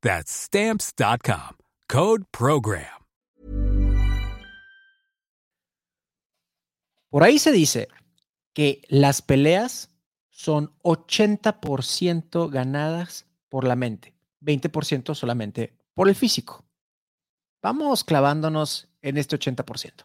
That's 0.00 0.30
stamps.com. 0.30 1.56
Code 1.88 2.24
program. 2.30 2.98
Por 7.10 7.22
ahí 7.22 7.38
se 7.38 7.52
dice 7.52 7.88
que 8.52 8.82
las 8.88 9.22
peleas 9.22 9.90
son 10.28 10.74
80% 10.82 12.50
ganadas 12.50 13.26
por 13.48 13.64
la 13.64 13.76
mente, 13.76 14.14
20% 14.42 15.14
solamente 15.14 15.78
por 15.94 16.08
el 16.08 16.14
físico. 16.14 16.64
Vamos 17.62 18.04
clavándonos 18.04 18.88
en 19.00 19.16
este 19.16 19.38
80%. 19.38 20.04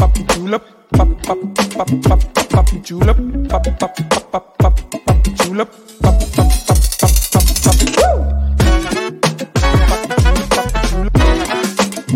papi 0.00 0.24
julep, 0.32 0.62
pap 0.96 1.08
pap 1.26 1.36
pap 1.76 1.90
pap 2.08 2.20
papi 2.48 2.76
julep, 2.82 3.18
pap 3.50 3.64
pap 3.78 3.92
pap 4.08 4.32
pap 4.32 4.44
pap 4.56 4.74
papi 5.04 5.30
julep, 5.36 5.68
pap 6.00 6.16
pap 6.36 6.48
pap 6.64 6.80
pap 7.00 7.12
pap 7.32 7.44
papi. 7.64 7.86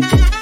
Woo! 0.01 0.34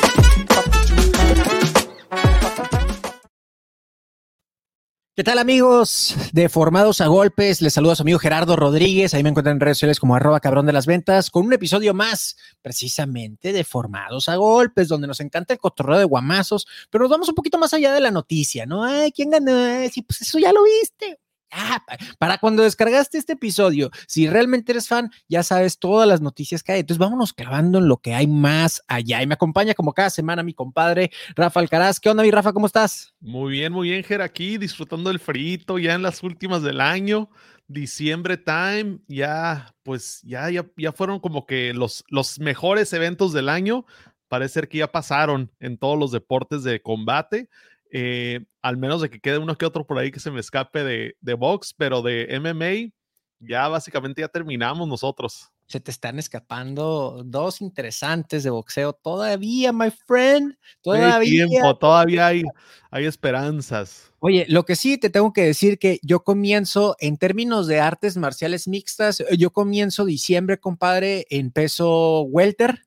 ¿Qué 5.16 5.24
tal 5.24 5.38
amigos 5.38 6.16
de 6.32 6.50
Formados 6.50 7.00
a 7.00 7.06
Golpes? 7.06 7.62
Les 7.62 7.72
saluda 7.72 7.94
a 7.94 7.96
su 7.96 8.02
amigo 8.02 8.18
Gerardo 8.18 8.56
Rodríguez. 8.56 9.14
Ahí 9.14 9.22
me 9.22 9.30
encuentran 9.30 9.58
en 9.58 9.60
redes 9.60 9.78
sociales 9.78 10.00
como 10.00 10.16
arroba 10.16 10.40
cabrón 10.40 10.66
de 10.66 10.74
las 10.74 10.88
ventas 10.88 11.30
con 11.30 11.46
un 11.46 11.54
episodio 11.54 11.94
más 11.94 12.36
precisamente 12.64 13.54
de 13.54 13.64
Formados 13.64 14.28
a 14.28 14.38
Golpes, 14.38 14.88
donde 14.88 15.06
nos 15.06 15.20
encanta 15.20 15.54
el 15.54 15.60
cotorreo 15.60 16.00
de 16.00 16.06
guamazos, 16.06 16.66
pero 16.90 17.04
nos 17.04 17.12
vamos 17.12 17.30
un 17.30 17.36
poquito 17.36 17.60
más 17.60 17.76
allá 17.76 17.94
de 17.94 18.02
la 18.02 18.10
noticia, 18.10 18.66
¿no? 18.66 18.84
Ay, 18.84 19.12
¿quién 19.12 19.30
ganó? 19.30 19.52
Sí, 19.92 20.02
pues 20.02 20.24
eso 20.24 20.40
ya 20.40 20.52
lo 20.52 20.64
viste. 20.64 21.20
Ah, 21.56 21.84
para 22.18 22.40
cuando 22.40 22.64
descargaste 22.64 23.18
este 23.18 23.34
episodio, 23.34 23.92
si 24.08 24.28
realmente 24.28 24.72
eres 24.72 24.88
fan, 24.88 25.12
ya 25.30 25.44
sabes 25.44 25.78
todas 25.78 26.08
las 26.08 26.20
noticias 26.20 26.64
que 26.64 26.72
hay. 26.72 26.80
Entonces 26.80 26.98
vámonos 26.98 27.32
clavando 27.32 27.78
en 27.78 27.88
lo 27.88 27.98
que 27.98 28.16
hay 28.16 28.26
más 28.26 28.82
allá. 28.88 29.22
Y 29.22 29.28
me 29.28 29.36
acompaña 29.36 29.76
como 29.76 29.94
cada 29.94 30.10
semana 30.10 30.42
mi 30.42 30.54
compadre 30.54 31.12
Rafa 31.36 31.60
Alcaraz. 31.60 32.00
¿Qué 32.00 32.10
onda, 32.10 32.24
mi 32.24 32.32
Rafa? 32.32 32.54
¿Cómo 32.54 32.66
estás? 32.66 33.14
Muy 33.20 33.52
bien, 33.52 33.72
muy 33.72 33.90
bien, 33.90 34.04
Ger, 34.04 34.22
aquí 34.22 34.58
disfrutando 34.58 35.10
del 35.10 35.20
frito 35.20 35.78
ya 35.78 35.94
en 35.94 36.02
las 36.02 36.24
últimas 36.24 36.64
del 36.64 36.82
año. 36.82 37.30
Diciembre 37.68 38.38
time, 38.38 39.00
ya, 39.08 39.74
pues 39.84 40.22
ya, 40.24 40.50
ya, 40.50 40.66
ya 40.76 40.92
fueron 40.92 41.20
como 41.20 41.46
que 41.46 41.74
los, 41.74 42.04
los 42.10 42.40
mejores 42.40 42.92
eventos 42.94 43.32
del 43.32 43.48
año. 43.48 43.86
Parece 44.28 44.54
ser 44.56 44.68
que 44.68 44.80
ya 44.80 44.92
pasaron 44.92 45.52
en 45.60 45.78
todos 45.78 45.98
los 45.98 46.12
deportes 46.12 46.64
de 46.64 46.82
combate. 46.82 47.50
Eh, 47.96 48.44
al 48.64 48.78
menos 48.78 49.02
de 49.02 49.10
que 49.12 49.20
quede 49.20 49.38
uno 49.38 49.56
que 49.56 49.68
otro 49.68 49.86
por 49.86 50.00
ahí 50.00 50.12
que 50.12 50.20
se 50.20 50.32
me 50.32 50.40
escape 50.40 50.84
de, 50.84 51.16
de 51.22 51.34
box, 51.36 51.76
pero 51.78 52.02
de 52.02 52.28
MMA 52.40 52.92
ya 53.40 53.68
básicamente 53.68 54.22
ya 54.22 54.28
terminamos 54.28 54.88
nosotros. 54.88 55.52
Se 55.68 55.80
te 55.80 55.92
están 55.92 56.18
escapando 56.18 57.22
dos 57.24 57.62
interesantes 57.62 58.44
de 58.44 58.50
boxeo 58.50 58.94
todavía, 58.94 59.72
my 59.72 59.92
friend. 60.08 60.58
Todavía. 60.82 61.18
Hay 61.18 61.48
tiempo, 61.48 61.78
todavía 61.78 62.28
hay, 62.28 62.44
hay 62.90 63.06
esperanzas. 63.06 64.12
Oye, 64.20 64.46
lo 64.50 64.66
que 64.66 64.76
sí 64.76 64.98
te 64.98 65.12
tengo 65.12 65.32
que 65.32 65.44
decir 65.44 65.78
que 65.78 66.00
yo 66.02 66.24
comienzo 66.24 66.96
en 67.00 67.18
términos 67.18 67.68
de 67.68 67.80
artes 67.80 68.18
marciales 68.18 68.68
mixtas, 68.68 69.24
yo 69.38 69.52
comienzo 69.52 70.06
diciembre, 70.06 70.60
compadre, 70.60 71.28
en 71.30 71.52
peso 71.52 72.22
welter 72.24 72.82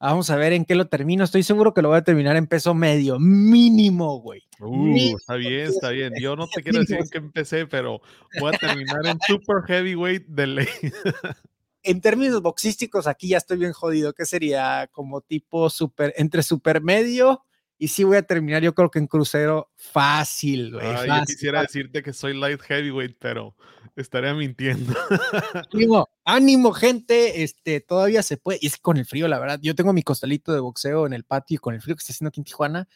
Vamos 0.00 0.30
a 0.30 0.36
ver 0.36 0.52
en 0.52 0.64
qué 0.64 0.76
lo 0.76 0.88
termino. 0.88 1.24
Estoy 1.24 1.42
seguro 1.42 1.74
que 1.74 1.82
lo 1.82 1.88
voy 1.88 1.98
a 1.98 2.04
terminar 2.04 2.36
en 2.36 2.46
peso 2.46 2.72
medio, 2.72 3.18
mínimo, 3.18 4.20
güey. 4.20 4.42
Uh, 4.60 5.16
está 5.16 5.34
bien, 5.34 5.66
está 5.66 5.90
bien. 5.90 6.12
Yo 6.20 6.36
no 6.36 6.46
te 6.46 6.62
quiero 6.62 6.80
decir 6.80 6.98
en 6.98 7.08
qué 7.08 7.18
empecé, 7.18 7.66
pero 7.66 8.00
voy 8.38 8.54
a 8.54 8.58
terminar 8.58 9.04
en 9.06 9.18
super 9.26 9.62
heavyweight 9.66 10.26
de 10.26 10.46
ley. 10.46 10.68
en 11.82 12.00
términos 12.00 12.40
boxísticos, 12.42 13.08
aquí 13.08 13.28
ya 13.28 13.38
estoy 13.38 13.58
bien 13.58 13.72
jodido. 13.72 14.12
¿Qué 14.12 14.24
sería? 14.24 14.88
Como 14.92 15.20
tipo 15.20 15.68
super, 15.68 16.14
entre 16.16 16.44
super 16.44 16.80
medio 16.80 17.44
y 17.78 17.88
sí 17.88 18.02
voy 18.02 18.16
a 18.16 18.22
terminar, 18.22 18.62
yo 18.62 18.74
creo 18.74 18.90
que 18.90 18.98
en 18.98 19.06
crucero 19.06 19.70
fácil, 19.76 20.72
güey. 20.72 21.06
yo 21.06 21.24
quisiera 21.24 21.62
decirte 21.62 22.02
que 22.02 22.12
soy 22.12 22.36
light 22.36 22.60
heavyweight, 22.60 23.16
pero 23.20 23.54
estaría 23.94 24.34
mintiendo. 24.34 24.94
Ánimo, 25.72 26.08
ánimo, 26.24 26.72
gente. 26.72 27.42
Este, 27.44 27.80
todavía 27.80 28.22
se 28.22 28.36
puede. 28.36 28.58
Y 28.60 28.66
es 28.66 28.78
con 28.78 28.96
el 28.96 29.06
frío, 29.06 29.28
la 29.28 29.38
verdad. 29.38 29.60
Yo 29.62 29.74
tengo 29.76 29.92
mi 29.92 30.02
costalito 30.02 30.52
de 30.52 30.60
boxeo 30.60 31.06
en 31.06 31.12
el 31.12 31.24
patio 31.24 31.56
y 31.56 31.58
con 31.58 31.74
el 31.74 31.80
frío 31.80 31.94
que 31.94 32.00
está 32.00 32.12
haciendo 32.12 32.28
aquí 32.28 32.40
en 32.40 32.44
Tijuana. 32.44 32.88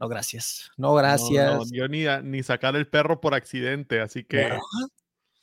No, 0.00 0.08
gracias. 0.08 0.70
No, 0.76 0.94
gracias. 0.94 1.54
No, 1.54 1.64
yo 1.70 1.88
ni, 1.88 2.04
ni 2.22 2.42
sacar 2.42 2.76
el 2.76 2.88
perro 2.88 3.20
por 3.20 3.34
accidente, 3.34 4.00
así 4.00 4.24
que. 4.24 4.58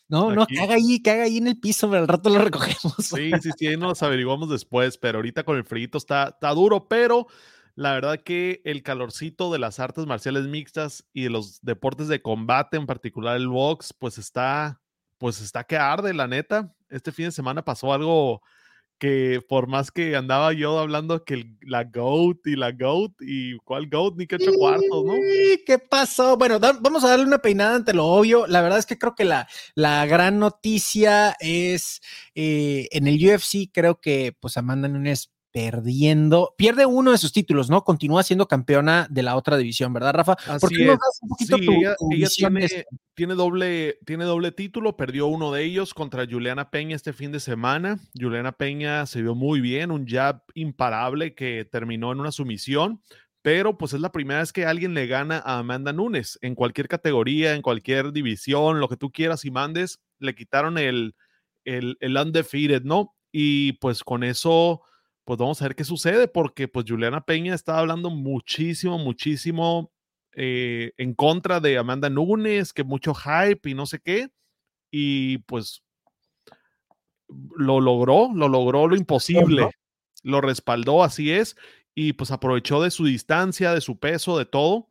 No, 0.07 0.35
no, 0.35 0.45
que 0.45 0.59
haga 0.59 0.73
ahí, 0.75 1.01
que 1.01 1.09
haga 1.09 1.23
ahí 1.23 1.37
en 1.37 1.47
el 1.47 1.57
piso, 1.57 1.89
pero 1.89 2.01
al 2.01 2.07
rato 2.07 2.29
lo 2.29 2.39
recogemos. 2.39 2.95
Sí, 2.99 3.31
sí, 3.41 3.51
sí, 3.57 3.77
nos 3.77 4.03
averiguamos 4.03 4.49
después, 4.49 4.97
pero 4.97 5.19
ahorita 5.19 5.43
con 5.43 5.55
el 5.55 5.63
frío 5.63 5.87
está, 5.93 6.29
está 6.33 6.49
duro, 6.49 6.89
pero 6.89 7.27
la 7.75 7.93
verdad 7.93 8.21
que 8.23 8.61
el 8.65 8.83
calorcito 8.83 9.51
de 9.51 9.59
las 9.59 9.79
artes 9.79 10.05
marciales 10.05 10.47
mixtas 10.47 11.05
y 11.13 11.23
de 11.23 11.29
los 11.29 11.61
deportes 11.61 12.07
de 12.07 12.21
combate, 12.21 12.77
en 12.77 12.85
particular 12.85 13.37
el 13.37 13.47
box, 13.47 13.93
pues 13.93 14.17
está, 14.17 14.81
pues 15.17 15.41
está 15.41 15.63
que 15.63 15.77
arde, 15.77 16.13
la 16.13 16.27
neta. 16.27 16.73
Este 16.89 17.11
fin 17.11 17.25
de 17.25 17.31
semana 17.31 17.63
pasó 17.63 17.93
algo 17.93 18.41
que 19.01 19.41
por 19.49 19.65
más 19.65 19.89
que 19.89 20.15
andaba 20.15 20.53
yo 20.53 20.77
hablando 20.77 21.25
que 21.25 21.55
la 21.61 21.85
GOAT 21.85 22.45
y 22.45 22.55
la 22.55 22.71
GOAT 22.71 23.13
y 23.21 23.57
cuál 23.57 23.89
GOAT 23.89 24.15
ni 24.15 24.27
que 24.27 24.35
ocho 24.35 24.53
cuartos, 24.53 25.05
¿no? 25.05 25.13
¿Qué 25.65 25.79
pasó? 25.79 26.37
Bueno, 26.37 26.59
vamos 26.59 27.03
a 27.03 27.07
darle 27.07 27.25
una 27.25 27.39
peinada 27.39 27.77
ante 27.77 27.95
lo 27.95 28.05
obvio. 28.05 28.45
La 28.45 28.61
verdad 28.61 28.77
es 28.77 28.85
que 28.85 28.99
creo 28.99 29.15
que 29.15 29.25
la, 29.25 29.47
la 29.73 30.05
gran 30.05 30.37
noticia 30.37 31.35
es 31.39 31.99
eh, 32.35 32.89
en 32.91 33.07
el 33.07 33.15
UFC, 33.15 33.71
creo 33.73 33.99
que 33.99 34.37
pues 34.39 34.55
Amanda 34.57 34.87
Nunes 34.87 35.30
perdiendo, 35.51 36.55
pierde 36.57 36.85
uno 36.85 37.11
de 37.11 37.17
sus 37.17 37.33
títulos, 37.33 37.69
¿no? 37.69 37.83
Continúa 37.83 38.23
siendo 38.23 38.47
campeona 38.47 39.07
de 39.09 39.21
la 39.21 39.35
otra 39.35 39.57
división, 39.57 39.93
¿verdad, 39.93 40.13
Rafa? 40.13 40.37
¿Por 40.59 40.69
qué 40.69 40.89
un 41.21 41.29
poquito 41.29 41.57
ella, 41.57 42.39
tiene, 43.13 43.35
doble, 43.35 43.99
tiene 44.05 44.23
doble 44.23 44.51
título, 44.51 44.95
perdió 44.95 45.27
uno 45.27 45.51
de 45.51 45.63
ellos 45.63 45.93
contra 45.93 46.25
Juliana 46.25 46.71
Peña 46.71 46.95
este 46.95 47.11
fin 47.11 47.31
de 47.31 47.41
semana. 47.41 47.99
Juliana 48.17 48.53
Peña 48.53 49.05
se 49.05 49.21
vio 49.21 49.35
muy 49.35 49.59
bien, 49.59 49.91
un 49.91 50.07
jab 50.07 50.41
imparable 50.53 51.35
que 51.35 51.65
terminó 51.69 52.13
en 52.13 52.21
una 52.21 52.31
sumisión, 52.31 53.01
pero 53.41 53.77
pues 53.77 53.93
es 53.93 53.99
la 53.99 54.11
primera 54.11 54.39
vez 54.39 54.53
que 54.53 54.65
alguien 54.65 54.93
le 54.93 55.07
gana 55.07 55.41
a 55.45 55.59
Amanda 55.59 55.91
Nunes 55.91 56.39
en 56.41 56.55
cualquier 56.55 56.87
categoría, 56.87 57.55
en 57.55 57.61
cualquier 57.61 58.13
división, 58.13 58.79
lo 58.79 58.87
que 58.87 58.97
tú 58.97 59.11
quieras 59.11 59.43
y 59.43 59.51
mandes, 59.51 59.99
le 60.19 60.33
quitaron 60.33 60.77
el, 60.77 61.15
el, 61.65 61.97
el 61.99 62.15
undefeated, 62.15 62.83
¿no? 62.83 63.15
Y 63.33 63.73
pues 63.73 64.03
con 64.03 64.23
eso 64.23 64.81
pues 65.23 65.37
vamos 65.37 65.61
a 65.61 65.65
ver 65.65 65.75
qué 65.75 65.83
sucede, 65.83 66.27
porque 66.27 66.67
pues 66.67 66.85
Juliana 66.87 67.21
Peña 67.21 67.53
estaba 67.53 67.79
hablando 67.79 68.09
muchísimo, 68.09 68.97
muchísimo 68.97 69.91
eh, 70.33 70.93
en 70.97 71.13
contra 71.13 71.59
de 71.59 71.77
Amanda 71.77 72.09
Nunes, 72.09 72.73
que 72.73 72.83
mucho 72.83 73.13
hype 73.13 73.69
y 73.69 73.73
no 73.73 73.85
sé 73.85 73.99
qué, 73.99 74.29
y 74.89 75.39
pues 75.39 75.83
lo 77.55 77.79
logró, 77.79 78.29
lo 78.33 78.47
logró 78.47 78.87
lo 78.87 78.95
imposible, 78.95 79.71
lo 80.23 80.41
respaldó, 80.41 81.03
así 81.03 81.31
es, 81.31 81.55
y 81.95 82.13
pues 82.13 82.31
aprovechó 82.31 82.81
de 82.81 82.91
su 82.91 83.05
distancia, 83.05 83.73
de 83.73 83.81
su 83.81 83.99
peso, 83.99 84.37
de 84.37 84.45
todo. 84.45 84.89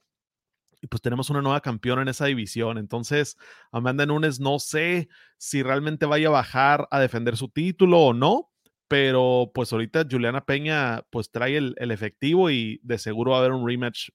Y 0.82 0.86
pues 0.86 1.02
tenemos 1.02 1.28
una 1.28 1.42
nueva 1.42 1.60
campeona 1.60 2.00
en 2.00 2.08
esa 2.08 2.24
división. 2.24 2.78
Entonces, 2.78 3.36
Amanda 3.70 4.06
Nunes 4.06 4.40
no 4.40 4.58
sé 4.58 5.10
si 5.36 5.62
realmente 5.62 6.06
vaya 6.06 6.28
a 6.28 6.30
bajar 6.30 6.88
a 6.90 6.98
defender 6.98 7.36
su 7.36 7.50
título 7.50 8.00
o 8.00 8.14
no, 8.14 8.50
pero 8.90 9.52
pues 9.54 9.72
ahorita 9.72 10.04
Juliana 10.10 10.44
Peña 10.44 11.06
pues 11.10 11.30
trae 11.30 11.56
el, 11.56 11.90
efectivo 11.92 12.50
y 12.50 12.80
de 12.82 12.98
seguro 12.98 13.30
va 13.30 13.36
a 13.36 13.40
haber 13.40 13.52
un 13.52 13.64
rematch 13.64 14.08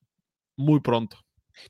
muy 0.58 0.82
pronto. 0.82 1.18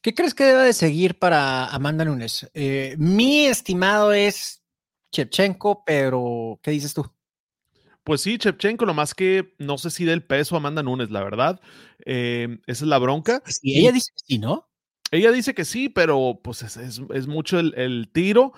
¿Qué 0.01 0.15
crees 0.15 0.33
que 0.33 0.45
debe 0.45 0.63
de 0.63 0.73
seguir 0.73 1.19
para 1.19 1.67
Amanda 1.67 2.03
Nunes? 2.03 2.49
Eh, 2.55 2.95
mi 2.97 3.45
estimado 3.45 4.11
es 4.11 4.63
Chepchenko, 5.11 5.83
pero 5.85 6.59
¿qué 6.63 6.71
dices 6.71 6.95
tú? 6.95 7.05
Pues 8.03 8.21
sí, 8.21 8.39
Chepchenko, 8.39 8.87
lo 8.87 8.95
más 8.95 9.13
que 9.13 9.53
no 9.59 9.77
sé 9.77 9.91
si 9.91 10.03
del 10.03 10.23
peso 10.23 10.55
a 10.55 10.57
Amanda 10.57 10.81
Nunes, 10.81 11.11
la 11.11 11.23
verdad. 11.23 11.61
Eh, 12.07 12.57
esa 12.65 12.85
es 12.85 12.89
la 12.89 12.97
bronca. 12.97 13.43
Y 13.61 13.81
ella 13.81 13.91
dice 13.91 14.09
que 14.15 14.23
sí, 14.25 14.39
¿no? 14.39 14.67
Ella 15.11 15.31
dice 15.31 15.53
que 15.53 15.65
sí, 15.65 15.89
pero 15.89 16.39
pues 16.43 16.63
es, 16.63 17.27
mucho 17.27 17.59
el, 17.59 17.75
el, 17.77 18.09
tiro 18.11 18.53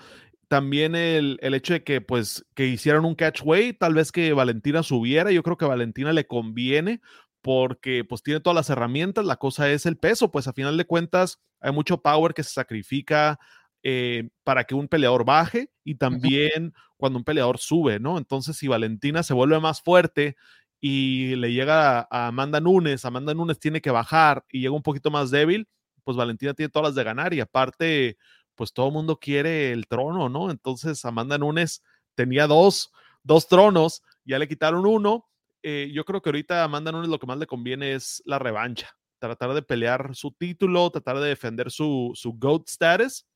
también 0.48 0.94
el, 0.94 1.38
hecho 1.42 1.74
de 1.74 1.84
que 1.84 2.00
pues 2.00 2.44
que 2.54 2.66
hicieran 2.66 3.04
un 3.04 3.14
catchway, 3.14 3.74
tal 3.74 3.94
vez 3.94 4.10
que 4.10 4.32
Valentina 4.32 4.82
subiera, 4.82 5.30
yo 5.30 5.42
creo 5.42 5.56
que 5.56 5.66
a 5.66 5.68
Valentina 5.68 6.12
le 6.12 6.26
conviene 6.26 7.00
porque 7.42 8.04
pues 8.04 8.22
tiene 8.22 8.40
todas 8.40 8.56
las 8.56 8.70
herramientas, 8.70 9.24
la 9.24 9.36
cosa 9.36 9.70
es 9.70 9.86
el 9.86 9.96
peso, 9.98 10.32
pues 10.32 10.48
a 10.48 10.52
final 10.52 10.76
de 10.76 10.86
cuentas 10.86 11.40
hay 11.60 11.72
mucho 11.72 12.02
power 12.02 12.34
que 12.34 12.42
se 12.42 12.52
sacrifica 12.52 13.38
eh, 13.82 14.30
para 14.42 14.64
que 14.64 14.74
un 14.74 14.88
peleador 14.88 15.24
baje 15.24 15.70
y 15.84 15.96
también 15.96 16.72
cuando 16.96 17.18
un 17.18 17.24
peleador 17.24 17.58
sube, 17.58 18.00
¿no? 18.00 18.18
Entonces 18.18 18.56
si 18.56 18.68
Valentina 18.68 19.22
se 19.22 19.34
vuelve 19.34 19.60
más 19.60 19.82
fuerte 19.82 20.36
y 20.80 21.36
le 21.36 21.52
llega 21.52 22.00
a, 22.00 22.08
a 22.10 22.26
Amanda 22.28 22.60
Nunes, 22.60 23.04
Amanda 23.04 23.34
Nunes 23.34 23.60
tiene 23.60 23.80
que 23.80 23.90
bajar 23.90 24.44
y 24.50 24.60
llega 24.60 24.74
un 24.74 24.82
poquito 24.82 25.10
más 25.10 25.30
débil, 25.30 25.68
pues 26.04 26.16
Valentina 26.16 26.54
tiene 26.54 26.70
todas 26.70 26.88
las 26.88 26.94
de 26.94 27.04
ganar 27.04 27.34
y 27.34 27.40
aparte 27.40 28.16
pues 28.58 28.72
todo 28.72 28.88
el 28.88 28.92
mundo 28.92 29.20
quiere 29.20 29.70
el 29.70 29.86
trono, 29.86 30.28
¿no? 30.28 30.50
Entonces 30.50 31.04
Amanda 31.04 31.38
Nunes 31.38 31.80
tenía 32.16 32.48
dos, 32.48 32.90
dos 33.22 33.46
tronos, 33.46 34.02
ya 34.24 34.40
le 34.40 34.48
quitaron 34.48 34.84
uno. 34.84 35.28
Eh, 35.62 35.92
yo 35.94 36.04
creo 36.04 36.20
que 36.20 36.30
ahorita 36.30 36.60
a 36.60 36.64
Amanda 36.64 36.90
Nunes 36.90 37.08
lo 37.08 37.20
que 37.20 37.26
más 37.28 37.38
le 37.38 37.46
conviene 37.46 37.94
es 37.94 38.20
la 38.26 38.40
revancha, 38.40 38.90
tratar 39.20 39.54
de 39.54 39.62
pelear 39.62 40.16
su 40.16 40.32
título, 40.32 40.90
tratar 40.90 41.20
de 41.20 41.28
defender 41.28 41.70
su, 41.70 42.10
su 42.16 42.32
GOAT 42.32 42.68
status. 42.68 43.26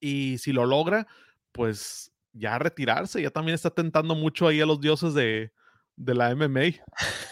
Y 0.00 0.38
si 0.38 0.52
lo 0.52 0.64
logra, 0.64 1.06
pues 1.52 2.10
ya 2.32 2.58
retirarse, 2.58 3.20
ya 3.20 3.30
también 3.30 3.56
está 3.56 3.68
tentando 3.68 4.14
mucho 4.14 4.48
ahí 4.48 4.62
a 4.62 4.66
los 4.66 4.80
dioses 4.80 5.12
de, 5.12 5.52
de 5.96 6.14
la 6.14 6.34
MMA. 6.34 6.80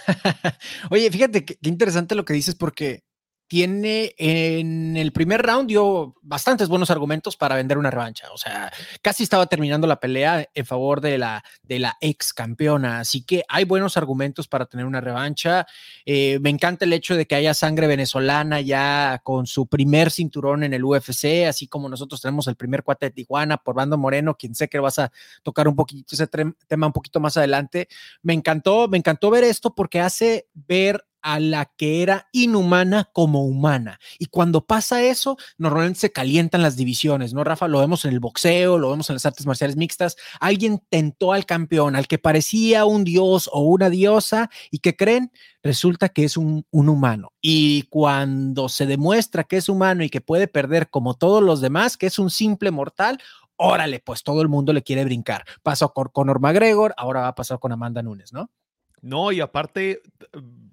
Oye, 0.90 1.10
fíjate 1.10 1.46
qué 1.46 1.56
interesante 1.62 2.14
lo 2.14 2.26
que 2.26 2.34
dices 2.34 2.54
porque 2.54 3.07
tiene 3.48 4.14
en 4.18 4.96
el 4.98 5.10
primer 5.10 5.42
round 5.42 5.68
dio 5.68 6.14
bastantes 6.20 6.68
buenos 6.68 6.90
argumentos 6.90 7.36
para 7.36 7.56
vender 7.56 7.78
una 7.78 7.90
revancha. 7.90 8.30
O 8.32 8.36
sea, 8.36 8.70
casi 9.00 9.22
estaba 9.22 9.46
terminando 9.46 9.86
la 9.86 9.98
pelea 9.98 10.46
en 10.54 10.66
favor 10.66 11.00
de 11.00 11.16
la, 11.16 11.42
de 11.62 11.78
la 11.78 11.96
ex 12.02 12.34
campeona. 12.34 13.00
Así 13.00 13.22
que 13.22 13.44
hay 13.48 13.64
buenos 13.64 13.96
argumentos 13.96 14.46
para 14.46 14.66
tener 14.66 14.84
una 14.84 15.00
revancha. 15.00 15.66
Eh, 16.04 16.38
me 16.40 16.50
encanta 16.50 16.84
el 16.84 16.92
hecho 16.92 17.16
de 17.16 17.26
que 17.26 17.36
haya 17.36 17.54
sangre 17.54 17.86
venezolana 17.86 18.60
ya 18.60 19.20
con 19.24 19.46
su 19.46 19.66
primer 19.66 20.10
cinturón 20.10 20.62
en 20.62 20.74
el 20.74 20.84
UFC, 20.84 21.46
así 21.48 21.66
como 21.66 21.88
nosotros 21.88 22.20
tenemos 22.20 22.46
el 22.48 22.56
primer 22.56 22.82
cuate 22.82 23.06
de 23.06 23.12
Tijuana 23.12 23.56
por 23.56 23.74
Bando 23.74 23.96
Moreno, 23.96 24.36
quien 24.36 24.54
sé 24.54 24.68
que 24.68 24.78
vas 24.78 24.98
a 24.98 25.10
tocar 25.42 25.68
un 25.68 25.74
poquito 25.74 26.14
ese 26.14 26.26
tema 26.26 26.86
un 26.86 26.92
poquito 26.92 27.18
más 27.18 27.38
adelante. 27.38 27.88
Me 28.22 28.34
encantó, 28.34 28.88
me 28.88 28.98
encantó 28.98 29.30
ver 29.30 29.44
esto 29.44 29.74
porque 29.74 30.00
hace 30.00 30.48
ver 30.52 31.07
a 31.22 31.40
la 31.40 31.66
que 31.76 32.02
era 32.02 32.28
inhumana 32.32 33.10
como 33.12 33.44
humana. 33.44 33.98
Y 34.18 34.26
cuando 34.26 34.66
pasa 34.66 35.02
eso, 35.02 35.36
normalmente 35.56 36.00
se 36.00 36.12
calientan 36.12 36.62
las 36.62 36.76
divisiones, 36.76 37.34
¿no, 37.34 37.44
Rafa? 37.44 37.68
Lo 37.68 37.80
vemos 37.80 38.04
en 38.04 38.12
el 38.12 38.20
boxeo, 38.20 38.78
lo 38.78 38.90
vemos 38.90 39.10
en 39.10 39.16
las 39.16 39.26
artes 39.26 39.46
marciales 39.46 39.76
mixtas. 39.76 40.16
Alguien 40.40 40.82
tentó 40.88 41.32
al 41.32 41.46
campeón, 41.46 41.96
al 41.96 42.06
que 42.06 42.18
parecía 42.18 42.84
un 42.84 43.04
dios 43.04 43.48
o 43.52 43.62
una 43.62 43.90
diosa, 43.90 44.50
y 44.70 44.78
que 44.78 44.96
creen, 44.96 45.32
resulta 45.62 46.08
que 46.08 46.24
es 46.24 46.36
un, 46.36 46.64
un 46.70 46.88
humano. 46.88 47.32
Y 47.40 47.82
cuando 47.84 48.68
se 48.68 48.86
demuestra 48.86 49.44
que 49.44 49.56
es 49.56 49.68
humano 49.68 50.04
y 50.04 50.10
que 50.10 50.20
puede 50.20 50.48
perder 50.48 50.90
como 50.90 51.14
todos 51.14 51.42
los 51.42 51.60
demás, 51.60 51.96
que 51.96 52.06
es 52.06 52.18
un 52.18 52.30
simple 52.30 52.70
mortal, 52.70 53.18
órale, 53.56 54.00
pues 54.00 54.22
todo 54.22 54.40
el 54.40 54.48
mundo 54.48 54.72
le 54.72 54.82
quiere 54.82 55.04
brincar. 55.04 55.44
Pasó 55.62 55.92
con 55.92 56.08
Conor 56.08 56.40
McGregor, 56.40 56.94
ahora 56.96 57.22
va 57.22 57.28
a 57.28 57.34
pasar 57.34 57.58
con 57.58 57.72
Amanda 57.72 58.02
Nunes, 58.02 58.32
¿no? 58.32 58.50
No, 59.00 59.30
y 59.30 59.40
aparte 59.40 60.02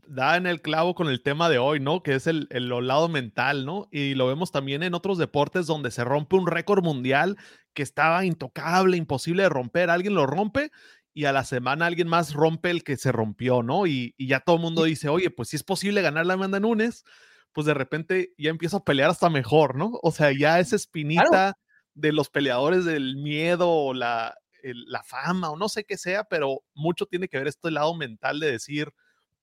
da 0.07 0.37
en 0.37 0.47
el 0.47 0.61
clavo 0.61 0.95
con 0.95 1.07
el 1.07 1.21
tema 1.21 1.49
de 1.49 1.57
hoy, 1.57 1.79
¿no? 1.79 2.03
Que 2.03 2.15
es 2.15 2.27
el, 2.27 2.47
el, 2.51 2.69
lado 2.69 3.09
mental, 3.09 3.65
¿no? 3.65 3.87
Y 3.91 4.13
lo 4.15 4.27
vemos 4.27 4.51
también 4.51 4.83
en 4.83 4.93
otros 4.93 5.17
deportes 5.17 5.67
donde 5.67 5.91
se 5.91 6.03
rompe 6.03 6.35
un 6.35 6.47
récord 6.47 6.83
mundial 6.83 7.37
que 7.73 7.83
estaba 7.83 8.25
intocable, 8.25 8.97
imposible 8.97 9.43
de 9.43 9.49
romper. 9.49 9.89
Alguien 9.89 10.15
lo 10.15 10.25
rompe 10.25 10.71
y 11.13 11.25
a 11.25 11.31
la 11.31 11.45
semana 11.45 11.85
alguien 11.85 12.07
más 12.07 12.33
rompe 12.33 12.69
el 12.69 12.83
que 12.83 12.97
se 12.97 13.11
rompió, 13.11 13.63
¿no? 13.63 13.87
Y, 13.87 14.13
ya 14.17 14.41
todo 14.41 14.57
el 14.57 14.61
mundo 14.61 14.83
dice, 14.83 15.09
oye, 15.09 15.29
pues 15.29 15.49
si 15.49 15.55
es 15.55 15.63
posible 15.63 16.01
ganar 16.01 16.25
la 16.25 16.33
Amanda 16.33 16.59
Nunes, 16.59 17.05
pues 17.53 17.65
de 17.65 17.73
repente 17.73 18.33
ya 18.37 18.49
empieza 18.49 18.77
a 18.77 18.83
pelear 18.83 19.09
hasta 19.09 19.29
mejor, 19.29 19.75
¿no? 19.75 19.91
O 20.03 20.11
sea, 20.11 20.31
ya 20.37 20.59
esa 20.59 20.75
espinita 20.75 21.57
de 21.93 22.11
los 22.11 22.29
peleadores 22.29 22.83
del 22.83 23.15
miedo 23.15 23.69
o 23.69 23.93
la, 23.93 24.35
la 24.61 25.03
fama 25.03 25.51
o 25.51 25.57
no 25.57 25.69
sé 25.69 25.85
qué 25.85 25.97
sea, 25.97 26.25
pero 26.25 26.63
mucho 26.73 27.05
tiene 27.05 27.29
que 27.29 27.37
ver 27.37 27.47
este 27.47 27.71
lado 27.71 27.95
mental 27.95 28.41
de 28.41 28.51
decir, 28.51 28.91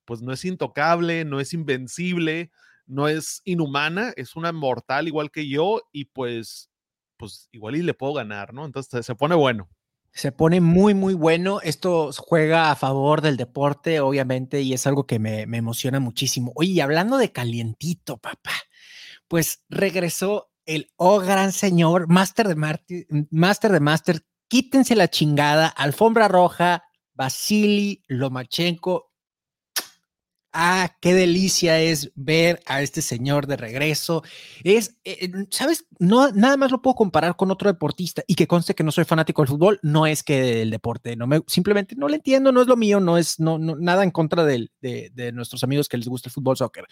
pues 0.04 0.22
no 0.22 0.32
es 0.32 0.44
intocable, 0.44 1.24
no 1.24 1.40
es 1.40 1.52
invencible, 1.52 2.50
no 2.86 3.08
es 3.08 3.42
inhumana, 3.44 4.12
es 4.16 4.36
una 4.36 4.52
mortal 4.52 5.08
igual 5.08 5.30
que 5.30 5.48
yo 5.48 5.82
y 5.92 6.06
pues, 6.06 6.70
pues 7.16 7.48
igual 7.52 7.76
y 7.76 7.82
le 7.82 7.94
puedo 7.94 8.14
ganar, 8.14 8.52
¿no? 8.52 8.64
Entonces 8.64 9.04
se 9.04 9.14
pone 9.14 9.34
bueno. 9.34 9.68
Se 10.14 10.30
pone 10.30 10.60
muy, 10.60 10.92
muy 10.92 11.14
bueno. 11.14 11.60
Esto 11.62 12.10
juega 12.12 12.70
a 12.70 12.76
favor 12.76 13.22
del 13.22 13.38
deporte, 13.38 14.00
obviamente, 14.00 14.60
y 14.60 14.74
es 14.74 14.86
algo 14.86 15.06
que 15.06 15.18
me, 15.18 15.46
me 15.46 15.56
emociona 15.56 16.00
muchísimo. 16.00 16.52
Oye, 16.54 16.82
hablando 16.82 17.16
de 17.16 17.32
calientito, 17.32 18.18
papá, 18.18 18.52
pues 19.26 19.64
regresó 19.70 20.52
el 20.66 20.92
oh 20.96 21.20
gran 21.20 21.52
señor, 21.52 22.08
Master 22.08 22.48
de, 22.48 22.56
Master 23.30 23.72
de 23.72 23.80
Master, 23.80 24.22
quítense 24.48 24.94
la 24.94 25.08
chingada, 25.08 25.68
alfombra 25.68 26.28
roja, 26.28 26.84
Vasily 27.14 28.02
Lomachenko. 28.08 29.11
Ah, 30.54 30.94
qué 31.00 31.14
delicia 31.14 31.80
es 31.80 32.12
ver 32.14 32.60
a 32.66 32.82
este 32.82 33.00
señor 33.00 33.46
de 33.46 33.56
regreso. 33.56 34.22
Es, 34.64 34.98
eh, 35.04 35.16
eh, 35.22 35.46
¿sabes? 35.50 35.86
No, 35.98 36.30
nada 36.30 36.58
más 36.58 36.70
lo 36.70 36.82
puedo 36.82 36.94
comparar 36.94 37.36
con 37.36 37.50
otro 37.50 37.72
deportista 37.72 38.22
y 38.26 38.34
que 38.34 38.46
conste 38.46 38.74
que 38.74 38.84
no 38.84 38.92
soy 38.92 39.04
fanático 39.04 39.40
del 39.40 39.48
fútbol, 39.48 39.80
no 39.82 40.06
es 40.06 40.22
que 40.22 40.42
del 40.42 40.70
deporte, 40.70 41.16
no 41.16 41.26
me, 41.26 41.40
simplemente 41.46 41.96
no 41.96 42.06
lo 42.06 42.14
entiendo, 42.14 42.52
no 42.52 42.60
es 42.60 42.66
lo 42.66 42.76
mío, 42.76 43.00
no 43.00 43.16
es 43.16 43.40
no, 43.40 43.58
nada 43.58 44.04
en 44.04 44.10
contra 44.10 44.44
de, 44.44 44.68
de 44.80 45.32
nuestros 45.32 45.64
amigos 45.64 45.88
que 45.88 45.96
les 45.96 46.08
gusta 46.08 46.28
el 46.28 46.34
fútbol, 46.34 46.58
soccer. 46.58 46.84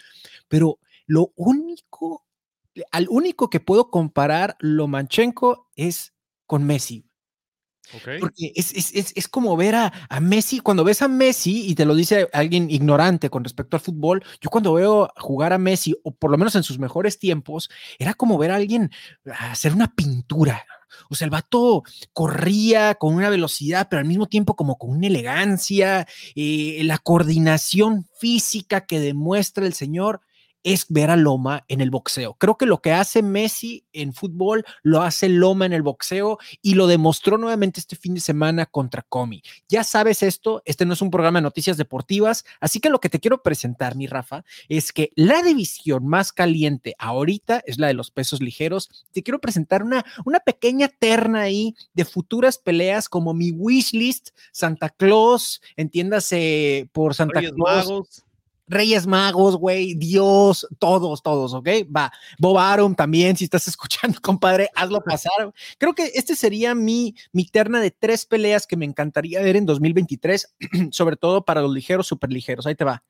Pero 0.47 0.79
lo 1.05 1.31
único, 1.35 2.25
al 2.91 3.07
único 3.09 3.49
que 3.49 3.59
puedo 3.59 3.91
comparar 3.91 4.55
Lomachenko 4.59 5.69
es 5.75 6.13
con 6.47 6.63
Messi. 6.63 7.10
Porque 8.19 8.51
es, 8.55 9.27
como 9.27 9.55
ver 9.57 9.75
a, 9.75 9.91
Messi, 10.21 10.59
cuando 10.59 10.83
ves 10.83 11.01
a 11.01 11.07
Messi 11.07 11.67
y 11.67 11.75
te 11.75 11.85
lo 11.85 11.95
dice 11.95 12.29
alguien 12.33 12.69
ignorante 12.69 13.29
con 13.29 13.43
respecto 13.43 13.75
al 13.75 13.81
fútbol, 13.81 14.23
yo 14.39 14.49
cuando 14.49 14.73
veo 14.73 15.09
jugar 15.17 15.53
a 15.53 15.57
Messi, 15.57 15.95
o 16.03 16.11
por 16.11 16.31
lo 16.31 16.37
menos 16.37 16.55
en 16.55 16.63
sus 16.63 16.79
mejores 16.79 17.19
tiempos, 17.19 17.69
era 17.99 18.13
como 18.13 18.37
ver 18.37 18.51
a 18.51 18.55
alguien 18.55 18.91
hacer 19.25 19.73
una 19.73 19.93
pintura. 19.93 20.65
O 21.09 21.15
sea, 21.15 21.25
el 21.25 21.31
vato 21.31 21.83
corría 22.13 22.95
con 22.95 23.15
una 23.15 23.29
velocidad, 23.29 23.87
pero 23.89 24.01
al 24.01 24.07
mismo 24.07 24.27
tiempo 24.27 24.55
como 24.55 24.77
con 24.77 24.91
una 24.91 25.07
elegancia, 25.07 26.07
eh, 26.35 26.81
la 26.83 26.97
coordinación 26.97 28.07
física 28.19 28.85
que 28.85 28.99
demuestra 28.99 29.65
el 29.65 29.73
señor 29.73 30.21
es 30.63 30.85
ver 30.89 31.09
a 31.09 31.15
Loma 31.15 31.65
en 31.67 31.81
el 31.81 31.89
boxeo. 31.89 32.35
Creo 32.35 32.57
que 32.57 32.65
lo 32.65 32.81
que 32.81 32.91
hace 32.91 33.23
Messi 33.23 33.85
en 33.93 34.13
fútbol 34.13 34.63
lo 34.83 35.01
hace 35.01 35.29
Loma 35.29 35.65
en 35.65 35.73
el 35.73 35.81
boxeo 35.81 36.37
y 36.61 36.75
lo 36.75 36.87
demostró 36.87 37.37
nuevamente 37.37 37.79
este 37.79 37.95
fin 37.95 38.13
de 38.13 38.21
semana 38.21 38.65
contra 38.65 39.01
Comi. 39.03 39.41
Ya 39.67 39.83
sabes 39.83 40.23
esto, 40.23 40.61
este 40.65 40.85
no 40.85 40.93
es 40.93 41.01
un 41.01 41.11
programa 41.11 41.39
de 41.39 41.43
noticias 41.43 41.77
deportivas, 41.77 42.45
así 42.59 42.79
que 42.79 42.89
lo 42.89 42.99
que 42.99 43.09
te 43.09 43.19
quiero 43.19 43.41
presentar, 43.41 43.95
mi 43.95 44.07
Rafa, 44.07 44.43
es 44.69 44.91
que 44.91 45.11
la 45.15 45.41
división 45.41 46.07
más 46.07 46.31
caliente 46.31 46.95
ahorita 46.97 47.63
es 47.65 47.79
la 47.79 47.87
de 47.87 47.93
los 47.93 48.11
pesos 48.11 48.41
ligeros. 48.41 48.89
Te 49.11 49.23
quiero 49.23 49.39
presentar 49.39 49.83
una, 49.83 50.05
una 50.25 50.39
pequeña 50.39 50.87
terna 50.87 51.41
ahí 51.41 51.75
de 51.93 52.05
futuras 52.05 52.57
peleas 52.57 53.09
como 53.09 53.33
mi 53.33 53.51
wishlist, 53.51 54.29
Santa 54.51 54.89
Claus, 54.89 55.61
entiéndase 55.75 56.89
por 56.91 57.15
Santa 57.15 57.41
Claus. 57.41 58.23
Reyes 58.71 59.05
Magos, 59.05 59.57
güey, 59.57 59.95
Dios, 59.95 60.65
todos, 60.79 61.21
todos, 61.21 61.53
¿ok? 61.53 61.67
Va, 61.95 62.11
Bob 62.39 62.57
Arum 62.57 62.95
también, 62.95 63.35
si 63.35 63.43
estás 63.43 63.67
escuchando, 63.67 64.19
compadre, 64.21 64.69
hazlo 64.73 65.01
pasar. 65.03 65.53
Creo 65.77 65.93
que 65.93 66.11
este 66.15 66.35
sería 66.35 66.73
mi, 66.73 67.15
mi 67.33 67.45
terna 67.45 67.81
de 67.81 67.91
tres 67.91 68.25
peleas 68.25 68.65
que 68.65 68.77
me 68.77 68.85
encantaría 68.85 69.41
ver 69.41 69.57
en 69.57 69.65
2023, 69.65 70.55
sobre 70.91 71.17
todo 71.17 71.43
para 71.43 71.61
los 71.61 71.73
ligeros, 71.73 72.07
super 72.07 72.31
ligeros. 72.31 72.65
Ahí 72.65 72.75
te 72.75 72.85
va. 72.85 73.03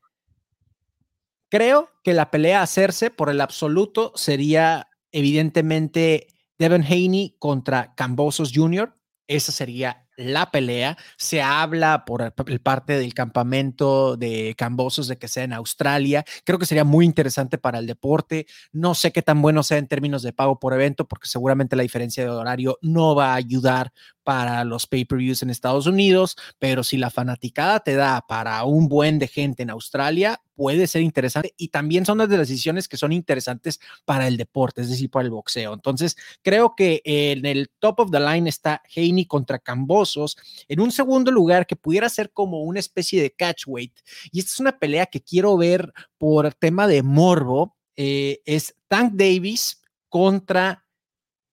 Creo 1.50 1.90
que 2.04 2.14
la 2.14 2.32
pelea 2.32 2.62
a 2.62 2.64
hacerse 2.64 3.12
por 3.12 3.30
el 3.30 3.42
absoluto 3.42 4.14
sería 4.16 4.88
evidentemente 5.12 6.28
Devin 6.58 6.84
Haney 6.84 7.36
contra 7.40 7.94
Cambosos 7.96 8.52
Jr. 8.56 8.96
Esa 9.28 9.52
sería 9.52 10.08
la 10.22 10.52
pelea. 10.52 10.98
Se 11.18 11.42
habla 11.42 12.06
por 12.06 12.34
el 12.48 12.62
parte 12.62 12.98
del 12.98 13.14
campamento 13.14 14.18
de 14.18 14.56
Cambosos 14.58 15.08
de 15.08 15.18
que 15.18 15.28
sea 15.28 15.44
en 15.44 15.54
Australia. 15.54 16.24
Creo 16.44 16.60
que 16.60 16.66
sería 16.66 16.84
muy 16.84 17.06
interesante 17.06 17.58
para 17.58 17.80
el 17.80 17.88
deporte. 17.88 18.48
No 18.72 18.96
sé 18.96 19.12
qué 19.12 19.22
tan 19.22 19.42
bueno 19.42 19.64
sea 19.64 19.78
en 19.78 19.88
términos 19.88 20.24
de 20.24 20.34
pago 20.34 20.60
por 20.60 20.74
evento, 20.74 21.08
porque 21.08 21.28
seguramente 21.28 21.76
la 21.76 21.84
diferencia 21.84 22.24
de 22.24 22.30
horario 22.30 22.78
no 22.82 23.16
va 23.16 23.34
a 23.34 23.36
ayudar 23.36 23.92
para 24.24 24.64
los 24.64 24.88
pay-per-views 24.88 25.44
en 25.44 25.50
Estados 25.50 25.88
Unidos, 25.88 26.38
pero 26.60 26.84
si 26.84 26.98
la 26.98 27.10
fanaticada 27.10 27.80
te 27.80 27.96
da 27.96 28.26
para 28.28 28.64
un 28.66 28.88
buen 28.88 29.20
de 29.20 29.28
gente 29.28 29.64
en 29.64 29.70
Australia, 29.70 30.42
puede 30.56 30.86
ser 30.86 31.02
interesante 31.02 31.54
y 31.58 31.70
también 31.70 32.06
son 32.06 32.20
las 32.20 32.30
decisiones 32.30 32.88
que 32.88 32.98
son 32.98 33.12
interesantes 33.12 33.80
para 34.06 34.28
el 34.28 34.38
deporte, 34.38 34.82
es 34.82 34.90
decir, 34.90 35.10
para 35.10 35.26
el 35.26 35.32
boxeo. 35.32 35.74
Entonces, 35.74 36.16
creo 36.44 36.76
que 36.76 37.02
en 37.04 37.46
el 37.46 37.70
top 37.80 38.02
of 38.02 38.12
the 38.12 38.20
line 38.20 38.48
está 38.48 38.82
Haney 38.96 39.26
contra 39.26 39.60
Cambosos. 39.60 40.38
En 40.68 40.80
un 40.80 40.92
segundo 40.92 41.32
lugar, 41.32 41.66
que 41.66 41.76
pudiera 41.76 42.10
ser 42.10 42.32
como 42.32 42.62
una 42.62 42.80
especie 42.80 43.22
de 43.22 43.32
catchweight. 43.32 44.00
Y 44.32 44.40
esta 44.40 44.52
es 44.52 44.60
una 44.60 44.78
pelea 44.78 45.08
que 45.08 45.22
quiero 45.22 45.58
ver 45.58 45.92
por 46.18 46.54
tema 46.54 46.88
de 46.88 47.02
morbo. 47.04 47.76
Eh, 47.96 48.42
es 48.46 48.76
Tank 48.88 49.14
Davis 49.14 49.82
contra 50.10 50.86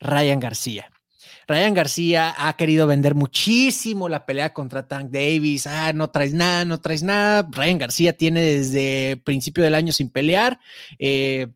Ryan 0.00 0.40
García. 0.40 0.90
Ryan 1.46 1.74
García 1.74 2.34
ha 2.36 2.56
querido 2.56 2.86
vender 2.86 3.14
muchísimo 3.14 4.08
la 4.08 4.26
pelea 4.26 4.52
contra 4.52 4.86
Tank 4.86 5.10
Davis. 5.10 5.66
Ah, 5.66 5.92
no 5.92 6.10
traes 6.10 6.34
nada, 6.34 6.64
no 6.64 6.80
traes 6.80 7.02
nada. 7.02 7.48
Ryan 7.50 7.78
García 7.78 8.16
tiene 8.16 8.40
desde 8.40 9.16
principio 9.24 9.64
del 9.64 9.74
año 9.74 9.92
sin 9.92 10.10
pelear. 10.10 10.60
Eh, 10.98 11.48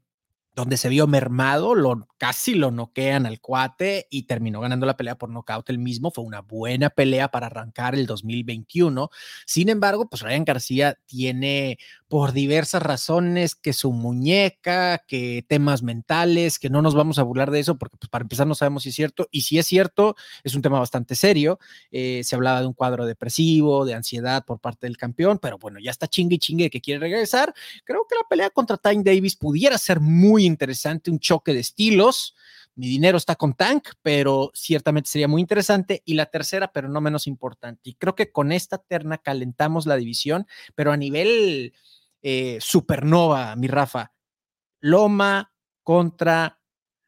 donde 0.54 0.76
se 0.76 0.90
vio 0.90 1.06
mermado, 1.06 1.74
lo, 1.74 2.08
casi 2.18 2.54
lo 2.54 2.70
noquean 2.70 3.24
al 3.24 3.40
cuate 3.40 4.06
y 4.10 4.24
terminó 4.24 4.60
ganando 4.60 4.84
la 4.84 4.96
pelea 4.96 5.16
por 5.16 5.30
nocaut 5.30 5.68
el 5.70 5.78
mismo. 5.78 6.10
Fue 6.10 6.24
una 6.24 6.40
buena 6.40 6.90
pelea 6.90 7.28
para 7.28 7.46
arrancar 7.46 7.94
el 7.94 8.06
2021. 8.06 9.08
Sin 9.46 9.70
embargo, 9.70 10.08
pues 10.10 10.20
Ryan 10.20 10.44
García 10.44 10.98
tiene 11.06 11.78
por 12.12 12.34
diversas 12.34 12.82
razones 12.82 13.54
que 13.54 13.72
su 13.72 13.90
muñeca, 13.90 14.98
que 14.98 15.46
temas 15.48 15.82
mentales, 15.82 16.58
que 16.58 16.68
no 16.68 16.82
nos 16.82 16.94
vamos 16.94 17.18
a 17.18 17.22
burlar 17.22 17.50
de 17.50 17.60
eso 17.60 17.78
porque 17.78 17.96
pues, 17.96 18.10
para 18.10 18.20
empezar 18.20 18.46
no 18.46 18.54
sabemos 18.54 18.82
si 18.82 18.90
es 18.90 18.94
cierto 18.94 19.28
y 19.30 19.40
si 19.40 19.58
es 19.58 19.66
cierto 19.66 20.14
es 20.44 20.54
un 20.54 20.60
tema 20.60 20.78
bastante 20.78 21.14
serio. 21.14 21.58
Eh, 21.90 22.20
se 22.22 22.34
hablaba 22.34 22.60
de 22.60 22.66
un 22.66 22.74
cuadro 22.74 23.06
depresivo, 23.06 23.86
de 23.86 23.94
ansiedad 23.94 24.44
por 24.44 24.60
parte 24.60 24.86
del 24.86 24.98
campeón, 24.98 25.38
pero 25.40 25.56
bueno, 25.56 25.78
ya 25.80 25.90
está 25.90 26.06
chingue 26.06 26.34
y 26.34 26.38
chingue 26.38 26.68
que 26.68 26.82
quiere 26.82 27.00
regresar. 27.00 27.54
Creo 27.82 28.06
que 28.06 28.14
la 28.14 28.28
pelea 28.28 28.50
contra 28.50 28.76
Time 28.76 29.02
Davis 29.02 29.34
pudiera 29.34 29.78
ser 29.78 29.98
muy 29.98 30.44
interesante, 30.44 31.10
un 31.10 31.18
choque 31.18 31.54
de 31.54 31.60
estilos. 31.60 32.34
Mi 32.74 32.88
dinero 32.88 33.16
está 33.16 33.36
con 33.36 33.54
Tank, 33.54 33.88
pero 34.02 34.50
ciertamente 34.52 35.08
sería 35.08 35.28
muy 35.28 35.40
interesante. 35.40 36.02
Y 36.04 36.12
la 36.12 36.26
tercera, 36.26 36.72
pero 36.72 36.90
no 36.90 37.00
menos 37.00 37.26
importante. 37.26 37.88
Y 37.88 37.94
creo 37.94 38.14
que 38.14 38.30
con 38.30 38.52
esta 38.52 38.76
terna 38.76 39.16
calentamos 39.16 39.86
la 39.86 39.96
división, 39.96 40.46
pero 40.74 40.92
a 40.92 40.98
nivel 40.98 41.72
eh, 42.22 42.58
supernova, 42.60 43.54
mi 43.56 43.66
Rafa. 43.66 44.12
Loma 44.80 45.52
contra 45.82 46.58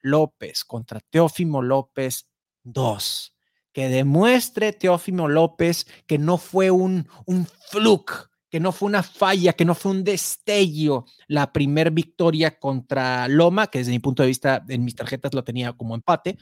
López, 0.02 0.64
contra 0.64 1.00
Teófimo 1.00 1.62
López 1.62 2.28
2. 2.64 3.36
Que 3.72 3.88
demuestre 3.88 4.72
Teófimo 4.72 5.28
López 5.28 5.86
que 6.06 6.18
no 6.18 6.38
fue 6.38 6.70
un, 6.70 7.08
un 7.26 7.46
fluke, 7.70 8.30
que 8.50 8.60
no 8.60 8.70
fue 8.70 8.86
una 8.86 9.02
falla, 9.02 9.52
que 9.54 9.64
no 9.64 9.74
fue 9.74 9.90
un 9.90 10.04
destello 10.04 11.06
la 11.26 11.52
primer 11.52 11.90
victoria 11.90 12.58
contra 12.58 13.26
Loma, 13.26 13.66
que 13.66 13.78
desde 13.78 13.90
mi 13.90 13.98
punto 13.98 14.22
de 14.22 14.28
vista 14.28 14.64
en 14.68 14.84
mis 14.84 14.94
tarjetas 14.94 15.34
lo 15.34 15.42
tenía 15.42 15.72
como 15.72 15.96
empate, 15.96 16.38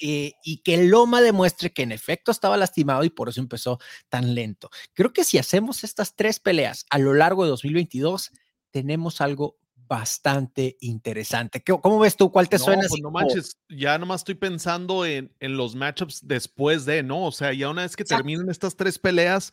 eh, 0.00 0.32
y 0.42 0.58
que 0.58 0.84
Loma 0.84 1.20
demuestre 1.20 1.72
que 1.72 1.82
en 1.82 1.92
efecto 1.92 2.30
estaba 2.30 2.56
lastimado 2.56 3.04
y 3.04 3.10
por 3.10 3.28
eso 3.28 3.40
empezó 3.40 3.78
tan 4.08 4.34
lento. 4.34 4.70
Creo 4.94 5.12
que 5.12 5.24
si 5.24 5.38
hacemos 5.38 5.84
estas 5.84 6.14
tres 6.16 6.40
peleas 6.40 6.86
a 6.90 6.98
lo 6.98 7.14
largo 7.14 7.44
de 7.44 7.50
2022, 7.50 8.32
tenemos 8.70 9.20
algo 9.20 9.58
bastante 9.88 10.76
interesante. 10.80 11.62
¿Cómo 11.64 11.98
ves 11.98 12.16
tú? 12.16 12.30
¿Cuál 12.30 12.48
te 12.48 12.58
suena? 12.58 12.84
Pues 12.88 13.00
no 13.02 13.10
manches, 13.10 13.58
ya 13.68 13.98
nomás 13.98 14.20
estoy 14.20 14.34
pensando 14.34 15.06
en, 15.06 15.34
en 15.40 15.56
los 15.56 15.74
matchups 15.74 16.26
después 16.26 16.84
de, 16.84 17.02
¿no? 17.02 17.24
O 17.24 17.32
sea, 17.32 17.52
ya 17.54 17.70
una 17.70 17.82
vez 17.82 17.96
que 17.96 18.04
terminen 18.04 18.50
estas 18.50 18.76
tres 18.76 18.98
peleas, 18.98 19.52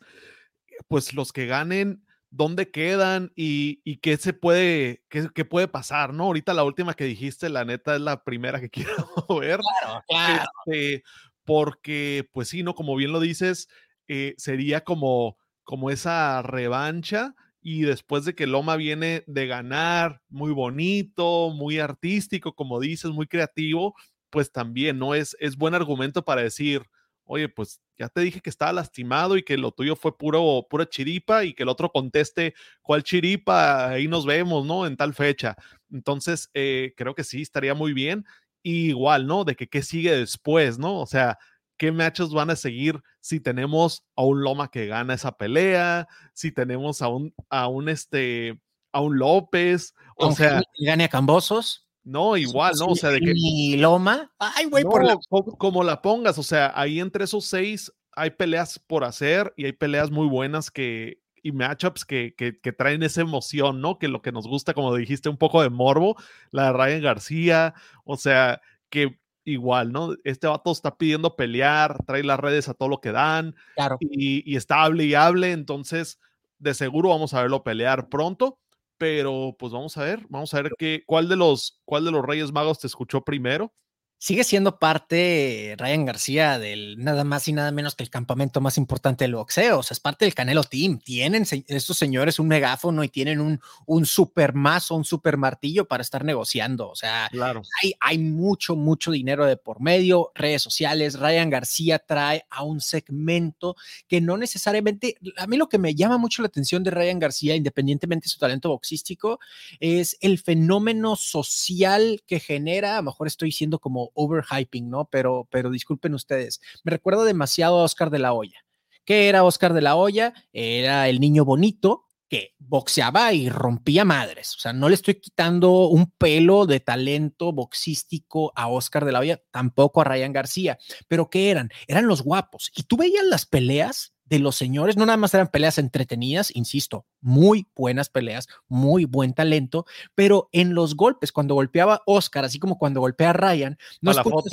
pues 0.88 1.14
los 1.14 1.32
que 1.32 1.46
ganen, 1.46 2.05
dónde 2.36 2.70
quedan 2.70 3.32
y, 3.34 3.80
y 3.84 3.98
qué 3.98 4.16
se 4.16 4.32
puede, 4.32 5.02
qué, 5.08 5.44
puede 5.44 5.68
pasar, 5.68 6.12
¿no? 6.12 6.24
Ahorita 6.24 6.54
la 6.54 6.64
última 6.64 6.94
que 6.94 7.04
dijiste, 7.04 7.48
la 7.48 7.64
neta, 7.64 7.96
es 7.96 8.00
la 8.00 8.22
primera 8.22 8.60
que 8.60 8.70
quiero 8.70 9.06
ver. 9.40 9.60
Claro, 9.80 10.02
claro. 10.06 10.44
Este, 10.66 11.02
porque, 11.44 12.28
pues 12.32 12.48
sí, 12.48 12.62
¿no? 12.62 12.74
Como 12.74 12.94
bien 12.96 13.12
lo 13.12 13.20
dices, 13.20 13.68
eh, 14.08 14.34
sería 14.36 14.82
como, 14.82 15.38
como 15.64 15.90
esa 15.90 16.42
revancha 16.42 17.34
y 17.60 17.82
después 17.82 18.24
de 18.24 18.34
que 18.34 18.46
Loma 18.46 18.76
viene 18.76 19.24
de 19.26 19.46
ganar, 19.46 20.20
muy 20.28 20.52
bonito, 20.52 21.50
muy 21.50 21.78
artístico, 21.78 22.54
como 22.54 22.80
dices, 22.80 23.10
muy 23.10 23.26
creativo, 23.26 23.94
pues 24.30 24.52
también, 24.52 24.98
¿no? 24.98 25.14
Es, 25.14 25.36
es 25.40 25.56
buen 25.56 25.74
argumento 25.74 26.24
para 26.24 26.42
decir, 26.42 26.82
oye, 27.26 27.48
pues 27.48 27.80
ya 27.98 28.08
te 28.08 28.20
dije 28.22 28.40
que 28.40 28.50
estaba 28.50 28.72
lastimado 28.72 29.36
y 29.36 29.42
que 29.42 29.56
lo 29.58 29.72
tuyo 29.72 29.96
fue 29.96 30.16
puro, 30.16 30.66
pura 30.70 30.88
chiripa 30.88 31.44
y 31.44 31.54
que 31.54 31.64
el 31.64 31.68
otro 31.68 31.90
conteste 31.90 32.54
cuál 32.82 33.02
chiripa, 33.02 33.88
ahí 33.90 34.08
nos 34.08 34.24
vemos, 34.24 34.64
¿no? 34.64 34.86
En 34.86 34.96
tal 34.96 35.12
fecha. 35.14 35.56
Entonces, 35.90 36.50
eh, 36.54 36.94
creo 36.96 37.14
que 37.14 37.24
sí, 37.24 37.42
estaría 37.42 37.74
muy 37.74 37.92
bien. 37.92 38.24
igual, 38.62 39.26
¿no? 39.26 39.44
De 39.44 39.54
que 39.54 39.68
qué 39.68 39.82
sigue 39.82 40.16
después, 40.16 40.78
¿no? 40.78 41.00
O 41.00 41.06
sea, 41.06 41.38
qué 41.76 41.92
matches 41.92 42.30
van 42.30 42.50
a 42.50 42.56
seguir 42.56 43.00
si 43.20 43.40
tenemos 43.40 44.04
a 44.16 44.24
un 44.24 44.42
Loma 44.42 44.70
que 44.70 44.86
gana 44.86 45.14
esa 45.14 45.32
pelea, 45.36 46.08
si 46.32 46.52
tenemos 46.52 47.02
a 47.02 47.08
un, 47.08 47.34
a 47.50 47.68
un, 47.68 47.88
este, 47.88 48.58
a 48.92 49.00
un 49.00 49.18
López, 49.18 49.94
o 50.16 50.32
sea. 50.32 50.62
gane 50.78 51.04
a 51.04 51.08
Cambosos. 51.08 51.85
No, 52.06 52.36
igual, 52.36 52.72
¿no? 52.78 52.86
O 52.86 52.94
sea, 52.94 53.10
de 53.10 53.20
que. 53.20 53.32
Y 53.34 53.76
Loma. 53.78 54.30
Ay, 54.38 54.66
güey, 54.66 54.84
por 54.84 55.04
la... 55.04 55.18
como, 55.58 55.82
la 55.82 56.00
pongas. 56.02 56.38
O 56.38 56.44
sea, 56.44 56.72
ahí 56.76 57.00
entre 57.00 57.24
esos 57.24 57.46
seis 57.46 57.92
hay 58.12 58.30
peleas 58.30 58.78
por 58.78 59.02
hacer 59.02 59.52
y 59.56 59.64
hay 59.64 59.72
peleas 59.72 60.12
muy 60.12 60.28
buenas 60.28 60.70
que. 60.70 61.20
Y 61.42 61.50
matchups 61.50 62.04
que, 62.04 62.34
que, 62.36 62.60
que 62.60 62.72
traen 62.72 63.02
esa 63.02 63.22
emoción, 63.22 63.80
¿no? 63.80 63.98
Que 63.98 64.06
lo 64.06 64.22
que 64.22 64.30
nos 64.30 64.46
gusta, 64.46 64.72
como 64.72 64.94
dijiste, 64.94 65.28
un 65.28 65.36
poco 65.36 65.62
de 65.62 65.68
morbo. 65.70 66.16
La 66.52 66.66
de 66.66 66.72
Ryan 66.74 67.02
García. 67.02 67.74
O 68.04 68.16
sea, 68.16 68.60
que 68.88 69.18
igual, 69.44 69.90
¿no? 69.90 70.14
Este 70.22 70.46
vato 70.46 70.70
está 70.70 70.96
pidiendo 70.96 71.34
pelear, 71.34 72.04
trae 72.04 72.22
las 72.22 72.38
redes 72.38 72.68
a 72.68 72.74
todo 72.74 72.88
lo 72.88 73.00
que 73.00 73.10
dan. 73.10 73.56
Claro. 73.74 73.96
Y, 74.00 74.48
y 74.48 74.54
está 74.54 74.84
hable 74.84 75.06
y 75.06 75.14
hable. 75.14 75.50
Entonces, 75.50 76.20
de 76.60 76.72
seguro 76.72 77.08
vamos 77.08 77.34
a 77.34 77.42
verlo 77.42 77.64
pelear 77.64 78.08
pronto 78.08 78.60
pero 78.98 79.56
pues 79.58 79.72
vamos 79.72 79.96
a 79.96 80.04
ver, 80.04 80.26
vamos 80.28 80.52
a 80.54 80.62
ver 80.62 80.72
qué, 80.78 81.02
cuál 81.06 81.28
de 81.28 81.36
los, 81.36 81.80
cuál 81.84 82.04
de 82.04 82.10
los 82.10 82.24
Reyes 82.24 82.52
Magos 82.52 82.78
te 82.80 82.86
escuchó 82.86 83.22
primero 83.24 83.72
sigue 84.18 84.44
siendo 84.44 84.78
parte 84.78 85.74
Ryan 85.78 86.06
García 86.06 86.58
del 86.58 86.96
nada 86.98 87.24
más 87.24 87.46
y 87.48 87.52
nada 87.52 87.70
menos 87.70 87.94
que 87.94 88.02
el 88.02 88.10
campamento 88.10 88.60
más 88.60 88.78
importante 88.78 89.24
del 89.24 89.34
boxeo. 89.34 89.80
O 89.80 89.82
sea, 89.82 89.94
es 89.94 90.00
parte 90.00 90.24
del 90.24 90.34
Canelo 90.34 90.64
Team. 90.64 90.98
Tienen 90.98 91.46
estos 91.68 91.98
señores 91.98 92.38
un 92.38 92.48
megáfono 92.48 93.04
y 93.04 93.08
tienen 93.08 93.40
un, 93.40 93.60
un 93.84 94.06
super 94.06 94.54
mazo, 94.54 94.94
un 94.94 95.04
super 95.04 95.36
martillo 95.36 95.84
para 95.84 96.02
estar 96.02 96.24
negociando. 96.24 96.88
O 96.88 96.96
sea, 96.96 97.28
claro. 97.30 97.62
hay, 97.82 97.94
hay 98.00 98.18
mucho, 98.18 98.74
mucho 98.74 99.10
dinero 99.10 99.44
de 99.44 99.56
por 99.56 99.80
medio, 99.80 100.32
redes 100.34 100.62
sociales. 100.62 101.18
Ryan 101.18 101.50
García 101.50 101.98
trae 101.98 102.46
a 102.50 102.62
un 102.62 102.80
segmento 102.80 103.76
que 104.08 104.20
no 104.20 104.36
necesariamente, 104.36 105.16
a 105.36 105.46
mí 105.46 105.56
lo 105.56 105.68
que 105.68 105.78
me 105.78 105.94
llama 105.94 106.16
mucho 106.16 106.42
la 106.42 106.48
atención 106.48 106.82
de 106.82 106.90
Ryan 106.90 107.18
García, 107.18 107.54
independientemente 107.54 108.24
de 108.24 108.30
su 108.30 108.38
talento 108.38 108.70
boxístico, 108.70 109.40
es 109.78 110.16
el 110.20 110.38
fenómeno 110.38 111.16
social 111.16 112.22
que 112.26 112.40
genera. 112.40 112.94
A 112.94 112.96
lo 112.96 113.10
mejor 113.10 113.26
estoy 113.26 113.52
siendo 113.52 113.78
como 113.78 114.10
overhyping, 114.16 114.90
¿no? 114.90 115.08
Pero, 115.10 115.46
pero 115.50 115.70
disculpen 115.70 116.14
ustedes, 116.14 116.60
me 116.82 116.90
recuerda 116.90 117.24
demasiado 117.24 117.78
a 117.78 117.84
Oscar 117.84 118.10
de 118.10 118.18
la 118.18 118.32
Hoya. 118.32 118.64
¿Qué 119.04 119.28
era 119.28 119.44
Oscar 119.44 119.72
de 119.72 119.82
la 119.82 119.94
Hoya? 119.94 120.34
Era 120.52 121.08
el 121.08 121.20
niño 121.20 121.44
bonito 121.44 122.06
que 122.28 122.54
boxeaba 122.58 123.32
y 123.32 123.48
rompía 123.48 124.04
madres. 124.04 124.56
O 124.56 124.58
sea, 124.58 124.72
no 124.72 124.88
le 124.88 124.96
estoy 124.96 125.20
quitando 125.20 125.86
un 125.88 126.10
pelo 126.10 126.66
de 126.66 126.80
talento 126.80 127.52
boxístico 127.52 128.52
a 128.56 128.68
Oscar 128.68 129.04
de 129.04 129.12
la 129.12 129.20
Hoya, 129.20 129.40
tampoco 129.52 130.00
a 130.00 130.04
Ryan 130.04 130.32
García. 130.32 130.78
Pero 131.06 131.30
¿qué 131.30 131.50
eran? 131.50 131.70
Eran 131.86 132.08
los 132.08 132.22
guapos. 132.22 132.72
Y 132.74 132.82
tú 132.82 132.96
veías 132.96 133.24
las 133.24 133.46
peleas 133.46 134.15
de 134.26 134.38
los 134.38 134.56
señores, 134.56 134.96
no 134.96 135.06
nada 135.06 135.16
más 135.16 135.32
eran 135.34 135.48
peleas 135.48 135.78
entretenidas, 135.78 136.54
insisto, 136.54 137.06
muy 137.20 137.66
buenas 137.74 138.08
peleas, 138.08 138.48
muy 138.68 139.04
buen 139.04 139.34
talento, 139.34 139.86
pero 140.14 140.48
en 140.52 140.74
los 140.74 140.96
golpes, 140.96 141.32
cuando 141.32 141.54
golpeaba 141.54 142.02
Oscar, 142.06 142.44
así 142.44 142.58
como 142.58 142.78
cuando 142.78 143.00
golpea 143.00 143.30
a 143.30 143.34
Ryan, 143.34 143.78
no, 144.00 144.10
escuchas, 144.10 144.52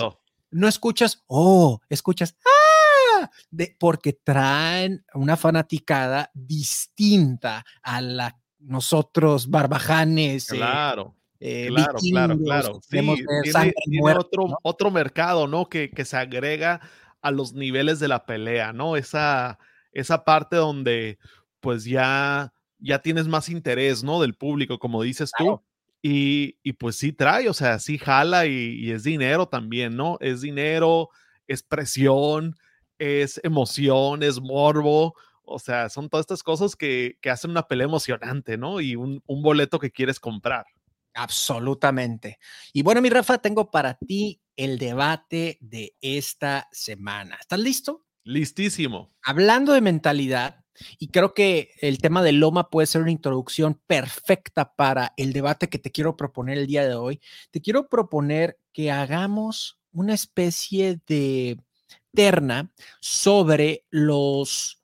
no 0.52 0.68
escuchas, 0.68 1.24
oh, 1.28 1.80
escuchas, 1.90 2.36
¡ah! 2.46 3.30
De, 3.50 3.76
porque 3.80 4.14
traen 4.14 5.04
una 5.14 5.38
fanaticada 5.38 6.30
distinta 6.34 7.66
a 7.82 8.02
la 8.02 8.38
nosotros 8.60 9.50
barbajanes. 9.50 10.52
Eh, 10.52 10.56
claro. 10.56 11.16
Eh, 11.40 11.68
claro, 11.68 12.00
claro, 12.00 12.40
claro, 12.40 12.80
tiene, 12.90 13.18
otro, 14.16 14.58
otro 14.64 14.92
mercado, 14.92 15.46
¿no? 15.46 15.68
Que, 15.68 15.90
que 15.90 16.06
se 16.06 16.16
agrega 16.16 16.80
a 17.24 17.32
los 17.32 17.54
niveles 17.54 18.00
de 18.00 18.10
la 18.10 18.26
pelea, 18.26 18.74
¿no? 18.74 18.98
Esa, 18.98 19.58
esa 19.94 20.24
parte 20.24 20.58
donde 20.58 21.18
pues 21.62 21.86
ya, 21.86 22.54
ya 22.78 23.00
tienes 23.00 23.28
más 23.28 23.50
interés, 23.50 24.04
¿no? 24.04 24.22
Del 24.22 24.36
público, 24.36 24.78
como 24.78 25.02
dices 25.02 25.32
tú. 25.38 25.64
Y, 26.02 26.74
pues 26.74 26.98
sí 26.98 27.14
trae, 27.14 27.48
o 27.48 27.54
sea, 27.54 27.80
sí 27.80 27.98
jala 27.98 28.46
y, 28.46 28.92
es 28.92 29.04
dinero 29.04 29.48
también, 29.48 29.96
¿no? 29.96 30.18
Es 30.20 30.42
dinero, 30.42 31.10
es 31.48 31.64
presión, 31.64 32.58
es 33.00 33.40
emoción, 33.44 34.22
es 34.22 34.42
morbo. 34.42 35.16
O 35.44 35.60
sea, 35.60 35.88
son 35.88 36.10
todas 36.10 36.26
estas 36.26 36.44
cosas 36.44 36.76
que, 36.76 37.18
hacen 37.32 37.52
una 37.52 37.68
pelea 37.68 37.86
emocionante, 37.86 38.58
¿no? 38.58 38.82
Y 38.82 38.98
un, 38.98 39.24
un 39.26 39.42
boleto 39.42 39.80
que 39.80 39.92
quieres 39.92 40.20
comprar. 40.20 40.66
Absolutamente. 41.14 42.40
Y 42.72 42.82
bueno, 42.82 43.02
mi 43.02 43.10
Rafa, 43.10 43.38
tengo 43.38 43.70
para 43.70 43.96
ti 43.96 44.42
el 44.56 44.78
debate 44.78 45.58
de 45.62 45.96
esta 46.02 46.68
semana. 46.72 47.38
¿Estás 47.40 47.60
listo? 47.60 48.06
Listísimo. 48.24 49.12
Hablando 49.22 49.74
de 49.74 49.82
mentalidad, 49.82 50.64
y 50.98 51.10
creo 51.10 51.34
que 51.34 51.72
el 51.82 52.00
tema 52.00 52.24
de 52.24 52.32
Loma 52.32 52.70
puede 52.70 52.88
ser 52.88 53.02
una 53.02 53.12
introducción 53.12 53.80
perfecta 53.88 54.74
para 54.76 55.14
el 55.18 55.34
debate 55.34 55.70
que 55.70 55.80
te 55.80 55.92
quiero 55.92 56.18
proponer 56.18 56.58
el 56.58 56.68
día 56.68 56.88
de 56.88 56.96
hoy. 56.96 57.22
Te 57.52 57.62
quiero 57.62 57.88
proponer 57.90 58.60
que 58.72 58.92
hagamos 58.92 59.80
una 59.92 60.14
especie 60.14 61.00
de 61.08 61.60
terna 62.14 62.72
sobre 63.00 63.86
los 63.90 64.82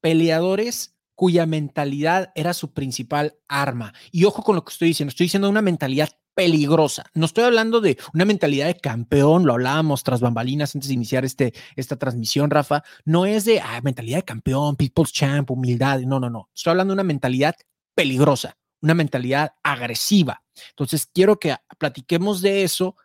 peleadores 0.00 0.91
cuya 1.22 1.46
mentalidad 1.46 2.32
era 2.34 2.52
su 2.52 2.72
principal 2.72 3.38
arma. 3.46 3.94
Y 4.10 4.24
ojo 4.24 4.42
con 4.42 4.56
lo 4.56 4.64
que 4.64 4.72
estoy 4.72 4.88
diciendo, 4.88 5.10
estoy 5.10 5.26
diciendo 5.26 5.48
una 5.48 5.62
mentalidad 5.62 6.08
peligrosa. 6.34 7.04
No 7.14 7.26
estoy 7.26 7.44
hablando 7.44 7.80
de 7.80 7.96
una 8.12 8.24
mentalidad 8.24 8.66
de 8.66 8.74
campeón, 8.74 9.46
lo 9.46 9.52
hablábamos 9.52 10.02
tras 10.02 10.20
bambalinas 10.20 10.74
antes 10.74 10.88
de 10.88 10.94
iniciar 10.94 11.24
este, 11.24 11.54
esta 11.76 11.94
transmisión, 11.94 12.50
Rafa. 12.50 12.82
No 13.04 13.24
es 13.24 13.44
de 13.44 13.60
ah, 13.60 13.80
mentalidad 13.84 14.16
de 14.16 14.24
campeón, 14.24 14.74
people's 14.74 15.12
champ, 15.12 15.48
humildad. 15.52 16.00
No, 16.00 16.18
no, 16.18 16.28
no. 16.28 16.50
Estoy 16.56 16.72
hablando 16.72 16.90
de 16.90 16.96
una 16.96 17.04
mentalidad 17.04 17.54
peligrosa, 17.94 18.58
una 18.80 18.94
mentalidad 18.94 19.52
agresiva. 19.62 20.42
Entonces, 20.70 21.06
quiero 21.06 21.38
que 21.38 21.54
platiquemos 21.78 22.42
de 22.42 22.64
eso 22.64 22.96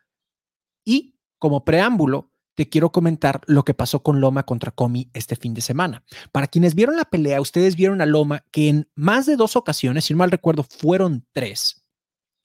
y 0.84 1.20
como 1.38 1.64
preámbulo, 1.64 2.32
te 2.58 2.68
quiero 2.68 2.92
comentar 2.92 3.42
lo 3.46 3.64
que 3.64 3.76
pasó 3.76 4.02
con 4.02 4.20
Loma 4.20 4.42
contra 4.42 4.72
Comi 4.72 5.12
este 5.14 5.36
fin 5.36 5.54
de 5.54 5.62
semana. 5.62 6.04
Para 6.32 6.48
quienes 6.48 6.74
vieron 6.74 6.98
la 6.98 7.06
pelea, 7.06 7.40
ustedes 7.40 7.76
vieron 7.76 8.02
a 8.02 8.08
Loma 8.08 8.46
que 8.50 8.68
en 8.68 8.90
más 8.96 9.28
de 9.28 9.36
dos 9.36 9.56
ocasiones, 9.56 10.06
si 10.06 10.14
no 10.16 10.18
mal 10.18 10.32
recuerdo, 10.32 10.64
fueron 10.64 11.24
tres, 11.34 11.86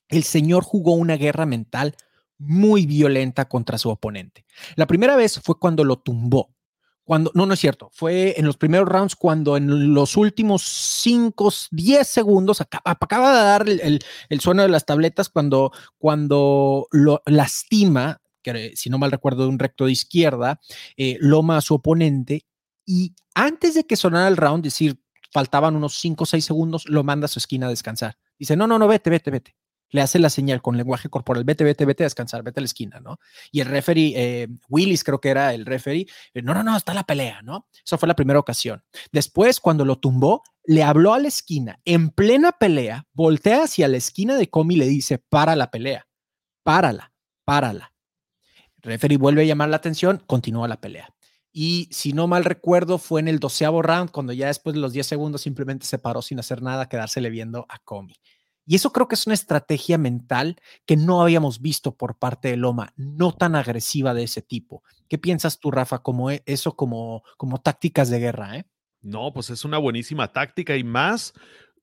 el 0.09 0.23
señor 0.25 0.65
jugó 0.65 0.93
una 0.93 1.17
guerra 1.17 1.47
mental 1.47 1.97
muy 2.37 2.85
violenta 2.85 3.49
contra 3.49 3.79
su 3.79 3.89
oponente. 3.89 4.45
La 4.77 4.87
primera 4.87 5.17
vez 5.17 5.41
fue 5.43 5.59
cuando 5.59 5.83
lo 5.83 5.99
tumbó. 5.99 6.55
Cuando, 7.05 7.33
no, 7.35 7.47
no 7.47 7.55
es 7.55 7.61
cierto, 7.61 7.89
fue 7.95 8.35
en 8.37 8.45
los 8.45 8.59
primeros 8.59 8.89
rounds 8.89 9.17
cuando 9.17 9.57
en 9.57 9.95
los 9.95 10.19
últimos 10.19 10.63
5, 10.63 11.53
10 11.71 12.07
segundos 12.07 12.61
acaba, 12.61 13.33
de 13.33 13.45
dar 13.45 13.67
el, 13.67 14.41
sueno 14.41 14.63
de 14.63 14.69
las 14.69 14.85
tabletas 14.85 15.31
cuando, 15.31 15.73
cuando 15.97 16.87
lo 16.93 17.23
lastima 17.25 18.22
que 18.43 18.73
si 18.77 18.91
no 18.91 18.99
mal 18.99 19.11
recuerdo, 19.11 19.45
de 19.45 19.49
un 19.49 19.59
recto 19.59 19.87
de 19.87 19.93
izquierda, 19.93 20.61
eh, 20.97 21.17
loma 21.21 21.57
a 21.57 21.61
su 21.61 21.75
oponente 21.75 22.45
y 22.85 23.15
antes 23.35 23.75
de 23.75 23.85
que 23.85 23.97
sonara 23.97 24.29
el 24.29 24.37
round, 24.37 24.65
decir, 24.65 25.01
faltaban 25.33 25.77
unos 25.77 25.95
5 25.95 26.25
o 26.25 26.27
6 26.27 26.45
segundos, 26.45 26.89
lo 26.89 27.05
manda 27.05 27.27
a 27.27 27.29
su 27.29 27.39
esquina 27.39 27.67
a 27.67 27.71
descansar. 27.71 28.19
Dice, 28.39 28.57
no, 28.57 28.67
no, 28.67 28.79
no, 28.79 28.89
vete, 28.89 29.11
vete, 29.11 29.31
vete. 29.31 29.57
Le 29.91 30.01
hace 30.01 30.19
la 30.19 30.31
señal 30.31 30.63
con 30.63 30.77
lenguaje 30.77 31.11
corporal, 31.11 31.45
vete, 31.45 31.65
vete, 31.65 31.85
vete 31.85 32.03
a 32.03 32.07
descansar, 32.07 32.43
vete 32.43 32.61
a 32.61 32.63
la 32.63 32.67
esquina, 32.67 33.01
¿no? 33.01 33.19
Y 33.51 33.61
el 33.61 33.67
referee, 33.67 34.15
eh, 34.17 34.49
Willis 34.69 35.05
creo 35.05 35.21
que 35.21 35.29
era 35.29 35.53
el 35.53 35.67
referee, 35.67 36.07
eh, 36.33 36.43
no, 36.43 36.55
no, 36.55 36.63
no, 36.63 36.77
está 36.77 36.95
la 36.95 37.05
pelea, 37.05 37.43
¿no? 37.43 37.69
Eso 37.85 37.99
fue 37.99 38.09
la 38.09 38.17
primera 38.17 38.39
ocasión. 38.39 38.83
Después, 39.13 39.61
cuando 39.61 39.85
lo 39.85 39.99
tumbó, 39.99 40.43
le 40.65 40.83
habló 40.83 41.13
a 41.13 41.19
la 41.19 41.29
esquina, 41.29 41.79
en 41.85 42.09
plena 42.09 42.53
pelea, 42.53 43.07
voltea 43.13 43.65
hacia 43.65 43.87
la 43.89 43.99
esquina 43.99 44.37
de 44.37 44.49
Comi 44.49 44.77
y 44.77 44.79
le 44.79 44.87
dice, 44.87 45.19
para 45.19 45.57
la 45.57 45.71
pelea, 45.71 46.07
párala, 46.63 47.13
párala 47.45 47.92
referee 48.83 49.17
vuelve 49.17 49.43
a 49.43 49.47
llamar 49.47 49.69
la 49.69 49.77
atención, 49.77 50.23
continúa 50.27 50.69
la 50.69 50.81
pelea. 50.81 51.15
Y 51.53 51.89
si 51.91 52.13
no 52.13 52.27
mal 52.27 52.45
recuerdo, 52.45 52.99
fue 52.99 53.21
en 53.21 53.29
el 53.29 53.39
doceavo 53.39 53.83
round, 53.83 54.11
cuando 54.11 54.33
ya 54.33 54.47
después 54.47 54.75
de 54.75 54.81
los 54.81 54.93
10 54.93 55.07
segundos 55.07 55.43
simplemente 55.43 55.87
se 55.87 55.99
paró 55.99 56.23
sin 56.23 56.39
hacer 56.39 56.63
nada, 56.63 56.89
quedársele 56.89 57.29
viendo 57.29 57.67
a 57.69 57.79
Comi. 57.79 58.15
Y 58.65 58.77
eso 58.77 58.93
creo 58.93 59.09
que 59.09 59.17
es 59.17 59.27
una 59.27 59.35
estrategia 59.35 59.99
mental 59.99 60.57
que 60.87 60.97
no 60.97 61.21
habíamos 61.21 61.61
visto 61.61 61.97
por 61.97 62.19
parte 62.19 62.49
de 62.49 62.57
Loma, 62.57 62.93
no 62.97 63.33
tan 63.33 63.57
agresiva 63.57 64.15
de 64.15 64.23
ese 64.23 64.41
tipo. 64.41 64.83
¿Qué 65.09 65.19
piensas 65.19 65.59
tú, 65.59 65.71
Rafa, 65.71 65.99
como 65.99 66.31
e, 66.31 66.43
eso 66.47 66.77
como, 66.77 67.23
como 67.37 67.61
tácticas 67.61 68.09
de 68.09 68.21
guerra? 68.21 68.57
Eh? 68.57 68.65
No, 69.01 69.33
pues 69.33 69.51
es 69.51 69.65
una 69.65 69.79
buenísima 69.79 70.33
táctica 70.33 70.77
y 70.77 70.85
más 70.85 71.35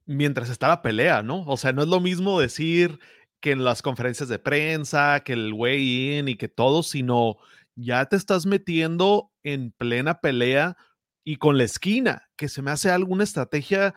mientras 0.06 0.50
está 0.50 0.70
la 0.70 0.82
pelea, 0.82 1.22
¿no? 1.22 1.44
O 1.46 1.58
sea, 1.58 1.74
no 1.74 1.84
es 1.84 1.90
lo 1.90 2.00
mismo 2.00 2.40
decir 2.40 3.00
que 3.42 3.52
en 3.52 3.64
las 3.64 3.82
conferencias 3.82 4.30
de 4.30 4.40
prensa, 4.40 5.22
que 5.22 5.34
el 5.34 5.54
weigh-in 5.54 6.28
y 6.28 6.36
que 6.36 6.50
todo, 6.50 6.84
sino 6.84 7.38
ya 7.76 8.06
te 8.06 8.16
estás 8.16 8.46
metiendo 8.46 9.32
en 9.44 9.72
plena 9.72 10.20
pelea 10.20 10.78
y 11.24 11.38
con 11.38 11.58
la 11.58 11.64
esquina, 11.64 12.30
que 12.36 12.50
se 12.50 12.62
me 12.62 12.72
hace 12.72 12.90
alguna 12.90 13.24
estrategia 13.24 13.94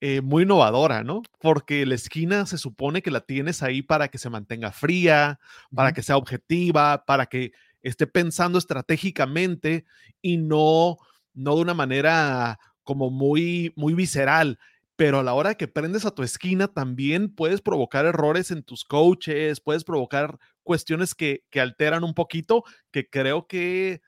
eh, 0.00 0.22
muy 0.22 0.44
innovadora, 0.44 1.04
¿no? 1.04 1.22
Porque 1.40 1.84
la 1.84 1.94
esquina 1.94 2.46
se 2.46 2.58
supone 2.58 3.02
que 3.02 3.10
la 3.10 3.20
tienes 3.20 3.62
ahí 3.62 3.82
para 3.82 4.08
que 4.08 4.18
se 4.18 4.30
mantenga 4.30 4.72
fría, 4.72 5.38
para 5.74 5.92
que 5.92 6.02
sea 6.02 6.16
objetiva, 6.16 7.04
para 7.04 7.26
que 7.26 7.52
esté 7.82 8.06
pensando 8.06 8.58
estratégicamente 8.58 9.84
y 10.22 10.38
no, 10.38 10.96
no 11.34 11.56
de 11.56 11.62
una 11.62 11.74
manera 11.74 12.58
como 12.82 13.10
muy, 13.10 13.72
muy 13.76 13.94
visceral 13.94 14.58
pero 15.00 15.20
a 15.20 15.22
la 15.22 15.32
hora 15.32 15.54
que 15.54 15.66
prendes 15.66 16.04
a 16.04 16.10
tu 16.10 16.22
esquina 16.22 16.68
también 16.68 17.34
puedes 17.34 17.62
provocar 17.62 18.04
errores 18.04 18.50
en 18.50 18.62
tus 18.62 18.84
coaches, 18.84 19.58
puedes 19.58 19.82
provocar 19.82 20.38
cuestiones 20.62 21.14
que, 21.14 21.42
alteran 21.54 22.04
un 22.04 22.12
poquito, 22.12 22.64
que 22.90 23.08
creo 23.08 23.46
que, 23.46 24.02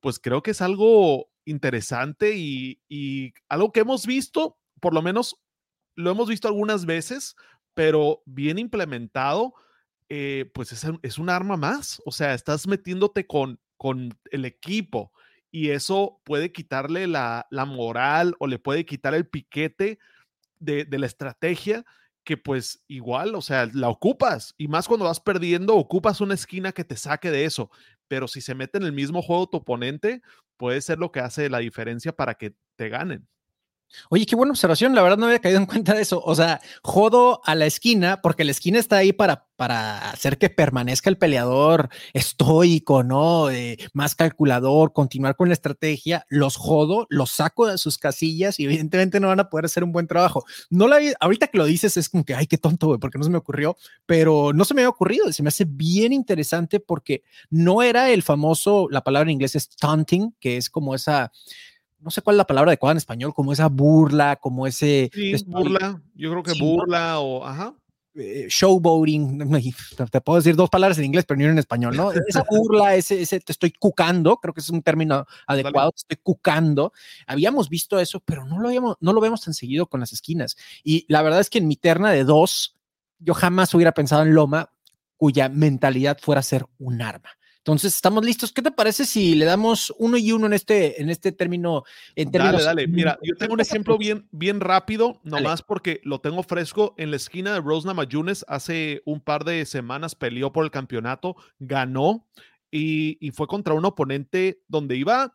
pues 0.00 0.18
creo 0.18 0.42
que 0.42 0.50
es 0.50 0.60
algo 0.60 1.28
interesante 1.44 2.34
y, 2.34 3.32
algo 3.48 3.70
que 3.70 3.78
hemos 3.78 4.04
visto, 4.04 4.58
por 4.80 4.94
lo 4.94 5.00
menos 5.00 5.36
lo 5.94 6.10
hemos 6.10 6.28
visto 6.28 6.48
algunas 6.48 6.86
veces, 6.86 7.36
pero 7.72 8.24
bien 8.26 8.58
implementado, 8.58 9.54
eh, 10.08 10.50
pues 10.54 10.72
es, 10.72 10.84
es, 11.02 11.18
un 11.18 11.30
arma 11.30 11.56
más, 11.56 12.02
o 12.04 12.10
sea, 12.10 12.34
estás 12.34 12.66
metiéndote 12.66 13.28
con, 13.28 13.60
con 13.76 14.18
el 14.32 14.44
equipo 14.44 15.12
y 15.52 15.68
eso 15.68 16.20
puede 16.24 16.50
quitarle 16.50 17.06
la, 17.06 17.46
la 17.50 17.64
moral 17.64 18.34
o 18.40 18.48
le 18.48 18.58
puede 18.58 18.84
quitar 18.84 19.14
el 19.14 19.28
piquete 19.28 20.00
de, 20.64 20.86
la 20.90 21.06
estrategia 21.06 21.84
que 22.24 22.36
pues 22.36 22.82
igual, 22.86 23.34
o 23.34 23.42
sea, 23.42 23.68
la 23.72 23.88
ocupas 23.88 24.54
y 24.56 24.68
más 24.68 24.86
cuando 24.86 25.06
vas 25.06 25.18
perdiendo, 25.18 25.74
ocupas 25.74 26.20
una 26.20 26.34
esquina 26.34 26.72
que 26.72 26.84
te 26.84 26.96
saque 26.96 27.30
de 27.30 27.44
eso, 27.44 27.70
pero 28.06 28.28
si 28.28 28.40
se 28.40 28.54
mete 28.54 28.78
en 28.78 28.84
el 28.84 28.92
mismo 28.92 29.22
juego 29.22 29.48
tu 29.48 29.56
oponente, 29.58 30.22
puede 30.56 30.80
ser 30.80 30.98
lo 30.98 31.10
que 31.10 31.20
hace 31.20 31.50
la 31.50 31.58
diferencia 31.58 32.12
para 32.12 32.34
que 32.34 32.54
te 32.76 32.88
ganen. 32.88 33.26
Oye, 34.08 34.26
qué 34.26 34.36
buena 34.36 34.52
observación. 34.52 34.94
La 34.94 35.02
verdad 35.02 35.18
no 35.18 35.26
había 35.26 35.38
caído 35.38 35.58
en 35.58 35.66
cuenta 35.66 35.94
de 35.94 36.02
eso. 36.02 36.22
O 36.24 36.34
sea, 36.34 36.60
jodo 36.82 37.40
a 37.44 37.54
la 37.54 37.66
esquina 37.66 38.20
porque 38.22 38.44
la 38.44 38.52
esquina 38.52 38.78
está 38.78 38.96
ahí 38.96 39.12
para, 39.12 39.48
para 39.62 40.10
hacer 40.10 40.38
que 40.38 40.50
permanezca 40.50 41.08
el 41.08 41.16
peleador 41.16 41.88
estoico, 42.14 43.04
¿no? 43.04 43.48
Eh, 43.48 43.78
más 43.92 44.16
calculador, 44.16 44.92
continuar 44.92 45.36
con 45.36 45.50
la 45.50 45.54
estrategia. 45.54 46.26
Los 46.28 46.56
jodo, 46.56 47.06
los 47.10 47.30
saco 47.30 47.68
de 47.68 47.78
sus 47.78 47.96
casillas 47.96 48.58
y 48.58 48.64
evidentemente 48.64 49.20
no 49.20 49.28
van 49.28 49.38
a 49.38 49.48
poder 49.48 49.66
hacer 49.66 49.84
un 49.84 49.92
buen 49.92 50.08
trabajo. 50.08 50.44
No 50.68 50.88
la 50.88 50.98
ahorita 51.20 51.46
que 51.46 51.58
lo 51.58 51.64
dices 51.64 51.96
es 51.96 52.08
como 52.08 52.24
que, 52.24 52.34
ay, 52.34 52.48
qué 52.48 52.58
tonto, 52.58 52.88
güey, 52.88 52.98
porque 52.98 53.18
no 53.18 53.24
se 53.24 53.30
me 53.30 53.38
ocurrió, 53.38 53.76
pero 54.04 54.52
no 54.52 54.64
se 54.64 54.74
me 54.74 54.80
había 54.80 54.88
ocurrido. 54.88 55.32
Se 55.32 55.44
me 55.44 55.48
hace 55.50 55.64
bien 55.64 56.12
interesante 56.12 56.80
porque 56.80 57.22
no 57.48 57.84
era 57.84 58.10
el 58.10 58.24
famoso, 58.24 58.88
la 58.90 59.04
palabra 59.04 59.30
en 59.30 59.34
inglés 59.34 59.54
es 59.54 59.68
taunting, 59.68 60.34
que 60.40 60.56
es 60.56 60.70
como 60.70 60.92
esa 60.92 61.30
no 62.00 62.10
sé 62.10 62.20
cuál 62.20 62.34
es 62.34 62.38
la 62.38 62.48
palabra 62.48 62.70
adecuada 62.70 62.94
en 62.94 62.98
español, 62.98 63.32
como 63.32 63.52
esa 63.52 63.68
burla, 63.68 64.34
como 64.34 64.66
ese... 64.66 65.08
Sí, 65.14 65.36
burla, 65.46 66.02
yo 66.16 66.32
creo 66.32 66.42
que 66.42 66.60
burla 66.60 67.20
o, 67.20 67.44
ajá. 67.46 67.76
Eh, 68.14 68.46
showboating, 68.50 69.38
te 70.10 70.20
puedo 70.20 70.36
decir 70.36 70.54
dos 70.54 70.68
palabras 70.68 70.98
en 70.98 71.06
inglés, 71.06 71.24
pero 71.26 71.38
ni 71.38 71.44
en 71.44 71.58
español, 71.58 71.96
¿no? 71.96 72.12
Esa 72.28 72.44
burla, 72.48 72.94
ese, 72.94 73.22
ese 73.22 73.40
te 73.40 73.52
estoy 73.52 73.72
cucando, 73.72 74.36
creo 74.36 74.52
que 74.52 74.60
es 74.60 74.68
un 74.68 74.82
término 74.82 75.24
adecuado, 75.46 75.92
te 75.92 76.00
estoy 76.00 76.18
cucando. 76.22 76.92
Habíamos 77.26 77.70
visto 77.70 77.98
eso, 77.98 78.20
pero 78.20 78.44
no 78.44 78.58
lo, 78.60 78.68
habíamos, 78.68 78.96
no 79.00 79.14
lo 79.14 79.20
vemos 79.22 79.40
tan 79.40 79.54
seguido 79.54 79.86
con 79.86 80.00
las 80.00 80.12
esquinas. 80.12 80.56
Y 80.84 81.06
la 81.08 81.22
verdad 81.22 81.40
es 81.40 81.48
que 81.48 81.58
en 81.58 81.68
mi 81.68 81.76
terna 81.76 82.10
de 82.10 82.24
dos, 82.24 82.76
yo 83.18 83.32
jamás 83.32 83.72
hubiera 83.72 83.92
pensado 83.92 84.22
en 84.22 84.34
Loma, 84.34 84.70
cuya 85.16 85.48
mentalidad 85.48 86.18
fuera 86.20 86.42
ser 86.42 86.66
un 86.78 87.00
arma. 87.00 87.30
Entonces, 87.62 87.94
estamos 87.94 88.24
listos. 88.24 88.50
¿Qué 88.50 88.60
te 88.60 88.72
parece 88.72 89.04
si 89.04 89.36
le 89.36 89.44
damos 89.44 89.94
uno 89.98 90.16
y 90.16 90.32
uno 90.32 90.46
en 90.46 90.52
este, 90.52 91.00
en 91.00 91.10
este 91.10 91.30
término? 91.30 91.84
En 92.16 92.32
dale, 92.32 92.60
dale. 92.60 92.88
Mira, 92.88 93.20
yo 93.22 93.36
tengo 93.36 93.54
un 93.54 93.60
ejemplo 93.60 93.96
bien, 93.96 94.26
bien 94.32 94.58
rápido, 94.58 95.20
nomás 95.22 95.62
porque 95.62 96.00
lo 96.02 96.20
tengo 96.20 96.42
fresco. 96.42 96.92
En 96.98 97.12
la 97.12 97.16
esquina 97.18 97.54
de 97.54 97.60
Rosna 97.60 97.94
Mayunes 97.94 98.44
hace 98.48 99.00
un 99.04 99.20
par 99.20 99.44
de 99.44 99.64
semanas 99.64 100.16
peleó 100.16 100.52
por 100.52 100.64
el 100.64 100.72
campeonato, 100.72 101.36
ganó 101.60 102.26
y, 102.68 103.16
y 103.24 103.30
fue 103.30 103.46
contra 103.46 103.74
un 103.74 103.84
oponente 103.84 104.60
donde 104.66 104.96
iba 104.96 105.32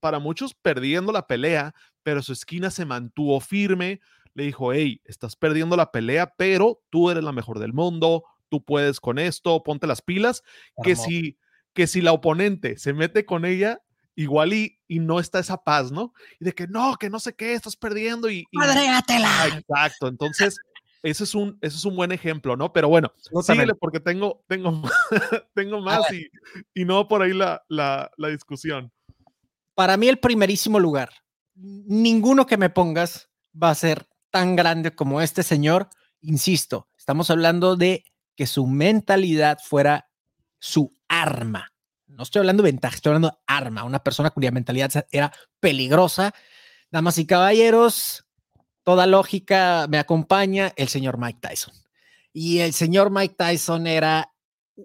para 0.00 0.18
muchos 0.18 0.54
perdiendo 0.54 1.12
la 1.12 1.28
pelea, 1.28 1.72
pero 2.02 2.20
su 2.20 2.32
esquina 2.32 2.72
se 2.72 2.84
mantuvo 2.84 3.38
firme. 3.38 4.00
Le 4.34 4.42
dijo, 4.42 4.72
hey, 4.72 5.00
estás 5.04 5.36
perdiendo 5.36 5.76
la 5.76 5.92
pelea, 5.92 6.34
pero 6.36 6.82
tú 6.90 7.10
eres 7.10 7.22
la 7.22 7.30
mejor 7.30 7.60
del 7.60 7.72
mundo, 7.72 8.24
tú 8.48 8.64
puedes 8.64 8.98
con 8.98 9.20
esto, 9.20 9.62
ponte 9.62 9.86
las 9.86 10.02
pilas, 10.02 10.42
que 10.82 10.96
si, 10.96 11.36
que 11.72 11.86
si 11.86 12.00
la 12.00 12.12
oponente 12.12 12.78
se 12.78 12.92
mete 12.92 13.24
con 13.24 13.44
ella, 13.44 13.80
igual 14.14 14.52
y, 14.52 14.78
y, 14.88 14.98
no 14.98 15.20
está 15.20 15.38
esa 15.38 15.62
paz, 15.62 15.92
¿no? 15.92 16.12
Y 16.38 16.44
de 16.44 16.52
que 16.52 16.66
no, 16.66 16.96
que 16.96 17.10
no 17.10 17.20
sé 17.20 17.34
qué, 17.34 17.54
estás 17.54 17.76
perdiendo 17.76 18.28
y... 18.30 18.44
y 18.50 18.58
Exacto, 19.58 20.08
entonces 20.08 20.56
ese 21.02 21.24
es 21.24 21.34
un, 21.34 21.58
ese 21.62 21.76
es 21.76 21.84
un 21.84 21.96
buen 21.96 22.12
ejemplo, 22.12 22.56
¿no? 22.56 22.72
Pero 22.72 22.88
bueno, 22.88 23.12
síguele 23.42 23.74
porque 23.74 24.00
tengo, 24.00 24.44
tengo, 24.46 24.82
tengo 25.54 25.80
más 25.80 26.12
y, 26.12 26.28
y, 26.74 26.84
no 26.84 27.08
por 27.08 27.22
ahí 27.22 27.32
la, 27.32 27.62
la, 27.68 28.10
la 28.16 28.28
discusión. 28.28 28.92
Para 29.74 29.96
mí 29.96 30.08
el 30.08 30.18
primerísimo 30.18 30.78
lugar, 30.78 31.10
ninguno 31.54 32.46
que 32.46 32.58
me 32.58 32.70
pongas 32.70 33.30
va 33.60 33.70
a 33.70 33.74
ser 33.74 34.08
tan 34.30 34.56
grande 34.56 34.92
como 34.92 35.20
este 35.20 35.42
señor. 35.42 35.88
Insisto, 36.20 36.88
estamos 36.98 37.30
hablando 37.30 37.76
de 37.76 38.04
que 38.36 38.46
su 38.46 38.66
mentalidad 38.66 39.58
fuera 39.64 40.10
su 40.58 40.94
arma. 41.10 41.70
No 42.06 42.22
estoy 42.22 42.40
hablando 42.40 42.62
de 42.62 42.70
ventaja, 42.70 42.94
estoy 42.94 43.10
hablando 43.10 43.28
de 43.28 43.36
arma, 43.46 43.84
una 43.84 44.02
persona 44.02 44.30
cuya 44.30 44.50
mentalidad 44.50 45.06
era 45.10 45.32
peligrosa. 45.60 46.32
Damas 46.90 47.18
y 47.18 47.26
caballeros, 47.26 48.24
toda 48.82 49.06
lógica 49.06 49.86
me 49.88 49.98
acompaña 49.98 50.72
el 50.76 50.88
señor 50.88 51.18
Mike 51.18 51.40
Tyson. 51.40 51.74
Y 52.32 52.60
el 52.60 52.72
señor 52.72 53.10
Mike 53.10 53.34
Tyson 53.36 53.86
era 53.86 54.32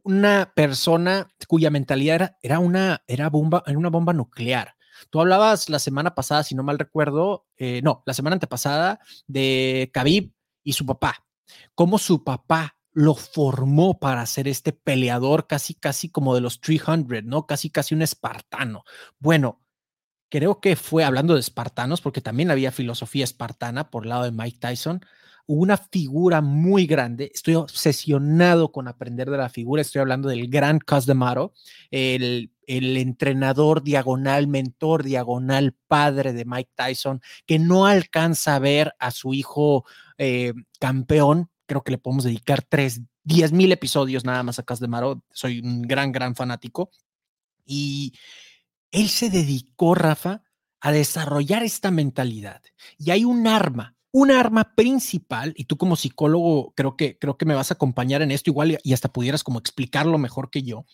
una 0.03 0.51
persona 0.55 1.31
cuya 1.47 1.69
mentalidad 1.69 2.35
era, 2.41 2.59
una, 2.59 3.03
era, 3.07 3.29
bomba, 3.29 3.63
era 3.65 3.77
una 3.77 3.89
bomba 3.89 4.13
nuclear. 4.13 4.75
Tú 5.09 5.21
hablabas 5.21 5.69
la 5.69 5.79
semana 5.79 6.15
pasada, 6.15 6.43
si 6.43 6.55
no 6.55 6.63
mal 6.63 6.79
recuerdo, 6.79 7.45
eh, 7.57 7.81
no, 7.83 8.03
la 8.05 8.13
semana 8.13 8.35
antepasada 8.35 8.99
de 9.27 9.91
Khabib 9.93 10.31
y 10.63 10.73
su 10.73 10.85
papá. 10.85 11.25
Cómo 11.75 11.97
su 11.97 12.23
papá 12.23 12.74
lo 12.95 13.13
formó 13.13 13.99
para 13.99 14.25
ser 14.25 14.47
este 14.47 14.71
peleador 14.71 15.47
casi, 15.47 15.75
casi 15.75 16.09
como 16.09 16.33
de 16.33 16.41
los 16.41 16.61
300, 16.61 17.25
¿no? 17.25 17.45
Casi, 17.45 17.69
casi 17.69 17.93
un 17.93 18.01
espartano. 18.01 18.85
Bueno, 19.19 19.61
creo 20.29 20.61
que 20.61 20.77
fue 20.77 21.03
hablando 21.03 21.33
de 21.33 21.41
espartanos, 21.41 21.99
porque 21.99 22.21
también 22.21 22.51
había 22.51 22.71
filosofía 22.71 23.25
espartana 23.25 23.91
por 23.91 24.03
el 24.03 24.09
lado 24.09 24.23
de 24.23 24.31
Mike 24.31 24.59
Tyson, 24.59 25.01
una 25.45 25.75
figura 25.75 26.39
muy 26.39 26.87
grande. 26.87 27.31
Estoy 27.33 27.55
obsesionado 27.55 28.71
con 28.71 28.87
aprender 28.87 29.29
de 29.29 29.37
la 29.37 29.49
figura. 29.49 29.81
Estoy 29.81 29.99
hablando 29.99 30.29
del 30.29 30.49
gran 30.49 30.79
Cus 30.79 31.05
el, 31.91 32.51
el 32.65 32.97
entrenador 32.97 33.83
diagonal, 33.83 34.47
mentor 34.47 35.03
diagonal, 35.03 35.75
padre 35.87 36.31
de 36.31 36.45
Mike 36.45 36.71
Tyson, 36.75 37.21
que 37.45 37.59
no 37.59 37.85
alcanza 37.85 38.55
a 38.55 38.59
ver 38.59 38.93
a 38.99 39.11
su 39.11 39.33
hijo 39.33 39.85
eh, 40.17 40.53
campeón. 40.79 41.49
Creo 41.65 41.83
que 41.83 41.91
le 41.91 41.97
podemos 41.97 42.23
dedicar 42.23 42.61
tres, 42.61 43.01
diez 43.23 43.51
mil 43.51 43.71
episodios 43.71 44.23
nada 44.23 44.43
más 44.43 44.59
a 44.59 44.63
Cus 44.63 44.79
Soy 45.31 45.59
un 45.59 45.81
gran, 45.81 46.11
gran 46.11 46.35
fanático. 46.35 46.91
Y 47.65 48.13
él 48.91 49.09
se 49.09 49.29
dedicó, 49.29 49.95
Rafa, 49.95 50.43
a 50.79 50.91
desarrollar 50.91 51.63
esta 51.63 51.89
mentalidad. 51.89 52.61
Y 52.97 53.11
hay 53.11 53.25
un 53.25 53.47
arma, 53.47 53.95
un 54.11 54.31
arma 54.31 54.75
principal, 54.75 55.53
y 55.57 55.65
tú 55.65 55.77
como 55.77 55.95
psicólogo 55.95 56.73
creo 56.75 56.95
que, 56.95 57.17
creo 57.17 57.37
que 57.37 57.45
me 57.45 57.55
vas 57.55 57.71
a 57.71 57.73
acompañar 57.73 58.21
en 58.21 58.31
esto 58.31 58.49
igual 58.51 58.77
y 58.83 58.93
hasta 58.93 59.11
pudieras 59.11 59.43
como 59.43 59.59
explicarlo 59.59 60.17
mejor 60.17 60.49
que 60.49 60.61
yo. 60.61 60.85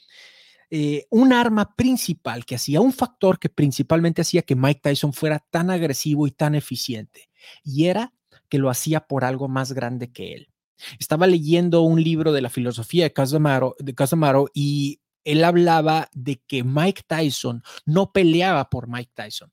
Eh, 0.69 1.05
un 1.10 1.34
arma 1.34 1.75
principal 1.75 2.45
que 2.45 2.55
hacía, 2.55 2.79
un 2.79 2.93
factor 2.93 3.38
que 3.38 3.49
principalmente 3.49 4.21
hacía 4.21 4.41
que 4.43 4.55
Mike 4.55 4.79
Tyson 4.81 5.12
fuera 5.12 5.39
tan 5.39 5.69
agresivo 5.69 6.25
y 6.25 6.31
tan 6.31 6.55
eficiente, 6.55 7.29
y 7.63 7.88
era 7.88 8.13
que 8.47 8.57
lo 8.57 8.69
hacía 8.69 9.01
por 9.01 9.25
algo 9.25 9.49
más 9.49 9.73
grande 9.73 10.13
que 10.13 10.34
él. 10.34 10.50
Estaba 10.99 11.27
leyendo 11.27 11.81
un 11.81 12.03
libro 12.03 12.31
de 12.31 12.41
la 12.41 12.49
filosofía 12.49 13.03
de 13.03 13.13
Casamaro, 13.13 13.75
de 13.79 13.95
Casamaro 13.95 14.47
y 14.53 15.01
él 15.23 15.43
hablaba 15.43 16.09
de 16.13 16.41
que 16.47 16.63
Mike 16.63 17.03
Tyson 17.07 17.63
no 17.85 18.11
peleaba 18.11 18.69
por 18.69 18.87
Mike 18.87 19.11
Tyson, 19.13 19.49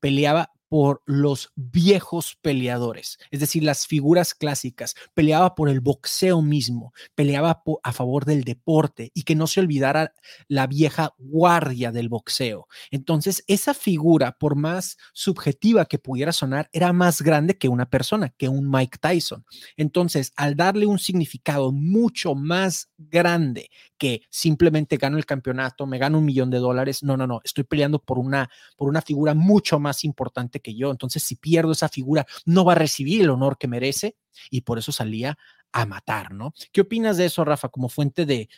peleaba 0.00 0.50
por 0.72 1.02
los 1.04 1.52
viejos 1.54 2.38
peleadores, 2.40 3.18
es 3.30 3.40
decir, 3.40 3.62
las 3.62 3.86
figuras 3.86 4.32
clásicas, 4.34 4.94
peleaba 5.12 5.54
por 5.54 5.68
el 5.68 5.80
boxeo 5.80 6.40
mismo, 6.40 6.94
peleaba 7.14 7.62
a 7.82 7.92
favor 7.92 8.24
del 8.24 8.42
deporte 8.42 9.10
y 9.12 9.24
que 9.24 9.34
no 9.34 9.46
se 9.46 9.60
olvidara 9.60 10.14
la 10.48 10.66
vieja 10.66 11.12
guardia 11.18 11.92
del 11.92 12.08
boxeo. 12.08 12.68
Entonces, 12.90 13.44
esa 13.48 13.74
figura, 13.74 14.38
por 14.38 14.56
más 14.56 14.96
subjetiva 15.12 15.84
que 15.84 15.98
pudiera 15.98 16.32
sonar, 16.32 16.70
era 16.72 16.94
más 16.94 17.20
grande 17.20 17.58
que 17.58 17.68
una 17.68 17.90
persona, 17.90 18.30
que 18.38 18.48
un 18.48 18.70
Mike 18.70 18.96
Tyson. 18.98 19.44
Entonces, 19.76 20.32
al 20.36 20.56
darle 20.56 20.86
un 20.86 20.98
significado 20.98 21.70
mucho 21.70 22.34
más 22.34 22.88
grande 22.96 23.68
que 23.98 24.22
simplemente 24.30 24.96
gano 24.96 25.18
el 25.18 25.26
campeonato, 25.26 25.86
me 25.86 25.98
gano 25.98 26.16
un 26.16 26.24
millón 26.24 26.48
de 26.48 26.58
dólares, 26.58 27.02
no, 27.02 27.18
no, 27.18 27.26
no, 27.26 27.42
estoy 27.44 27.64
peleando 27.64 27.98
por 27.98 28.18
una, 28.18 28.48
por 28.74 28.88
una 28.88 29.02
figura 29.02 29.34
mucho 29.34 29.78
más 29.78 30.02
importante 30.02 30.61
que 30.62 30.74
yo. 30.74 30.90
Entonces, 30.90 31.22
si 31.22 31.36
pierdo 31.36 31.72
esa 31.72 31.88
figura, 31.88 32.26
no 32.46 32.64
va 32.64 32.72
a 32.72 32.76
recibir 32.76 33.22
el 33.22 33.30
honor 33.30 33.58
que 33.58 33.68
merece 33.68 34.16
y 34.50 34.62
por 34.62 34.78
eso 34.78 34.92
salía 34.92 35.36
a 35.72 35.86
matar, 35.86 36.32
¿no? 36.32 36.54
¿Qué 36.72 36.82
opinas 36.82 37.16
de 37.16 37.26
eso, 37.26 37.44
Rafa, 37.44 37.68
como 37.68 37.88
fuente 37.88 38.26
de, 38.26 38.48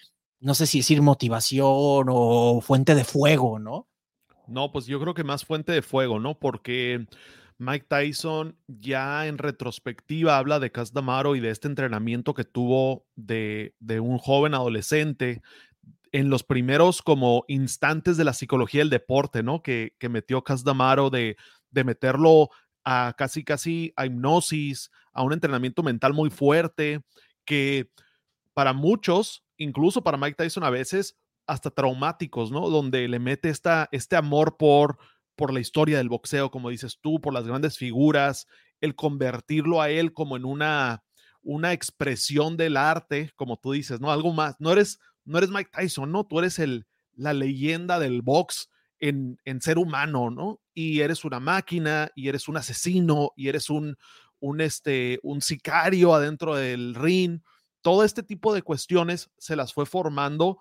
no 0.40 0.54
sé 0.54 0.66
si 0.66 0.78
decir 0.78 1.00
motivación 1.00 2.06
o 2.08 2.60
fuente 2.60 2.94
de 2.94 3.04
fuego, 3.04 3.58
¿no? 3.58 3.88
No, 4.46 4.70
pues 4.72 4.86
yo 4.86 5.00
creo 5.00 5.14
que 5.14 5.24
más 5.24 5.44
fuente 5.44 5.72
de 5.72 5.82
fuego, 5.82 6.20
¿no? 6.20 6.38
Porque 6.38 7.06
Mike 7.58 7.86
Tyson 7.88 8.58
ya 8.66 9.26
en 9.26 9.38
retrospectiva 9.38 10.36
habla 10.36 10.60
de 10.60 10.72
Cas 10.72 10.92
Damaro 10.92 11.36
y 11.36 11.40
de 11.40 11.50
este 11.50 11.68
entrenamiento 11.68 12.34
que 12.34 12.44
tuvo 12.44 13.06
de, 13.14 13.74
de 13.78 14.00
un 14.00 14.18
joven 14.18 14.54
adolescente 14.54 15.40
en 16.12 16.30
los 16.30 16.44
primeros 16.44 17.02
como 17.02 17.44
instantes 17.48 18.16
de 18.16 18.24
la 18.24 18.34
psicología 18.34 18.80
del 18.80 18.90
deporte, 18.90 19.42
¿no? 19.42 19.62
Que, 19.62 19.94
que 19.98 20.08
metió 20.08 20.44
Cas 20.44 20.62
Damaro 20.62 21.10
de 21.10 21.36
de 21.74 21.84
meterlo 21.84 22.50
a 22.84 23.14
casi, 23.16 23.44
casi 23.44 23.92
a 23.96 24.06
hipnosis, 24.06 24.90
a 25.12 25.22
un 25.22 25.32
entrenamiento 25.32 25.82
mental 25.82 26.14
muy 26.14 26.30
fuerte, 26.30 27.02
que 27.44 27.90
para 28.54 28.72
muchos, 28.72 29.44
incluso 29.56 30.02
para 30.02 30.16
Mike 30.16 30.36
Tyson 30.36 30.64
a 30.64 30.70
veces, 30.70 31.16
hasta 31.46 31.70
traumáticos, 31.70 32.50
¿no? 32.50 32.70
Donde 32.70 33.08
le 33.08 33.18
mete 33.18 33.50
esta, 33.50 33.88
este 33.92 34.16
amor 34.16 34.56
por, 34.56 34.98
por 35.36 35.52
la 35.52 35.60
historia 35.60 35.98
del 35.98 36.08
boxeo, 36.08 36.50
como 36.50 36.70
dices 36.70 36.98
tú, 37.00 37.20
por 37.20 37.34
las 37.34 37.46
grandes 37.46 37.76
figuras, 37.76 38.46
el 38.80 38.94
convertirlo 38.94 39.82
a 39.82 39.90
él 39.90 40.12
como 40.12 40.36
en 40.36 40.44
una, 40.44 41.02
una 41.42 41.72
expresión 41.72 42.56
del 42.56 42.76
arte, 42.76 43.30
como 43.36 43.56
tú 43.58 43.72
dices, 43.72 44.00
¿no? 44.00 44.10
Algo 44.10 44.32
más. 44.32 44.56
No 44.58 44.72
eres, 44.72 44.98
no 45.24 45.38
eres 45.38 45.50
Mike 45.50 45.70
Tyson, 45.72 46.12
¿no? 46.12 46.24
Tú 46.24 46.38
eres 46.38 46.58
el, 46.58 46.86
la 47.16 47.32
leyenda 47.32 47.98
del 47.98 48.22
box 48.22 48.70
en, 48.98 49.38
ser 49.60 49.78
humano, 49.78 50.30
¿no? 50.30 50.60
Y 50.74 51.00
eres 51.00 51.24
una 51.24 51.40
máquina, 51.40 52.10
y 52.14 52.28
eres 52.28 52.48
un 52.48 52.56
asesino, 52.56 53.30
y 53.36 53.48
eres 53.48 53.70
un, 53.70 53.96
un, 54.40 54.60
este, 54.60 55.20
un 55.22 55.40
sicario 55.40 56.14
adentro 56.14 56.56
del 56.56 56.94
ring. 56.94 57.40
Todo 57.80 58.04
este 58.04 58.22
tipo 58.22 58.52
de 58.52 58.62
cuestiones 58.62 59.30
se 59.38 59.56
las 59.56 59.72
fue 59.72 59.86
formando 59.86 60.58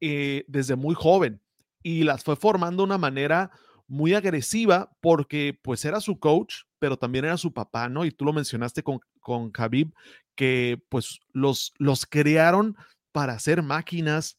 eh, 0.00 0.44
desde 0.46 0.76
muy 0.76 0.94
joven 0.94 1.40
y 1.82 2.04
las 2.04 2.22
fue 2.22 2.36
formando 2.36 2.82
de 2.82 2.88
una 2.88 2.98
manera 2.98 3.50
muy 3.86 4.14
agresiva 4.14 4.90
porque 5.00 5.58
pues 5.62 5.84
era 5.84 6.00
su 6.00 6.18
coach, 6.18 6.64
pero 6.78 6.96
también 6.96 7.24
era 7.24 7.36
su 7.36 7.52
papá, 7.52 7.88
¿no? 7.88 8.04
Y 8.04 8.10
tú 8.10 8.24
lo 8.24 8.32
mencionaste 8.32 8.82
con, 8.82 9.00
con 9.20 9.50
Khabib, 9.50 9.92
que 10.34 10.82
pues 10.88 11.20
los, 11.32 11.72
los 11.78 12.04
crearon 12.04 12.76
para 13.12 13.38
ser 13.38 13.62
máquinas, 13.62 14.38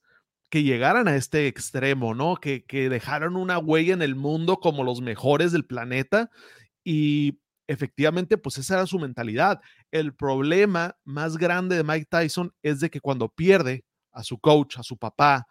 que 0.50 0.64
llegaran 0.64 1.08
a 1.08 1.16
este 1.16 1.48
extremo, 1.48 2.16
¿no? 2.16 2.38
Que, 2.38 2.66
que 2.66 2.90
dejaron 2.90 3.36
una 3.36 3.60
huella 3.60 3.94
en 3.94 4.02
el 4.02 4.16
mundo 4.16 4.58
como 4.60 4.84
los 4.84 5.02
mejores 5.02 5.52
del 5.52 5.66
planeta 5.66 6.30
y 6.84 7.40
efectivamente, 7.68 8.38
pues 8.38 8.58
esa 8.58 8.76
era 8.76 8.86
su 8.86 8.98
mentalidad. 8.98 9.60
El 9.92 10.14
problema 10.14 10.98
más 11.04 11.38
grande 11.38 11.76
de 11.76 11.84
Mike 11.84 12.08
Tyson 12.10 12.54
es 12.64 12.80
de 12.80 12.90
que 12.90 13.02
cuando 13.02 13.30
pierde 13.30 13.86
a 14.12 14.24
su 14.24 14.40
coach, 14.40 14.78
a 14.78 14.84
su 14.84 14.98
papá, 14.98 15.48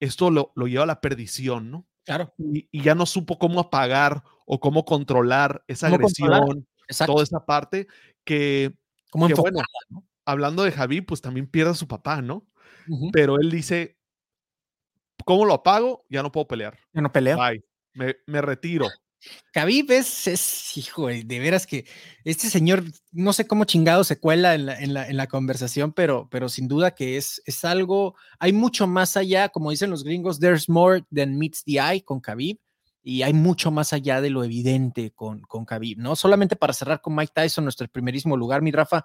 esto 0.00 0.30
lo, 0.30 0.52
lo 0.54 0.66
lleva 0.66 0.84
a 0.84 0.86
la 0.86 1.00
perdición, 1.00 1.70
¿no? 1.70 1.86
Claro. 2.04 2.32
Y, 2.38 2.68
ya 2.82 2.94
no 2.94 3.06
supo 3.06 3.38
cómo 3.38 3.60
apagar 3.60 4.22
o 4.46 4.60
cómo 4.60 4.84
controlar 4.84 5.62
esa 5.66 5.88
agresión, 5.88 6.66
toda 7.06 7.22
esa 7.22 7.44
parte 7.44 7.86
que, 8.24 8.74
¿Cómo 9.10 9.28
bueno, 9.28 9.60
hablando 10.24 10.62
de 10.62 10.72
Javi, 10.72 11.00
pues 11.00 11.20
también 11.20 11.46
pierde 11.46 11.72
a 11.72 11.74
su 11.74 11.88
papá, 11.88 12.22
¿no? 12.22 12.46
Pero 13.12 13.38
él 13.38 13.50
dice, 13.50 13.98
¿cómo 15.24 15.44
lo 15.44 15.54
apago? 15.54 16.04
Ya 16.08 16.22
no 16.22 16.32
puedo 16.32 16.46
pelear. 16.46 16.78
Ya 16.92 17.00
no 17.00 17.12
peleo. 17.12 17.36
Bye. 17.36 17.64
Me, 17.94 18.16
me 18.26 18.40
retiro. 18.40 18.86
Khabib 19.52 19.90
es, 19.90 20.26
es, 20.26 20.76
hijo, 20.76 21.08
de 21.08 21.38
veras 21.38 21.66
que 21.66 21.86
este 22.24 22.48
señor, 22.48 22.84
no 23.10 23.32
sé 23.32 23.46
cómo 23.46 23.64
chingado 23.64 24.04
se 24.04 24.18
cuela 24.20 24.54
en 24.54 24.66
la, 24.66 24.78
en 24.78 24.94
la, 24.94 25.08
en 25.08 25.16
la 25.16 25.26
conversación, 25.26 25.92
pero, 25.92 26.28
pero 26.30 26.48
sin 26.48 26.68
duda 26.68 26.94
que 26.94 27.16
es, 27.16 27.42
es 27.44 27.64
algo, 27.64 28.14
hay 28.38 28.52
mucho 28.52 28.86
más 28.86 29.16
allá, 29.16 29.48
como 29.48 29.70
dicen 29.70 29.90
los 29.90 30.04
gringos, 30.04 30.38
there's 30.38 30.68
more 30.68 31.04
than 31.14 31.36
meets 31.36 31.64
the 31.64 31.80
eye 31.80 32.02
con 32.04 32.20
Khabib. 32.20 32.58
y 33.02 33.22
hay 33.22 33.32
mucho 33.32 33.70
más 33.70 33.92
allá 33.92 34.20
de 34.20 34.30
lo 34.30 34.44
evidente 34.44 35.10
con, 35.12 35.40
con 35.42 35.64
Khabib, 35.64 35.98
¿no? 35.98 36.14
Solamente 36.14 36.56
para 36.56 36.72
cerrar 36.72 37.00
con 37.00 37.14
Mike 37.16 37.32
Tyson, 37.34 37.64
nuestro 37.64 37.88
primerísimo 37.88 38.36
lugar, 38.36 38.62
mi 38.62 38.70
Rafa, 38.70 39.04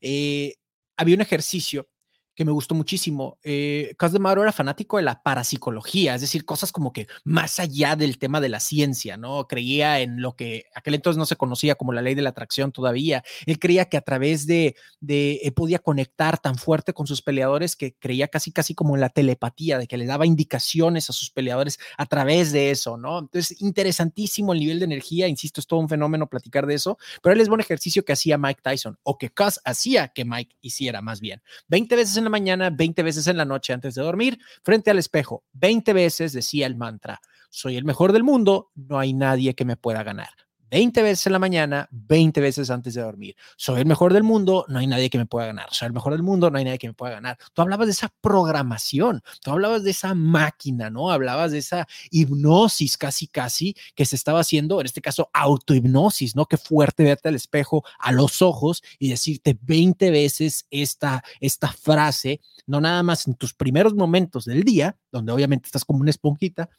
eh, 0.00 0.54
había 0.96 1.16
un 1.16 1.22
ejercicio 1.22 1.88
que 2.34 2.44
me 2.44 2.52
gustó 2.52 2.74
muchísimo. 2.74 3.38
Eh, 3.42 3.94
Mauro 4.18 4.42
era 4.42 4.52
fanático 4.52 4.96
de 4.96 5.02
la 5.02 5.22
parapsicología, 5.22 6.14
es 6.14 6.20
decir, 6.20 6.44
cosas 6.44 6.72
como 6.72 6.92
que 6.92 7.06
más 7.24 7.60
allá 7.60 7.96
del 7.96 8.18
tema 8.18 8.40
de 8.40 8.48
la 8.48 8.60
ciencia, 8.60 9.16
¿no? 9.16 9.46
Creía 9.46 10.00
en 10.00 10.20
lo 10.20 10.36
que 10.36 10.64
aquel 10.74 10.94
entonces 10.94 11.18
no 11.18 11.26
se 11.26 11.36
conocía 11.36 11.74
como 11.74 11.92
la 11.92 12.02
ley 12.02 12.14
de 12.14 12.22
la 12.22 12.30
atracción 12.30 12.72
todavía. 12.72 13.22
Él 13.46 13.58
creía 13.58 13.86
que 13.86 13.96
a 13.96 14.00
través 14.00 14.46
de, 14.46 14.76
de 15.00 15.40
eh, 15.42 15.52
podía 15.52 15.78
conectar 15.78 16.38
tan 16.38 16.56
fuerte 16.56 16.92
con 16.92 17.06
sus 17.06 17.22
peleadores 17.22 17.76
que 17.76 17.94
creía 17.94 18.28
casi, 18.28 18.52
casi 18.52 18.74
como 18.74 18.94
en 18.94 19.00
la 19.00 19.08
telepatía, 19.08 19.78
de 19.78 19.86
que 19.86 19.96
le 19.96 20.06
daba 20.06 20.26
indicaciones 20.26 21.10
a 21.10 21.12
sus 21.12 21.30
peleadores 21.30 21.78
a 21.98 22.06
través 22.06 22.52
de 22.52 22.70
eso, 22.70 22.96
¿no? 22.96 23.18
Entonces, 23.18 23.60
interesantísimo 23.60 24.52
el 24.52 24.60
nivel 24.60 24.78
de 24.78 24.84
energía, 24.86 25.28
insisto, 25.28 25.60
es 25.60 25.66
todo 25.66 25.80
un 25.80 25.88
fenómeno 25.88 26.28
platicar 26.28 26.66
de 26.66 26.74
eso, 26.74 26.98
pero 27.22 27.34
él 27.34 27.40
es 27.40 27.48
buen 27.48 27.60
ejercicio 27.60 28.04
que 28.04 28.12
hacía 28.12 28.38
Mike 28.38 28.60
Tyson, 28.62 28.98
o 29.02 29.18
que 29.18 29.30
Cos 29.30 29.60
hacía 29.64 30.08
que 30.08 30.24
Mike 30.24 30.56
hiciera 30.60 31.02
más 31.02 31.20
bien. 31.20 31.42
20 31.68 31.96
veces 31.96 32.16
en 32.20 32.24
la 32.24 32.30
mañana, 32.30 32.70
20 32.70 33.02
veces 33.02 33.26
en 33.26 33.36
la 33.36 33.44
noche 33.44 33.72
antes 33.72 33.94
de 33.94 34.02
dormir, 34.02 34.38
frente 34.62 34.90
al 34.90 34.98
espejo. 34.98 35.44
20 35.54 35.92
veces 35.92 36.32
decía 36.32 36.66
el 36.66 36.76
mantra, 36.76 37.20
soy 37.50 37.76
el 37.76 37.84
mejor 37.84 38.12
del 38.12 38.22
mundo, 38.22 38.70
no 38.76 38.98
hay 38.98 39.12
nadie 39.12 39.54
que 39.54 39.64
me 39.64 39.76
pueda 39.76 40.04
ganar. 40.04 40.30
20 40.70 41.02
veces 41.02 41.26
en 41.26 41.32
la 41.32 41.38
mañana, 41.38 41.88
20 41.90 42.40
veces 42.40 42.70
antes 42.70 42.94
de 42.94 43.02
dormir. 43.02 43.36
Soy 43.56 43.80
el 43.80 43.86
mejor 43.86 44.12
del 44.12 44.22
mundo, 44.22 44.64
no 44.68 44.78
hay 44.78 44.86
nadie 44.86 45.10
que 45.10 45.18
me 45.18 45.26
pueda 45.26 45.46
ganar. 45.46 45.68
Soy 45.72 45.86
el 45.86 45.92
mejor 45.92 46.12
del 46.12 46.22
mundo, 46.22 46.50
no 46.50 46.58
hay 46.58 46.64
nadie 46.64 46.78
que 46.78 46.86
me 46.86 46.94
pueda 46.94 47.14
ganar. 47.14 47.38
Tú 47.52 47.62
hablabas 47.62 47.86
de 47.86 47.92
esa 47.92 48.12
programación, 48.20 49.22
tú 49.42 49.50
hablabas 49.50 49.82
de 49.82 49.90
esa 49.90 50.14
máquina, 50.14 50.88
¿no? 50.88 51.10
Hablabas 51.10 51.52
de 51.52 51.58
esa 51.58 51.88
hipnosis 52.10 52.96
casi, 52.96 53.26
casi 53.26 53.74
que 53.94 54.06
se 54.06 54.16
estaba 54.16 54.40
haciendo, 54.40 54.80
en 54.80 54.86
este 54.86 55.00
caso, 55.00 55.28
autohipnosis, 55.32 56.36
¿no? 56.36 56.46
Qué 56.46 56.56
fuerte 56.56 57.02
verte 57.02 57.28
al 57.28 57.34
espejo, 57.34 57.84
a 57.98 58.12
los 58.12 58.40
ojos 58.40 58.82
y 58.98 59.10
decirte 59.10 59.58
20 59.60 60.10
veces 60.10 60.66
esta, 60.70 61.24
esta 61.40 61.72
frase, 61.72 62.40
no 62.66 62.80
nada 62.80 63.02
más 63.02 63.26
en 63.26 63.34
tus 63.34 63.54
primeros 63.54 63.94
momentos 63.94 64.44
del 64.44 64.62
día, 64.62 64.96
donde 65.10 65.32
obviamente 65.32 65.66
estás 65.66 65.84
como 65.84 66.00
una 66.00 66.10
esponjita, 66.10 66.70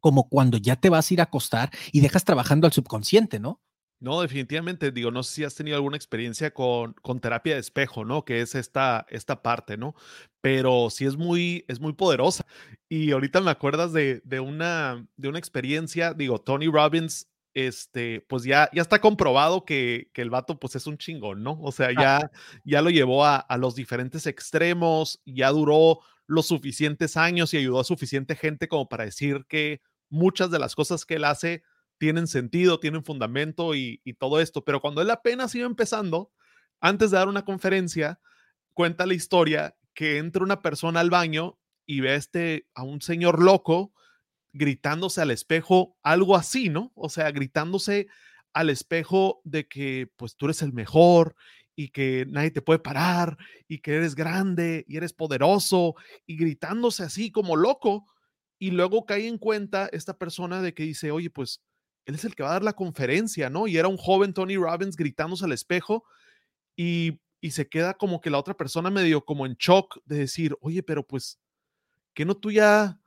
como 0.00 0.28
cuando 0.28 0.58
ya 0.58 0.76
te 0.76 0.90
vas 0.90 1.10
a 1.10 1.14
ir 1.14 1.20
a 1.20 1.24
acostar 1.24 1.70
y 1.92 2.00
dejas 2.00 2.24
trabajando 2.24 2.66
al 2.66 2.72
subconsciente, 2.72 3.40
¿no? 3.40 3.60
No, 4.00 4.20
definitivamente, 4.20 4.92
digo, 4.92 5.10
no 5.10 5.24
sé 5.24 5.34
si 5.34 5.44
has 5.44 5.56
tenido 5.56 5.76
alguna 5.76 5.96
experiencia 5.96 6.52
con, 6.54 6.92
con 7.02 7.18
terapia 7.18 7.54
de 7.54 7.60
espejo, 7.60 8.04
¿no? 8.04 8.24
Que 8.24 8.40
es 8.40 8.54
esta, 8.54 9.06
esta 9.10 9.42
parte, 9.42 9.76
¿no? 9.76 9.96
Pero 10.40 10.88
sí 10.90 11.04
es 11.04 11.16
muy, 11.16 11.64
es 11.66 11.80
muy 11.80 11.94
poderosa. 11.94 12.46
Y 12.88 13.10
ahorita 13.10 13.40
me 13.40 13.50
acuerdas 13.50 13.92
de, 13.92 14.22
de, 14.24 14.38
una, 14.38 15.04
de 15.16 15.28
una 15.28 15.40
experiencia, 15.40 16.14
digo, 16.14 16.40
Tony 16.40 16.68
Robbins, 16.68 17.28
este, 17.54 18.20
pues 18.28 18.44
ya, 18.44 18.70
ya 18.72 18.82
está 18.82 19.00
comprobado 19.00 19.64
que, 19.64 20.10
que 20.14 20.22
el 20.22 20.30
vato, 20.30 20.60
pues 20.60 20.76
es 20.76 20.86
un 20.86 20.96
chingón, 20.96 21.42
¿no? 21.42 21.58
O 21.60 21.72
sea, 21.72 21.90
ya, 21.92 22.30
ya 22.64 22.82
lo 22.82 22.90
llevó 22.90 23.24
a, 23.24 23.36
a 23.38 23.56
los 23.56 23.74
diferentes 23.74 24.28
extremos, 24.28 25.20
ya 25.26 25.50
duró 25.50 26.00
los 26.28 26.46
suficientes 26.46 27.16
años 27.16 27.52
y 27.52 27.56
ayudó 27.56 27.80
a 27.80 27.84
suficiente 27.84 28.36
gente 28.36 28.68
como 28.68 28.88
para 28.88 29.06
decir 29.06 29.44
que 29.48 29.80
muchas 30.08 30.50
de 30.50 30.58
las 30.58 30.74
cosas 30.74 31.04
que 31.04 31.14
él 31.14 31.24
hace 31.24 31.62
tienen 31.98 32.26
sentido, 32.26 32.80
tienen 32.80 33.04
fundamento 33.04 33.74
y, 33.74 34.00
todo 34.18 34.40
esto. 34.40 34.64
Pero 34.64 34.80
cuando 34.80 35.02
él 35.02 35.10
apenas 35.10 35.54
iba 35.54 35.66
empezando, 35.66 36.32
antes 36.80 37.10
de 37.10 37.18
dar 37.18 37.28
una 37.28 37.44
conferencia, 37.44 38.20
cuenta 38.72 39.06
la 39.06 39.14
historia 39.14 39.76
que 39.94 40.18
entra 40.18 40.44
una 40.44 40.62
persona 40.62 41.00
al 41.00 41.10
baño 41.10 41.58
y 41.86 42.00
ve 42.00 42.10
a, 42.10 42.14
este, 42.14 42.66
a 42.74 42.84
un 42.84 43.02
señor 43.02 43.42
loco 43.42 43.92
gritándose 44.52 45.20
al 45.20 45.30
espejo, 45.30 45.96
algo 46.02 46.36
así, 46.36 46.68
¿no? 46.68 46.92
O 46.94 47.08
sea, 47.08 47.30
gritándose 47.30 48.06
al 48.52 48.70
espejo 48.70 49.40
de 49.44 49.68
que 49.68 50.10
pues 50.16 50.36
tú 50.36 50.46
eres 50.46 50.62
el 50.62 50.72
mejor 50.72 51.36
y 51.76 51.90
que 51.90 52.26
nadie 52.28 52.50
te 52.50 52.62
puede 52.62 52.80
parar 52.80 53.36
y 53.68 53.78
que 53.78 53.94
eres 53.94 54.14
grande 54.14 54.84
y 54.88 54.96
eres 54.96 55.12
poderoso 55.12 55.94
y 56.26 56.36
gritándose 56.36 57.04
así 57.04 57.30
como 57.30 57.56
loco. 57.56 58.06
Y 58.58 58.70
luego 58.72 59.06
cae 59.06 59.28
en 59.28 59.38
cuenta 59.38 59.88
esta 59.92 60.16
persona 60.16 60.62
de 60.62 60.74
que 60.74 60.82
dice, 60.82 61.10
oye, 61.10 61.30
pues 61.30 61.62
él 62.06 62.14
es 62.14 62.24
el 62.24 62.34
que 62.34 62.42
va 62.42 62.50
a 62.50 62.52
dar 62.54 62.64
la 62.64 62.72
conferencia, 62.72 63.50
¿no? 63.50 63.66
Y 63.66 63.76
era 63.76 63.88
un 63.88 63.96
joven 63.96 64.32
Tony 64.32 64.56
Robbins 64.56 64.96
gritándose 64.96 65.44
al 65.44 65.52
espejo 65.52 66.04
y, 66.76 67.20
y 67.40 67.50
se 67.50 67.68
queda 67.68 67.94
como 67.94 68.20
que 68.20 68.30
la 68.30 68.38
otra 68.38 68.56
persona 68.56 68.90
medio 68.90 69.24
como 69.24 69.46
en 69.46 69.54
shock 69.54 69.98
de 70.04 70.18
decir, 70.18 70.56
oye, 70.60 70.82
pero 70.82 71.06
pues, 71.06 71.38
¿qué 72.14 72.24
no 72.24 72.36
tú 72.36 72.50
ya, 72.50 73.00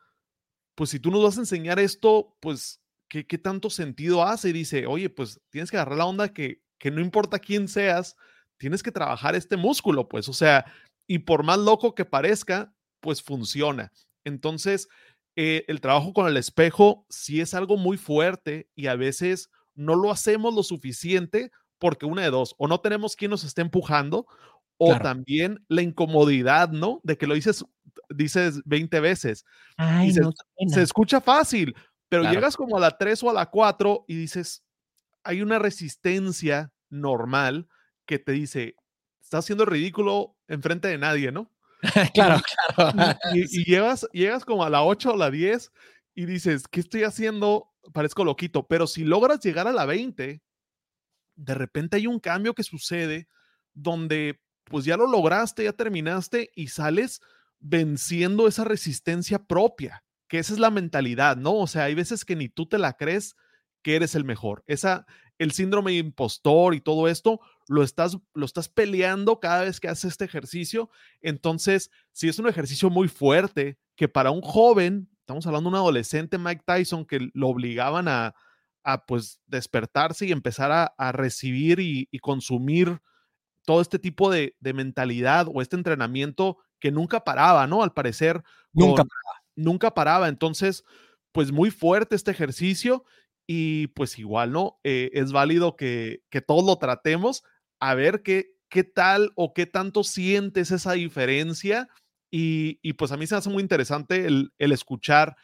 pues 0.76 0.92
si 0.92 1.00
tú 1.00 1.12
nos 1.12 1.24
vas 1.24 1.38
a 1.38 1.42
enseñar 1.42 1.80
esto, 1.80 2.38
pues, 2.40 2.80
¿qué, 3.10 3.26
qué 3.26 3.38
tanto 3.38 3.70
sentido 3.70 4.24
hace? 4.24 4.50
Y 4.50 4.54
dice, 4.54 4.86
oye, 4.86 5.10
pues 5.10 5.42
tienes 5.50 5.72
que 5.72 5.78
agarrar 5.78 5.98
la 5.98 6.06
onda 6.06 6.34
que, 6.34 6.62
que 6.78 6.92
no 6.92 7.02
importa 7.02 7.40
quién 7.40 7.68
seas, 7.68 8.16
tienes 8.58 8.84
que 8.84 8.92
trabajar 8.92 9.36
este 9.36 9.58
músculo, 9.58 10.08
pues, 10.08 10.30
o 10.30 10.34
sea, 10.34 10.66
y 11.08 11.20
por 11.20 11.44
más 11.44 11.58
loco 11.58 11.96
que 11.96 12.06
parezca, 12.06 12.74
pues 13.00 13.22
funciona. 13.22 13.92
Entonces, 14.24 14.88
eh, 15.36 15.66
el 15.68 15.82
trabajo 15.82 16.14
con 16.14 16.28
el 16.28 16.38
espejo 16.38 17.06
sí 17.10 17.42
es 17.42 17.54
algo 17.54 17.78
muy 17.78 17.98
fuerte 17.98 18.70
y 18.76 18.88
a 18.88 18.96
veces 18.96 19.50
no 19.76 19.96
lo 19.96 20.12
hacemos 20.12 20.54
lo 20.54 20.64
suficiente 20.64 21.52
porque 21.80 22.06
una 22.06 22.22
de 22.22 22.30
dos, 22.30 22.54
o 22.60 22.68
no 22.68 22.80
tenemos 22.80 23.16
quien 23.16 23.32
nos 23.32 23.44
esté 23.44 23.62
empujando, 23.62 24.28
o 24.78 24.98
también 24.98 25.64
la 25.68 25.84
incomodidad, 25.84 26.70
¿no? 26.70 27.02
De 27.04 27.16
que 27.18 27.28
lo 27.28 27.36
dices, 27.36 27.64
dices 28.10 28.62
20 28.66 29.00
veces. 29.00 29.46
se 30.68 30.82
escucha 30.82 31.22
fácil, 31.22 31.76
pero 32.10 32.24
llegas 32.24 32.58
como 32.58 32.78
a 32.78 32.80
la 32.80 32.98
3 32.98 33.24
o 33.24 33.30
a 33.30 33.34
la 33.34 33.46
4 33.46 34.06
y 34.08 34.16
dices, 34.16 34.64
hay 35.24 35.42
una 35.42 35.60
resistencia 35.60 36.72
normal 36.90 37.68
que 38.06 38.20
te 38.20 38.32
dice, 38.32 38.76
estás 39.22 39.46
haciendo 39.46 39.66
ridículo 39.66 40.36
enfrente 40.48 40.88
de 40.88 40.98
nadie, 40.98 41.32
¿no? 41.32 41.52
claro, 42.14 42.42
claro. 42.76 43.18
Y, 43.34 43.66
llegas, 43.66 44.08
llegas 44.14 44.46
como 44.46 44.64
a 44.64 44.70
la 44.70 44.84
8 44.84 45.14
o 45.14 45.18
la 45.18 45.32
10 45.32 45.72
y 46.16 46.26
dices, 46.26 46.68
¿qué 46.70 46.80
estoy 46.80 47.04
haciendo? 47.04 47.70
Parezco 47.94 48.24
loquito, 48.24 48.68
pero 48.68 48.88
si 48.88 49.04
logras 49.04 49.40
llegar 49.40 49.68
a 49.68 49.74
la 49.74 49.86
20, 49.86 50.42
de 51.36 51.54
repente 51.54 51.98
hay 51.98 52.08
un 52.08 52.20
cambio 52.20 52.54
que 52.54 52.64
sucede 52.64 53.28
donde 53.74 54.40
pues 54.66 54.86
ya 54.86 54.98
lo 54.98 55.08
lograste, 55.08 55.64
ya 55.64 55.74
terminaste 55.74 56.52
y 56.56 56.68
sales 56.68 57.22
venciendo 57.60 58.48
esa 58.48 58.64
resistencia 58.64 59.40
propia, 59.40 60.04
que 60.28 60.40
esa 60.40 60.54
es 60.54 60.60
la 60.60 60.70
mentalidad, 60.70 61.38
¿no? 61.38 61.56
O 61.56 61.68
sea, 61.68 61.86
hay 61.86 61.96
veces 61.96 62.26
que 62.26 62.36
ni 62.36 62.50
tú 62.50 62.68
te 62.68 62.78
la 62.78 62.94
crees 62.94 63.36
que 63.82 63.96
eres 63.96 64.16
el 64.16 64.24
mejor. 64.24 64.64
Esa, 64.68 65.06
el 65.42 65.54
síndrome 65.54 65.94
de 65.94 65.98
impostor 65.98 66.76
y 66.76 66.82
todo 66.82 67.08
esto, 67.08 67.40
lo 67.68 67.82
estás, 67.82 68.20
lo 68.36 68.46
estás 68.46 68.70
peleando 68.70 69.40
cada 69.40 69.64
vez 69.64 69.80
que 69.80 69.88
haces 69.88 70.12
este 70.12 70.26
ejercicio. 70.26 70.92
Entonces, 71.20 71.90
si 72.12 72.30
es 72.30 72.38
un 72.38 72.48
ejercicio 72.48 72.92
muy 72.92 73.08
fuerte, 73.08 73.80
que 73.96 74.08
para 74.08 74.30
un 74.30 74.42
joven, 74.42 75.10
estamos 75.22 75.48
hablando 75.48 75.72
de 75.72 75.76
un 75.76 75.82
adolescente 75.82 76.38
Mike 76.38 76.62
Tyson, 76.64 77.06
que 77.06 77.32
lo 77.34 77.48
obligaban 77.48 78.08
a, 78.08 78.36
a 78.84 79.08
pues 79.08 79.42
despertarse 79.48 80.28
y 80.28 80.32
empezar 80.32 80.94
a, 80.96 81.12
recibir 81.12 81.80
y, 81.80 82.08
consumir 82.20 83.02
todo 83.66 83.82
este 83.82 83.98
tipo 83.98 84.30
de, 84.30 84.56
mentalidad 84.62 85.48
o 85.52 85.64
este 85.64 85.76
entrenamiento 85.76 86.60
que 86.80 86.92
nunca 86.92 87.24
paraba, 87.24 87.66
¿no? 87.66 87.82
Al 87.82 87.94
parecer, 87.94 88.44
nunca. 88.74 89.04
Nunca 89.56 89.92
paraba. 89.94 90.28
Entonces, 90.30 90.84
pues 91.32 91.52
muy 91.52 91.72
fuerte 91.72 92.16
este 92.16 92.30
ejercicio 92.30 93.06
y 93.54 93.88
pues 93.88 94.18
igual, 94.18 94.54
¿no? 94.54 94.80
Eh, 94.86 95.10
es 95.12 95.34
válido 95.34 95.76
que, 95.76 96.24
que 96.30 96.40
todos 96.40 96.64
lo 96.64 96.78
tratemos 96.78 97.44
a 97.82 97.96
ver 97.96 98.24
qué, 98.24 98.56
qué 98.70 98.86
tal 98.86 99.34
o 99.36 99.54
qué 99.54 99.66
tanto 99.66 100.06
sientes 100.06 100.72
esa 100.72 100.94
diferencia. 100.94 101.90
Y, 102.32 102.80
y 102.82 102.94
pues 102.94 103.12
a 103.12 103.18
mí 103.18 103.28
se 103.28 103.36
hace 103.36 103.50
muy 103.50 103.62
interesante 103.62 104.26
el, 104.26 104.54
el, 104.58 104.72
escuchar 104.72 105.36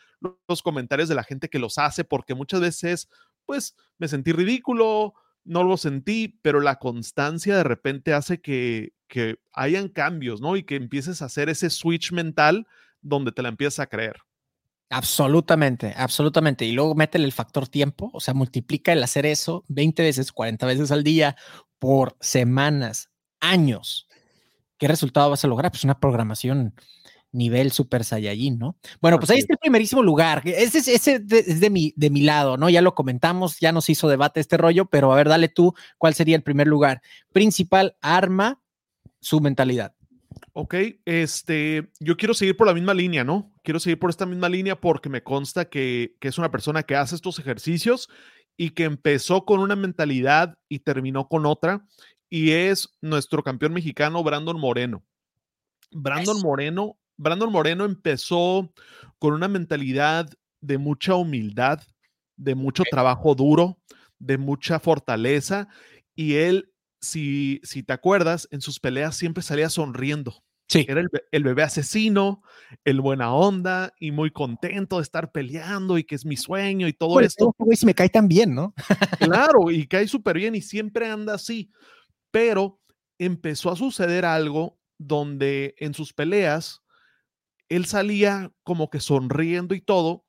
los 0.48 0.63
comentarios 0.63 1.10
de 1.10 1.15
la 1.15 1.26
gente 1.26 1.50
que 1.50 1.60
los 1.60 1.78
hace, 1.78 2.06
porque 2.06 2.34
muchas 2.34 2.62
veces, 2.62 3.10
pues, 3.46 3.76
me 3.98 4.08
sentí 4.08 4.32
ridículo, 4.32 5.13
no 5.43 5.65
lo 5.65 5.76
sentí, 5.76 6.39
pero 6.41 6.62
la 6.62 6.80
constancia 6.80 7.58
de 7.58 7.65
repente 7.65 8.13
hace 8.13 8.39
que, 8.39 8.93
que 9.10 9.38
hayan 9.52 9.89
cambios, 9.89 10.39
¿no? 10.39 10.56
Y 10.56 10.63
que 10.63 10.78
empieces 10.78 11.22
a 11.22 11.26
hacer 11.26 11.50
ese 11.50 11.70
switch 11.70 12.13
mental 12.13 12.65
donde 13.02 13.34
te 13.34 13.41
la 13.41 13.50
empiezas 13.50 13.80
a 13.82 13.88
creer. 13.88 14.22
Absolutamente, 14.89 15.93
absolutamente. 15.97 16.65
Y 16.65 16.71
luego 16.71 16.95
métele 16.95 17.26
el 17.26 17.34
factor 17.34 17.67
tiempo, 17.67 18.10
o 18.13 18.19
sea, 18.19 18.34
multiplica 18.34 18.93
el 18.93 19.04
hacer 19.04 19.26
eso 19.26 19.65
20 19.67 20.02
veces, 20.02 20.32
40 20.32 20.65
veces 20.65 20.91
al 20.91 21.04
día 21.04 21.36
por 21.80 22.15
semanas, 22.21 23.10
años. 23.39 24.08
¿Qué 24.78 24.88
resultado 24.88 25.30
vas 25.30 25.43
a 25.43 25.47
lograr? 25.47 25.71
Pues 25.71 25.84
una 25.84 26.00
programación 26.00 26.73
nivel 27.32 27.71
Super 27.71 28.04
Saiyajin, 28.04 28.58
¿no? 28.58 28.78
Bueno, 29.02 29.19
pues 29.19 29.30
ahí 29.30 29.39
está 29.39 29.54
el 29.54 29.60
primerísimo 29.60 30.02
lugar. 30.02 30.41
Ese, 30.45 30.80
ese 30.80 31.21
es 31.30 31.60
de, 31.60 31.69
mi, 31.69 31.93
de 31.95 32.10
mi 32.10 32.21
lado, 32.21 32.58
¿no? 32.58 32.69
Ya 32.69 32.82
lo 32.82 32.95
comentamos, 32.95 33.60
ya 33.60 33.71
nos 33.71 33.89
hizo 33.89 34.08
debate 34.08 34.39
este 34.39 34.58
rollo, 34.58 34.86
pero 34.86 35.12
a 35.12 35.15
ver, 35.15 35.30
dale 35.30 35.50
tú, 35.50 35.73
¿cuál 35.97 36.13
sería 36.13 36.36
el 36.36 36.43
primer 36.43 36.67
lugar? 36.67 37.02
Principal 37.32 37.95
arma, 38.02 38.62
su 39.19 39.39
mentalidad. 39.41 39.93
Ok, 40.54 40.76
este, 41.06 41.91
yo 42.00 42.17
quiero 42.17 42.34
seguir 42.34 42.58
por 42.58 42.67
la 42.67 42.73
misma 42.73 42.93
línea, 42.93 43.23
¿no? 43.23 43.52
Quiero 43.67 43.82
seguir 43.82 43.99
por 43.99 44.10
esta 44.10 44.25
misma 44.25 44.47
línea 44.47 44.80
porque 44.80 45.10
me 45.10 45.23
consta 45.23 45.65
que, 45.65 46.15
que 46.21 46.30
es 46.30 46.38
una 46.38 46.49
persona 46.49 46.84
que 46.84 46.95
hace 46.95 47.15
estos 47.15 47.38
ejercicios 47.38 48.08
y 48.56 48.69
que 48.69 48.86
empezó 48.86 49.43
con 49.43 49.60
una 49.60 49.75
mentalidad 49.75 50.58
y 50.69 50.80
terminó 50.80 51.27
con 51.27 51.45
otra, 51.45 51.86
y 52.30 52.51
es 52.51 52.97
nuestro 53.01 53.43
campeón 53.43 53.73
mexicano, 53.73 54.23
Brandon 54.23 54.58
Moreno. 54.58 55.03
Brandon 55.91 56.39
Moreno, 56.41 56.97
Brandon 57.17 57.51
Moreno 57.51 57.84
empezó 57.84 58.71
con 59.19 59.34
una 59.34 59.49
mentalidad 59.49 60.30
de 60.62 60.77
mucha 60.77 61.15
humildad, 61.15 61.82
de 62.38 62.56
mucho 62.56 62.84
trabajo 62.89 63.36
duro, 63.36 63.82
de 64.17 64.38
mucha 64.38 64.80
fortaleza, 64.80 65.67
y 66.15 66.36
él, 66.36 66.71
si, 67.01 67.60
si 67.63 67.84
te 67.84 67.91
acuerdas, 67.91 68.47
en 68.49 68.62
sus 68.62 68.80
peleas 68.80 69.17
siempre 69.17 69.43
salía 69.43 69.69
sonriendo. 69.69 70.41
Sí. 70.67 70.86
Era 70.88 71.01
el, 71.32 71.43
bebé 71.43 71.63
asesino, 71.63 72.43
el 72.84 72.99
buena 72.99 73.34
onda 73.34 73.93
y 73.99 74.12
muy 74.12 74.32
contento 74.32 74.97
de 74.97 75.03
estar 75.03 75.32
peleando 75.32 75.97
y 75.97 76.03
que 76.03 76.15
es 76.15 76.25
mi 76.25 76.36
sueño 76.36 76.88
y 76.88 76.93
todo 76.93 77.21
esto. 77.21 77.56
Güey, 77.58 77.77
si 77.77 77.86
me 77.86 77.93
cae 77.93 78.10
tan 78.10 78.27
bien, 78.27 78.53
¿no? 78.53 78.73
claro, 79.19 79.71
y 79.71 79.88
cae 79.88 80.08
súper 80.08 80.38
bien 80.38 80.56
y 80.56 80.62
siempre 80.62 81.10
anda 81.10 81.36
así. 81.36 81.71
Pero 82.32 82.82
empezó 83.17 83.71
a 83.71 83.77
suceder 83.77 84.25
algo 84.25 84.77
donde 84.97 85.75
en 85.77 85.93
sus 85.93 86.13
peleas 86.13 86.82
él 87.69 87.86
salía 87.86 88.51
como 88.63 88.89
que 88.89 88.99
sonriendo 88.99 89.73
y 89.73 89.82
todo 89.82 90.25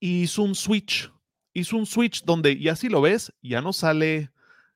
y 0.00 0.22
hizo 0.22 0.42
un 0.42 0.54
switch. 0.54 1.12
Hizo 1.52 1.76
un 1.76 1.86
switch 1.86 2.24
donde 2.24 2.58
ya 2.58 2.76
si 2.76 2.88
lo 2.88 3.00
ves, 3.00 3.32
ya 3.42 3.60
no 3.60 3.72
sale 3.72 4.30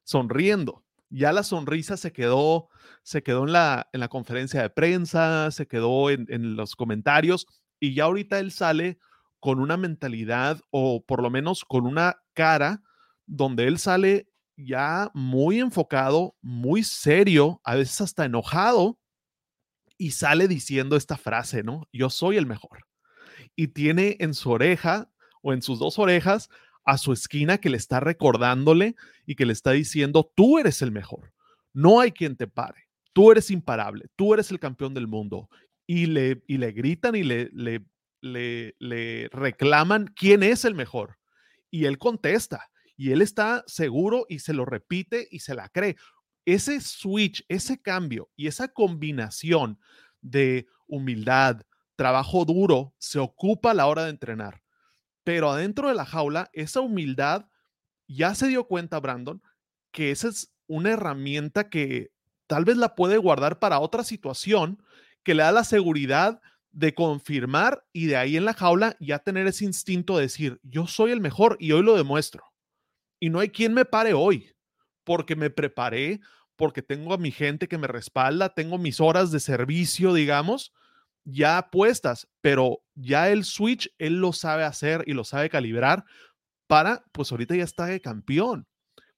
sonriendo. 0.05 0.85
Ya 1.14 1.33
la 1.33 1.42
sonrisa 1.42 1.96
se 1.96 2.12
quedó 2.12 2.68
se 3.03 3.22
quedó 3.22 3.44
en 3.44 3.53
la, 3.53 3.88
en 3.92 4.01
la 4.01 4.09
conferencia 4.09 4.62
de 4.62 4.70
prensa, 4.70 5.51
se 5.51 5.66
quedó 5.66 6.11
en, 6.11 6.27
en 6.29 6.57
los 6.57 6.77
comentarios 6.77 7.46
y 7.81 7.94
ya 7.94 8.05
ahorita 8.05 8.38
él 8.38 8.53
sale 8.53 8.98
con 9.40 9.59
una 9.59 9.77
mentalidad 9.77 10.61
o 10.70 11.05
por 11.05 11.20
lo 11.20 11.31
menos 11.31 11.64
con 11.64 11.87
una 11.87 12.22
cara 12.33 12.83
donde 13.27 13.66
él 13.66 13.79
sale 13.79 14.29
ya 14.57 15.11
muy 15.14 15.59
enfocado, 15.59 16.37
muy 16.40 16.85
serio, 16.85 17.61
a 17.64 17.75
veces 17.75 18.01
hasta 18.01 18.25
enojado, 18.25 19.01
y 19.98 20.12
sale 20.12 20.46
diciendo 20.46 20.96
esta 20.96 21.16
frase, 21.16 21.62
¿no? 21.62 21.88
Yo 21.92 22.11
soy 22.11 22.37
el 22.37 22.46
mejor. 22.46 22.87
Y 23.57 23.68
tiene 23.68 24.16
en 24.20 24.35
su 24.35 24.51
oreja 24.51 25.11
o 25.42 25.53
en 25.53 25.62
sus 25.62 25.79
dos 25.79 25.98
orejas 25.98 26.48
a 26.85 26.99
su 26.99 27.12
esquina 27.12 27.59
que 27.59 27.71
le 27.71 27.77
está 27.77 28.01
recordándole 28.01 28.97
y 29.27 29.35
que 29.35 29.47
le 29.47 29.53
está 29.53 29.73
diciendo, 29.73 30.31
tú 30.35 30.59
eres 30.59 30.83
el 30.83 30.92
mejor, 30.92 31.33
no 31.73 32.01
hay 32.01 32.12
quien 32.12 32.37
te 32.37 32.47
pare 32.47 32.92
tú 33.12 33.31
eres 33.31 33.51
imparable, 33.51 34.07
tú 34.16 34.35
eres 34.35 34.51
el 34.51 34.59
campeón 34.59 34.95
del 34.95 35.07
mundo. 35.07 35.49
Y 35.87 36.07
le, 36.07 36.42
y 36.47 36.59
le 36.59 36.73
gritan 36.73 37.14
y 37.16 37.23
le, 37.23 37.51
le, 37.53 37.85
le, 38.79 39.29
reclaman 39.33 40.07
quién 40.14 40.42
es 40.42 40.64
el 40.64 40.75
mejor. 40.75 41.18
Y 41.71 41.87
él 41.87 41.99
contesta. 41.99 42.71
Y 42.97 43.11
él 43.11 43.21
está 43.21 43.64
seguro 43.66 44.27
y 44.29 44.38
se 44.38 44.55
lo 44.55 44.64
repite 44.64 45.27
y 45.31 45.40
se 45.40 45.55
la 45.55 45.68
cree. 45.68 45.97
Ese 46.45 46.81
switch, 46.81 47.45
ese 47.49 47.81
cambio 47.81 48.31
y 48.37 48.47
esa 48.47 48.68
combinación 48.68 49.79
de 50.21 50.66
humildad, 50.87 51.62
trabajo 51.97 52.45
duro, 52.45 52.95
se 52.99 53.18
ocupa 53.18 53.73
a 53.73 53.75
la 53.75 53.87
hora 53.87 54.05
de 54.05 54.11
entrenar. 54.11 54.62
Pero 55.25 55.51
adentro 55.51 55.89
de 55.89 55.95
la 55.95 56.05
jaula, 56.05 56.51
esa 56.53 56.81
humildad 56.81 57.47
ya 58.09 58.35
se 58.35 58.49
dio 58.49 58.65
cuenta, 58.65 59.01
Brandon, 59.01 59.43
que 59.91 60.11
esa 60.11 60.29
es 60.29 60.53
una 60.67 60.91
herramienta 60.91 61.69
que 61.69 62.13
tal 62.47 62.65
vez 62.65 62.77
la 62.77 62.95
puede 62.95 63.19
guardar 63.19 63.59
para 63.59 63.81
otra 63.81 64.05
situación 64.05 64.83
que 65.23 65.35
le 65.35 65.43
da 65.43 65.53
la 65.53 65.65
seguridad 65.65 66.41
de 66.71 66.95
confirmar 66.95 67.85
y 67.93 68.07
de 68.07 68.17
ahí 68.17 68.37
en 68.37 68.45
la 68.45 68.55
jaula 68.55 68.97
ya 68.99 69.19
tener 69.19 69.47
ese 69.47 69.65
instinto 69.65 70.17
de 70.17 70.23
decir, 70.23 70.59
yo 70.63 70.87
soy 70.87 71.13
el 71.13 71.21
mejor 71.21 71.57
y 71.61 71.73
hoy 71.73 71.83
lo 71.83 71.97
demuestro. 71.97 72.45
Y 73.21 73.31
no 73.31 73.41
hay 73.41 73.51
quien 73.51 73.75
me 73.75 73.85
pare 73.85 74.15
hoy, 74.15 74.55
porque 75.05 75.37
me 75.37 75.51
preparé, 75.51 76.21
porque 76.57 76.83
tengo 76.83 77.15
a 77.15 77.19
mi 77.19 77.31
gente 77.31 77.69
que 77.69 77.79
me 77.79 77.87
respalda, 77.87 78.55
tengo 78.55 78.79
mis 78.79 79.01
horas 79.01 79.31
de 79.31 79.41
servicio, 79.41 80.15
digamos, 80.15 80.73
ya 81.25 81.71
puestas, 81.71 82.29
pero 82.41 82.83
ya 82.95 83.31
el 83.31 83.45
switch, 83.45 83.93
él 83.99 84.21
lo 84.21 84.33
sabe 84.33 84.65
hacer 84.65 85.05
y 85.07 85.13
lo 85.13 85.25
sabe 85.25 85.51
calibrar 85.51 86.05
para, 86.67 87.05
pues 87.13 87.31
ahorita 87.31 87.55
ya 87.55 87.65
está 87.65 87.87
de 87.87 88.01
campeón, 88.01 88.67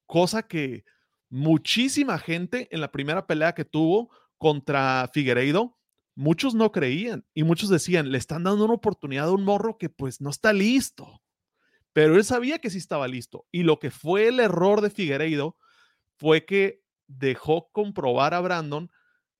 cosa 0.07 0.43
que 0.43 0.85
muchísima 1.29 2.19
gente 2.19 2.69
en 2.71 2.81
la 2.81 2.93
primera 2.93 3.27
pelea 3.27 3.55
que 3.55 3.65
tuvo 3.65 4.11
contra 4.39 5.09
Figueiredo, 5.13 5.79
muchos 6.15 6.55
no 6.55 6.71
creían 6.73 7.25
y 7.35 7.45
muchos 7.45 7.69
decían, 7.69 8.11
le 8.13 8.19
están 8.19 8.45
dando 8.45 8.65
una 8.65 8.75
oportunidad 8.75 9.29
a 9.29 9.33
un 9.33 9.45
morro 9.45 9.79
que 9.79 9.89
pues 9.89 10.21
no 10.21 10.31
está 10.31 10.53
listo. 10.53 11.23
Pero 11.93 12.17
él 12.17 12.25
sabía 12.25 12.59
que 12.59 12.71
sí 12.71 12.79
estaba 12.79 13.07
listo. 13.07 13.47
Y 13.53 13.63
lo 13.63 13.79
que 13.79 13.91
fue 13.91 14.29
el 14.29 14.41
error 14.41 14.81
de 14.81 14.91
Figueiredo 14.91 15.57
fue 16.19 16.45
que 16.45 16.83
dejó 17.07 17.71
comprobar 17.71 18.35
a 18.35 18.41
Brandon 18.41 18.91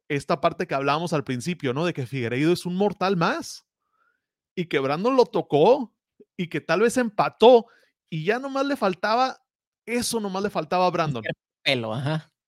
esta 0.09 0.41
parte 0.41 0.67
que 0.67 0.75
hablábamos 0.75 1.13
al 1.13 1.25
principio, 1.25 1.73
¿no? 1.73 1.85
De 1.85 1.93
que 1.93 2.07
Figueiredo 2.07 2.53
es 2.53 2.67
un 2.67 2.77
mortal 2.77 3.17
más. 3.17 3.65
Y 4.55 4.67
que 4.67 4.79
Brandon 4.79 5.17
lo 5.17 5.27
tocó 5.27 5.95
y 6.37 6.49
que 6.49 6.61
tal 6.61 6.81
vez 6.81 6.97
empató 6.97 7.67
y 8.09 8.25
ya 8.25 8.39
nomás 8.39 8.67
le 8.67 8.77
faltaba, 8.77 9.43
eso 9.87 10.21
nomás 10.21 10.43
le 10.43 10.51
faltaba 10.51 10.87
a 10.87 10.91
Brandon 10.91 11.25
pelo, 11.65 11.95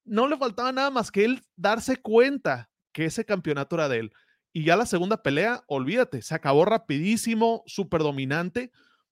No 0.04 0.28
le 0.28 0.36
faltaba 0.36 0.70
nada 0.70 0.90
más 0.90 1.10
que 1.10 1.24
él 1.24 1.42
darse 1.56 1.96
cuenta 1.96 2.70
que 2.92 3.06
ese 3.06 3.24
campeonato 3.24 3.74
era 3.74 3.88
de 3.88 3.98
él. 3.98 4.12
Y 4.52 4.64
ya 4.64 4.76
la 4.76 4.86
segunda 4.86 5.22
pelea, 5.22 5.64
olvídate, 5.66 6.22
se 6.22 6.34
acabó 6.34 6.64
rapidísimo, 6.64 7.62
súper 7.66 8.02
dominante, 8.02 8.70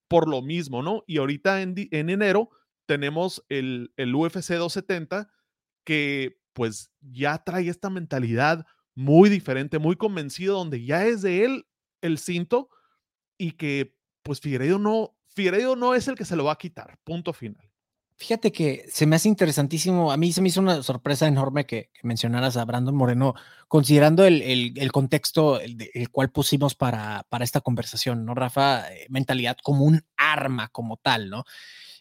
por 0.09 0.28
lo 0.28 0.42
mismo, 0.42 0.83
¿no? 0.83 1.02
Y 1.07 1.18
ahorita 1.18 1.62
en, 1.62 1.74
en 1.90 2.11
enero 2.11 2.50
tenemos 2.87 3.44
el, 3.48 3.92
el 3.96 4.14
UFC 4.14 4.52
270 4.52 5.28
que 5.85 6.40
pues 6.55 6.90
ya 7.03 7.38
trae 7.38 7.69
esta 7.69 7.90
mentalidad 7.90 8.67
muy 8.95 9.29
diferente, 9.29 9.79
muy 9.79 9.97
convencido, 9.97 10.57
donde 10.57 10.85
ya 10.85 11.05
es 11.05 11.21
de 11.23 11.45
él 11.45 11.67
el 12.01 12.19
cinto 12.19 12.71
y 13.37 13.53
que 13.53 13.95
pues 14.23 14.40
Figueiredo 14.40 14.79
no, 14.79 15.17
Figueiredo 15.29 15.77
no 15.77 15.95
es 15.95 16.09
el 16.09 16.14
que 16.14 16.25
se 16.25 16.37
lo 16.37 16.45
va 16.45 16.53
a 16.53 16.59
quitar, 16.59 16.99
punto 17.05 17.33
final. 17.33 17.71
Fíjate 18.17 18.53
que 18.53 18.87
se 18.88 19.07
me 19.07 19.17
hace 19.17 19.29
interesantísimo. 19.29 20.12
A 20.12 20.17
mí 20.17 20.33
se 20.33 20.40
me 20.40 20.49
hizo 20.49 20.61
una 20.61 20.85
sorpresa 20.85 21.27
enorme 21.27 21.67
que, 21.67 21.90
mencionaras 22.05 22.57
a 22.57 22.64
Brandon 22.64 22.95
Moreno, 22.95 23.35
considerando 23.67 24.25
el, 24.25 24.40
el, 24.77 24.93
contexto 24.93 25.61
el, 25.61 25.90
el, 25.93 26.11
cual 26.11 26.31
pusimos 26.31 26.77
para, 26.77 27.27
para 27.29 27.45
esta 27.45 27.61
conversación, 27.61 28.25
¿no, 28.25 28.35
Rafa? 28.35 28.88
Eh, 28.93 29.07
mentalidad 29.11 29.57
como 29.62 29.85
un 29.85 30.05
arma, 30.17 30.69
como 30.69 30.97
tal, 30.97 31.29
¿no? 31.29 31.45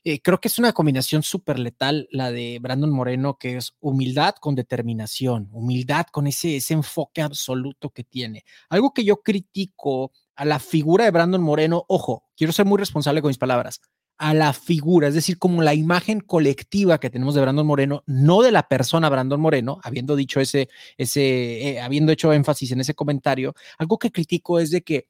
Eh, 0.05 0.21
creo 0.21 0.39
que 0.39 0.49
es 0.49 0.59
una 0.59 0.73
combinación 0.73 1.23
súper 1.23 1.59
letal 1.59 2.07
la 2.11 2.31
de 2.31 2.59
Brandon 2.61 2.91
Moreno, 2.91 3.37
que 3.37 3.57
es 3.57 3.73
humildad 3.79 4.35
con 4.35 4.55
determinación, 4.55 5.49
humildad 5.51 6.07
con 6.11 6.27
ese, 6.27 6.57
ese 6.57 6.73
enfoque 6.73 7.21
absoluto 7.21 7.89
que 7.89 8.03
tiene. 8.03 8.43
Algo 8.69 8.93
que 8.93 9.05
yo 9.05 9.21
critico 9.21 10.11
a 10.35 10.45
la 10.45 10.59
figura 10.59 11.05
de 11.05 11.11
Brandon 11.11 11.41
Moreno, 11.41 11.85
ojo, 11.87 12.25
quiero 12.35 12.51
ser 12.51 12.65
muy 12.65 12.77
responsable 12.77 13.21
con 13.21 13.29
mis 13.29 13.37
palabras 13.37 13.79
a 14.17 14.33
la 14.33 14.53
figura, 14.53 15.07
es 15.07 15.15
decir, 15.15 15.37
como 15.37 15.61
la 15.63 15.73
imagen 15.73 16.19
colectiva 16.21 16.99
que 16.99 17.09
tenemos 17.09 17.35
de 17.35 17.41
Brandon 17.41 17.65
Moreno, 17.65 18.03
no 18.05 18.41
de 18.41 18.51
la 18.51 18.67
persona 18.67 19.09
Brandon 19.09 19.41
Moreno, 19.41 19.79
habiendo 19.83 20.15
dicho 20.15 20.39
ese, 20.39 20.69
ese, 20.97 21.69
eh, 21.69 21.81
habiendo 21.81 22.11
hecho 22.11 22.31
énfasis 22.31 22.71
en 22.71 22.81
ese 22.81 22.93
comentario, 22.93 23.53
algo 23.77 23.97
que 23.97 24.11
critico 24.11 24.59
es 24.59 24.71
de 24.71 24.81
que 24.81 25.07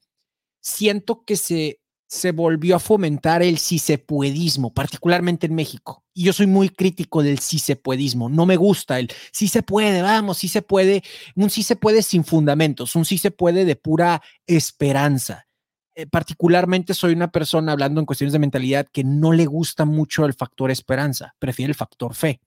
siento 0.61 1.23
que 1.25 1.35
se, 1.35 1.79
se 2.13 2.31
volvió 2.31 2.75
a 2.75 2.79
fomentar 2.79 3.41
el 3.41 3.57
si 3.57 3.79
se 3.79 3.97
puedismo, 3.97 4.71
particularmente 4.71 5.47
en 5.47 5.55
México. 5.55 6.03
Y 6.13 6.25
yo 6.25 6.31
soy 6.31 6.45
muy 6.45 6.69
crítico 6.69 7.23
del 7.23 7.39
si 7.39 7.57
se 7.57 7.75
puedismo. 7.75 8.29
No 8.29 8.45
me 8.45 8.55
gusta 8.55 8.99
el 8.99 9.11
si 9.31 9.47
se 9.47 9.63
puede, 9.63 10.03
vamos, 10.03 10.37
si 10.37 10.47
se 10.47 10.61
puede, 10.61 11.03
un 11.35 11.49
si 11.49 11.63
se 11.63 11.75
puede 11.75 12.03
sin 12.03 12.23
fundamentos, 12.23 12.95
un 12.95 13.03
si 13.03 13.17
se 13.17 13.31
puede 13.31 13.65
de 13.65 13.75
pura 13.75 14.21
esperanza. 14.45 15.47
Eh, 15.95 16.05
particularmente 16.05 16.93
soy 16.93 17.13
una 17.13 17.31
persona 17.31 17.71
hablando 17.71 17.99
en 17.99 18.05
cuestiones 18.05 18.33
de 18.33 18.39
mentalidad 18.39 18.85
que 18.93 19.03
no 19.03 19.31
le 19.31 19.47
gusta 19.47 19.83
mucho 19.83 20.25
el 20.25 20.35
factor 20.35 20.69
esperanza, 20.69 21.33
prefiere 21.39 21.71
el 21.71 21.75
factor 21.75 22.13
fe. 22.13 22.41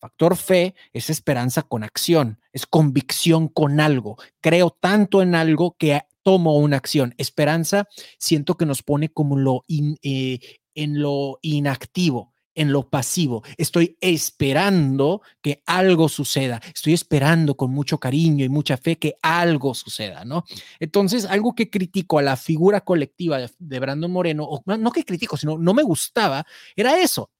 Factor 0.00 0.36
fe 0.36 0.74
es 0.92 1.10
esperanza 1.10 1.62
con 1.62 1.84
acción, 1.84 2.40
es 2.52 2.66
convicción 2.66 3.46
con 3.46 3.78
algo. 3.78 4.16
Creo 4.40 4.70
tanto 4.70 5.22
en 5.22 5.36
algo 5.36 5.76
que 5.78 6.00
tomo 6.22 6.56
una 6.56 6.76
acción. 6.76 7.14
Esperanza 7.18 7.88
siento 8.18 8.56
que 8.56 8.66
nos 8.66 8.82
pone 8.82 9.08
como 9.08 9.36
lo 9.36 9.64
eh, 9.68 10.38
en 10.74 11.00
lo 11.02 11.38
inactivo 11.42 12.32
en 12.54 12.72
lo 12.72 12.88
pasivo. 12.88 13.42
Estoy 13.56 13.96
esperando 14.00 15.22
que 15.40 15.62
algo 15.66 16.08
suceda. 16.08 16.60
Estoy 16.74 16.92
esperando 16.92 17.56
con 17.56 17.70
mucho 17.70 17.98
cariño 17.98 18.44
y 18.44 18.48
mucha 18.48 18.76
fe 18.76 18.98
que 18.98 19.14
algo 19.22 19.74
suceda, 19.74 20.24
¿no? 20.24 20.44
Entonces, 20.78 21.24
algo 21.24 21.54
que 21.54 21.70
critico 21.70 22.18
a 22.18 22.22
la 22.22 22.36
figura 22.36 22.82
colectiva 22.82 23.38
de, 23.58 23.80
Brandon 23.80 24.10
Moreno, 24.10 24.44
o 24.44 24.62
no 24.66 24.92
que 24.92 25.04
critico, 25.04 25.36
sino 25.36 25.58
no 25.58 25.74
me 25.74 25.82
gustaba, 25.82 26.44
era 26.76 27.00
eso. 27.00 27.30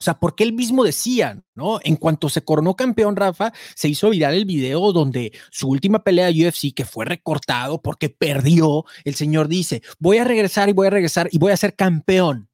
O 0.00 0.04
sea, 0.04 0.18
porque 0.18 0.44
él 0.44 0.54
mismo 0.54 0.82
decía, 0.82 1.42
¿no? 1.54 1.78
En 1.84 1.96
cuanto 1.96 2.30
se 2.30 2.42
coronó 2.42 2.74
campeón, 2.74 3.16
Rafa, 3.16 3.52
se 3.74 3.88
hizo 3.88 4.08
viral 4.08 4.32
el 4.32 4.46
video 4.46 4.92
donde 4.92 5.30
su 5.50 5.68
última 5.68 6.02
pelea 6.02 6.32
de 6.32 6.48
UFC, 6.48 6.72
que 6.74 6.86
fue 6.86 7.04
recortado 7.04 7.82
porque 7.82 8.08
perdió, 8.08 8.86
el 9.04 9.14
señor 9.14 9.46
dice, 9.48 9.82
voy 9.98 10.16
a 10.16 10.24
regresar 10.24 10.70
y 10.70 10.72
voy 10.72 10.86
a 10.86 10.90
regresar 10.90 11.28
y 11.30 11.38
voy 11.38 11.52
a 11.52 11.56
ser 11.58 11.76
campeón. 11.76 12.48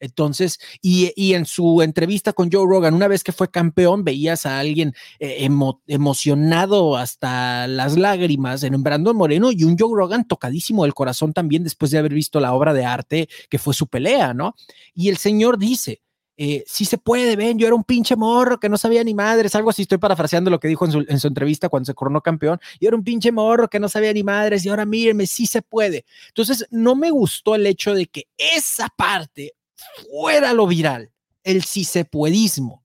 Entonces, 0.00 0.58
y, 0.80 1.34
en 1.34 1.46
su 1.46 1.82
entrevista 1.82 2.32
con 2.32 2.50
Joe 2.50 2.66
Rogan, 2.66 2.94
una 2.94 3.08
vez 3.08 3.24
que 3.24 3.32
fue 3.32 3.50
campeón, 3.50 4.04
veías 4.04 4.46
a 4.46 4.58
alguien 4.58 4.94
eh, 5.18 5.48
emocionado 5.86 6.96
hasta 6.96 7.66
las 7.66 7.96
lágrimas 7.96 8.62
en 8.62 8.82
Brandon 8.82 9.16
Moreno 9.16 9.52
y 9.52 9.64
un 9.64 9.76
Joe 9.78 9.94
Rogan 9.94 10.26
tocadísimo 10.26 10.84
del 10.84 10.94
corazón 10.94 11.32
también 11.32 11.64
después 11.64 11.90
de 11.90 11.98
haber 11.98 12.14
visto 12.14 12.40
la 12.40 12.54
obra 12.54 12.74
de 12.74 12.84
arte 12.84 13.28
que 13.48 13.58
fue 13.58 13.74
su 13.74 13.86
pelea, 13.86 14.34
¿no? 14.34 14.54
Y 14.94 15.08
el 15.08 15.16
señor 15.16 15.58
dice, 15.58 16.02
eh, 16.36 16.64
sí 16.66 16.84
se 16.84 16.98
puede, 16.98 17.34
ven, 17.34 17.58
yo 17.58 17.66
era 17.66 17.74
un 17.74 17.84
pinche 17.84 18.14
morro 18.14 18.60
que 18.60 18.68
no 18.68 18.76
sabía 18.76 19.02
ni 19.02 19.14
madres, 19.14 19.54
algo 19.54 19.70
así, 19.70 19.82
estoy 19.82 19.98
parafraseando 19.98 20.50
lo 20.50 20.60
que 20.60 20.68
dijo 20.68 20.84
en 20.84 20.92
su, 20.92 21.04
en 21.08 21.18
su, 21.18 21.28
entrevista 21.28 21.68
cuando 21.68 21.86
se 21.86 21.94
coronó 21.94 22.20
campeón, 22.20 22.60
yo 22.80 22.88
era 22.88 22.96
un 22.96 23.04
pinche 23.04 23.32
morro 23.32 23.68
que 23.68 23.80
no 23.80 23.88
sabía 23.88 24.12
ni 24.12 24.22
madres 24.22 24.64
y 24.64 24.68
ahora 24.68 24.84
mírenme, 24.84 25.26
sí 25.26 25.46
se 25.46 25.62
puede. 25.62 26.04
Entonces, 26.28 26.66
no 26.70 26.94
me 26.94 27.10
gustó 27.10 27.54
el 27.54 27.66
hecho 27.66 27.94
de 27.94 28.06
que 28.06 28.28
esa 28.36 28.88
parte 28.88 29.54
fuera 30.10 30.52
lo 30.52 30.66
viral, 30.66 31.10
el 31.42 31.64
sí 31.64 31.84
se 31.84 32.04
puedismo. 32.04 32.84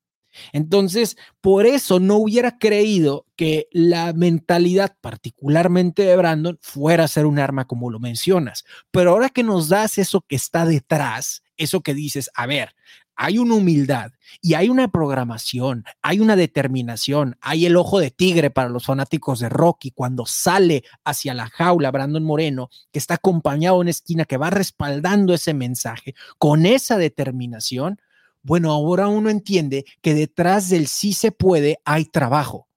Entonces, 0.53 1.17
por 1.41 1.65
eso 1.65 1.99
no 1.99 2.15
hubiera 2.15 2.57
creído 2.57 3.25
que 3.35 3.67
la 3.71 4.13
mentalidad, 4.13 4.95
particularmente 5.01 6.03
de 6.03 6.15
Brandon, 6.15 6.57
fuera 6.61 7.03
a 7.03 7.09
ser 7.09 7.25
un 7.25 7.39
arma 7.39 7.65
como 7.65 7.89
lo 7.89 7.99
mencionas. 7.99 8.63
Pero 8.91 9.11
ahora 9.11 9.29
que 9.29 9.43
nos 9.43 9.69
das 9.69 9.97
eso 9.97 10.21
que 10.21 10.35
está 10.35 10.65
detrás, 10.65 11.43
eso 11.57 11.81
que 11.81 11.93
dices, 11.93 12.29
a 12.33 12.45
ver, 12.45 12.75
hay 13.15 13.37
una 13.37 13.55
humildad 13.55 14.11
y 14.41 14.53
hay 14.55 14.69
una 14.69 14.87
programación, 14.87 15.83
hay 16.01 16.19
una 16.19 16.35
determinación, 16.35 17.37
hay 17.41 17.65
el 17.65 17.75
ojo 17.75 17.99
de 17.99 18.11
tigre 18.11 18.49
para 18.49 18.69
los 18.69 18.85
fanáticos 18.85 19.39
de 19.39 19.49
Rocky 19.49 19.91
cuando 19.91 20.25
sale 20.25 20.83
hacia 21.03 21.33
la 21.33 21.49
jaula 21.49 21.91
Brandon 21.91 22.23
Moreno, 22.23 22.69
que 22.91 22.99
está 22.99 23.15
acompañado 23.15 23.77
en 23.77 23.81
una 23.81 23.89
esquina 23.91 24.25
que 24.25 24.37
va 24.37 24.49
respaldando 24.49 25.33
ese 25.33 25.53
mensaje 25.53 26.15
con 26.37 26.65
esa 26.65 26.97
determinación. 26.97 28.01
Bueno, 28.43 28.71
ahora 28.71 29.07
uno 29.07 29.29
entiende 29.29 29.85
que 30.01 30.13
detrás 30.13 30.69
del 30.69 30.87
sí 30.87 31.13
se 31.13 31.31
puede 31.31 31.79
hay 31.85 32.05
trabajo. 32.05 32.67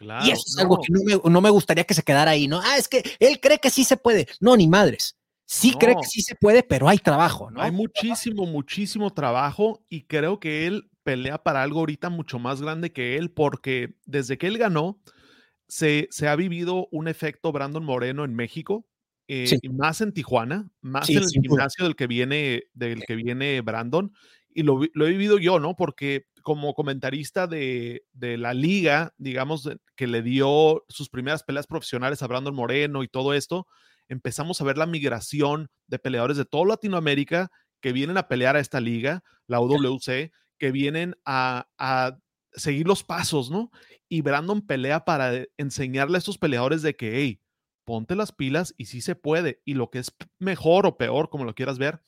y 0.00 0.30
eso 0.30 0.42
es 0.46 0.58
algo 0.58 0.78
que 0.78 0.92
no 0.92 1.00
me, 1.04 1.30
no 1.30 1.40
me 1.40 1.50
gustaría 1.50 1.84
que 1.84 1.94
se 1.94 2.02
quedara 2.02 2.32
ahí, 2.32 2.48
¿no? 2.48 2.60
Ah, 2.60 2.76
es 2.76 2.86
que 2.86 3.02
él 3.18 3.40
cree 3.40 3.58
que 3.58 3.70
sí 3.70 3.84
se 3.84 3.96
puede. 3.96 4.28
No, 4.40 4.56
ni 4.56 4.68
madres 4.68 5.16
sí 5.46 5.72
cree 5.78 5.94
que 5.94 6.06
sí 6.06 6.20
se 6.20 6.34
puede, 6.34 6.62
pero 6.62 6.88
hay 6.88 6.98
trabajo, 6.98 7.50
¿no? 7.50 7.62
Hay 7.62 7.70
muchísimo, 7.70 8.46
muchísimo 8.46 9.12
trabajo 9.12 9.84
y 9.88 10.02
creo 10.02 10.40
que 10.40 10.66
él 10.66 10.90
pelea 11.04 11.42
para 11.42 11.62
algo 11.62 11.80
ahorita 11.80 12.10
mucho 12.10 12.38
más 12.38 12.60
grande 12.60 12.92
que 12.92 13.16
él, 13.16 13.30
porque 13.30 13.94
desde 14.04 14.38
que 14.38 14.48
él 14.48 14.58
ganó, 14.58 15.00
se, 15.68 16.08
se 16.10 16.28
ha 16.28 16.36
vivido 16.36 16.88
un 16.90 17.08
efecto 17.08 17.52
Brandon 17.52 17.84
Moreno 17.84 18.24
en 18.24 18.34
México, 18.34 18.86
eh, 19.28 19.58
más 19.72 20.00
en 20.00 20.12
Tijuana, 20.12 20.68
más 20.80 21.08
en 21.08 21.18
el 21.18 21.28
gimnasio 21.28 21.84
del 21.84 21.96
que 21.96 22.06
viene, 22.06 22.64
del 22.74 23.04
que 23.04 23.14
viene 23.14 23.60
Brandon, 23.60 24.12
y 24.52 24.62
lo, 24.62 24.80
lo, 24.94 25.06
he 25.06 25.10
vivido 25.10 25.38
yo, 25.38 25.58
¿no? 25.60 25.76
Porque 25.76 26.26
como 26.42 26.74
comentarista 26.74 27.46
de, 27.46 28.04
de, 28.12 28.36
la 28.36 28.54
liga, 28.54 29.12
digamos, 29.18 29.68
que 29.96 30.06
le 30.06 30.22
dio 30.22 30.84
sus 30.88 31.08
primeras 31.08 31.42
peleas 31.42 31.66
profesionales 31.66 32.22
a 32.22 32.26
Brandon 32.26 32.54
Moreno 32.54 33.02
y 33.02 33.08
todo 33.08 33.34
esto, 33.34 33.66
empezamos 34.08 34.60
a 34.60 34.64
ver 34.64 34.78
la 34.78 34.86
migración 34.86 35.70
de 35.86 35.98
peleadores 35.98 36.36
de 36.36 36.44
toda 36.44 36.66
Latinoamérica 36.66 37.50
que 37.80 37.92
vienen 37.92 38.16
a 38.16 38.28
pelear 38.28 38.56
a 38.56 38.60
esta 38.60 38.80
liga, 38.80 39.22
la 39.46 39.60
UWC, 39.60 40.32
que 40.58 40.72
vienen 40.72 41.16
a, 41.24 41.66
seguir 42.52 42.86
los 42.86 43.04
pasos, 43.04 43.50
¿no? 43.50 43.70
Y 44.08 44.22
Brandon 44.22 44.66
pelea 44.66 45.04
para 45.04 45.44
enseñarle 45.58 46.16
a 46.16 46.18
estos 46.18 46.38
peleadores 46.38 46.80
de 46.80 46.96
que, 46.96 47.16
hey, 47.16 47.42
ponte 47.84 48.16
las 48.16 48.32
pilas 48.32 48.74
y 48.78 48.86
sí 48.86 49.02
se 49.02 49.14
puede. 49.14 49.60
Y 49.64 49.74
lo 49.74 49.90
que 49.90 49.98
es 49.98 50.14
mejor 50.38 50.86
o 50.86 50.96
peor, 50.96 51.28
como 51.28 51.44
lo 51.44 51.54
quieras 51.54 51.78
ver, 51.78 52.00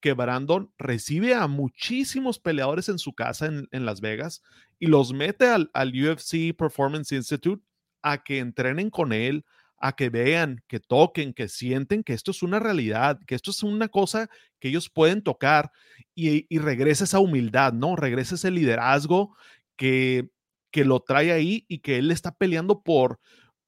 que 0.00 0.12
Brandon 0.12 0.72
recibe 0.78 1.34
a 1.34 1.48
muchísimos 1.48 2.38
peleadores 2.38 2.88
en 2.88 2.98
su 2.98 3.14
casa 3.14 3.46
en, 3.46 3.84
Las 3.84 4.00
Vegas 4.00 4.42
y 4.78 4.86
los 4.86 5.12
mete 5.12 5.46
al, 5.46 5.70
al, 5.74 5.92
UFC 5.92 6.56
Performance 6.56 7.12
Institute 7.12 7.64
a 8.02 8.22
que 8.22 8.38
entrenen 8.38 8.90
con 8.90 9.12
él, 9.12 9.44
a 9.78 9.92
que 9.92 10.08
vean, 10.08 10.62
que 10.66 10.80
toquen, 10.80 11.32
que 11.34 11.48
sienten 11.48 12.02
que 12.02 12.14
esto 12.14 12.30
es 12.30 12.42
una 12.42 12.58
realidad, 12.58 13.18
que 13.26 13.34
esto 13.34 13.50
es 13.50 13.62
una 13.62 13.88
cosa 13.88 14.28
que 14.58 14.68
ellos 14.68 14.88
pueden 14.88 15.22
tocar 15.22 15.70
y, 16.14 16.46
y 16.48 16.58
regresa 16.58 17.04
esa 17.04 17.18
humildad, 17.18 17.72
¿no? 17.72 17.96
Regresa 17.96 18.36
ese 18.36 18.50
liderazgo 18.50 19.36
que, 19.76 20.30
que 20.70 20.84
lo 20.84 21.00
trae 21.00 21.32
ahí 21.32 21.64
y 21.68 21.78
que 21.78 21.98
él 21.98 22.10
está 22.10 22.32
peleando 22.32 22.82
por 22.82 23.20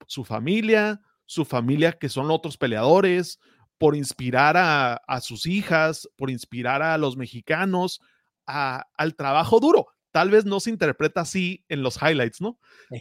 su 0.06 0.24
familia, 0.24 1.00
su 1.26 1.44
familia 1.44 1.92
que 1.92 2.08
son 2.08 2.30
otros 2.30 2.56
peleadores, 2.56 3.38
por 3.78 3.94
inspirar 3.94 4.56
a, 4.56 5.20
sus 5.20 5.46
hijas, 5.46 6.08
por 6.16 6.30
inspirar 6.30 6.82
a 6.82 6.98
los 6.98 7.16
mexicanos 7.16 8.00
al 8.44 9.14
trabajo 9.16 9.60
duro. 9.60 9.86
Tal 10.10 10.30
vez 10.30 10.44
no 10.44 10.58
se 10.58 10.70
interpreta 10.70 11.20
así 11.20 11.64
en 11.68 11.82
los 11.82 11.96
highlights, 12.02 12.40
¿no? 12.40 12.58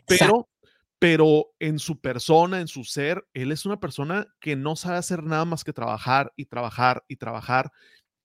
Pero 0.07 0.47
pero 0.99 1.53
en 1.59 1.79
su 1.79 1.99
persona, 1.99 2.59
en 2.59 2.67
su 2.67 2.83
ser, 2.83 3.27
él 3.33 3.51
es 3.51 3.65
una 3.65 3.79
persona 3.79 4.27
que 4.39 4.55
no 4.55 4.75
sabe 4.75 4.97
hacer 4.97 5.23
nada 5.23 5.45
más 5.45 5.63
que 5.63 5.73
trabajar 5.73 6.33
y 6.35 6.45
trabajar 6.45 7.03
y 7.07 7.17
trabajar. 7.17 7.71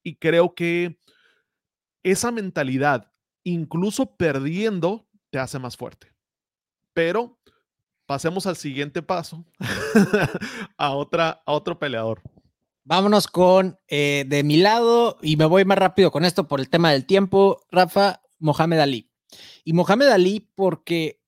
Y 0.02 0.16
creo 0.16 0.54
que 0.54 0.98
esa 2.02 2.32
mentalidad, 2.32 3.12
incluso 3.44 4.16
perdiendo, 4.16 5.06
te 5.30 5.38
hace 5.38 5.58
más 5.58 5.76
fuerte. 5.76 6.12
Pero 6.94 7.38
pasemos 8.06 8.46
al 8.46 8.56
siguiente 8.56 9.02
paso, 9.02 9.44
a, 10.78 10.88
a 10.88 11.52
otro 11.52 11.78
peleador. 11.78 12.22
Vámonos 12.84 13.28
con 13.28 13.78
eh, 13.86 14.24
de 14.26 14.42
mi 14.42 14.56
lado, 14.56 15.18
y 15.22 15.36
me 15.36 15.44
voy 15.44 15.64
más 15.64 15.78
rápido 15.78 16.10
con 16.10 16.24
esto 16.24 16.48
por 16.48 16.58
el 16.58 16.68
tema 16.68 16.90
del 16.90 17.06
tiempo, 17.06 17.64
Rafa, 17.70 18.22
Mohamed 18.38 18.80
Ali. 18.80 19.10
Y 19.64 19.72
Mohamed 19.72 20.08
Ali 20.08 20.50
porque 20.54 21.21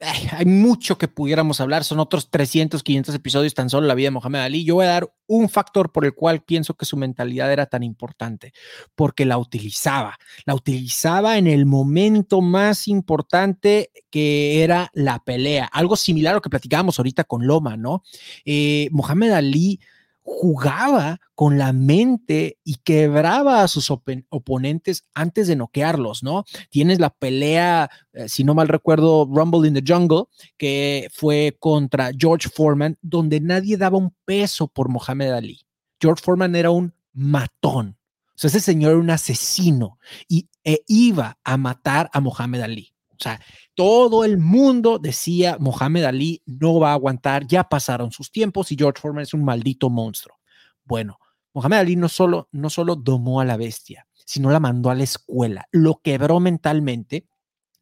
hay 0.00 0.44
mucho 0.44 0.98
que 0.98 1.08
pudiéramos 1.08 1.60
hablar, 1.60 1.82
son 1.82 2.00
otros 2.00 2.30
300, 2.30 2.82
500 2.82 3.14
episodios 3.14 3.54
tan 3.54 3.70
solo 3.70 3.86
la 3.86 3.94
vida 3.94 4.08
de 4.08 4.10
Mohamed 4.12 4.40
Ali. 4.40 4.64
Yo 4.64 4.74
voy 4.74 4.84
a 4.84 4.90
dar 4.90 5.10
un 5.26 5.48
factor 5.48 5.90
por 5.90 6.04
el 6.04 6.14
cual 6.14 6.42
pienso 6.42 6.74
que 6.74 6.84
su 6.84 6.96
mentalidad 6.96 7.50
era 7.50 7.66
tan 7.66 7.82
importante, 7.82 8.52
porque 8.94 9.24
la 9.24 9.38
utilizaba, 9.38 10.18
la 10.44 10.54
utilizaba 10.54 11.38
en 11.38 11.46
el 11.46 11.64
momento 11.64 12.42
más 12.42 12.88
importante 12.88 13.90
que 14.10 14.62
era 14.62 14.90
la 14.92 15.18
pelea, 15.24 15.64
algo 15.66 15.96
similar 15.96 16.32
a 16.32 16.36
lo 16.36 16.42
que 16.42 16.50
platicábamos 16.50 16.98
ahorita 16.98 17.24
con 17.24 17.46
Loma, 17.46 17.76
¿no? 17.76 18.02
Eh, 18.44 18.88
Mohamed 18.92 19.30
Ali 19.30 19.80
jugaba 20.26 21.20
con 21.36 21.56
la 21.56 21.72
mente 21.72 22.58
y 22.64 22.74
quebraba 22.82 23.62
a 23.62 23.68
sus 23.68 23.90
oponentes 23.90 25.04
antes 25.14 25.46
de 25.46 25.54
noquearlos, 25.54 26.24
¿no? 26.24 26.44
Tienes 26.68 26.98
la 26.98 27.10
pelea, 27.10 27.88
eh, 28.12 28.28
si 28.28 28.42
no 28.42 28.52
mal 28.54 28.66
recuerdo, 28.66 29.24
Rumble 29.24 29.68
in 29.68 29.74
the 29.74 29.84
Jungle, 29.86 30.24
que 30.58 31.08
fue 31.12 31.56
contra 31.60 32.10
George 32.18 32.48
Foreman, 32.48 32.98
donde 33.02 33.40
nadie 33.40 33.76
daba 33.76 33.98
un 33.98 34.14
peso 34.24 34.66
por 34.66 34.88
Mohamed 34.88 35.30
Ali. 35.30 35.60
George 36.00 36.22
Foreman 36.24 36.56
era 36.56 36.72
un 36.72 36.92
matón. 37.12 37.96
O 38.34 38.38
sea, 38.38 38.48
ese 38.48 38.60
señor 38.60 38.90
era 38.90 39.00
un 39.00 39.10
asesino 39.10 39.98
y 40.28 40.48
e 40.64 40.82
iba 40.88 41.38
a 41.44 41.56
matar 41.56 42.10
a 42.12 42.20
Mohamed 42.20 42.62
Ali. 42.62 42.95
O 43.18 43.22
sea, 43.22 43.40
todo 43.74 44.24
el 44.24 44.38
mundo 44.38 44.98
decía, 44.98 45.56
Mohamed 45.60 46.04
Ali 46.04 46.42
no 46.46 46.78
va 46.78 46.90
a 46.90 46.94
aguantar, 46.94 47.46
ya 47.46 47.64
pasaron 47.64 48.12
sus 48.12 48.30
tiempos 48.30 48.72
y 48.72 48.76
George 48.76 49.00
Foreman 49.00 49.22
es 49.22 49.34
un 49.34 49.44
maldito 49.44 49.90
monstruo. 49.90 50.38
Bueno, 50.84 51.18
Mohamed 51.54 51.78
Ali 51.78 51.96
no 51.96 52.08
solo, 52.08 52.48
no 52.52 52.70
solo 52.70 52.96
domó 52.96 53.40
a 53.40 53.44
la 53.44 53.56
bestia, 53.56 54.06
sino 54.24 54.50
la 54.50 54.60
mandó 54.60 54.90
a 54.90 54.94
la 54.94 55.04
escuela, 55.04 55.66
lo 55.72 56.00
quebró 56.02 56.40
mentalmente. 56.40 57.26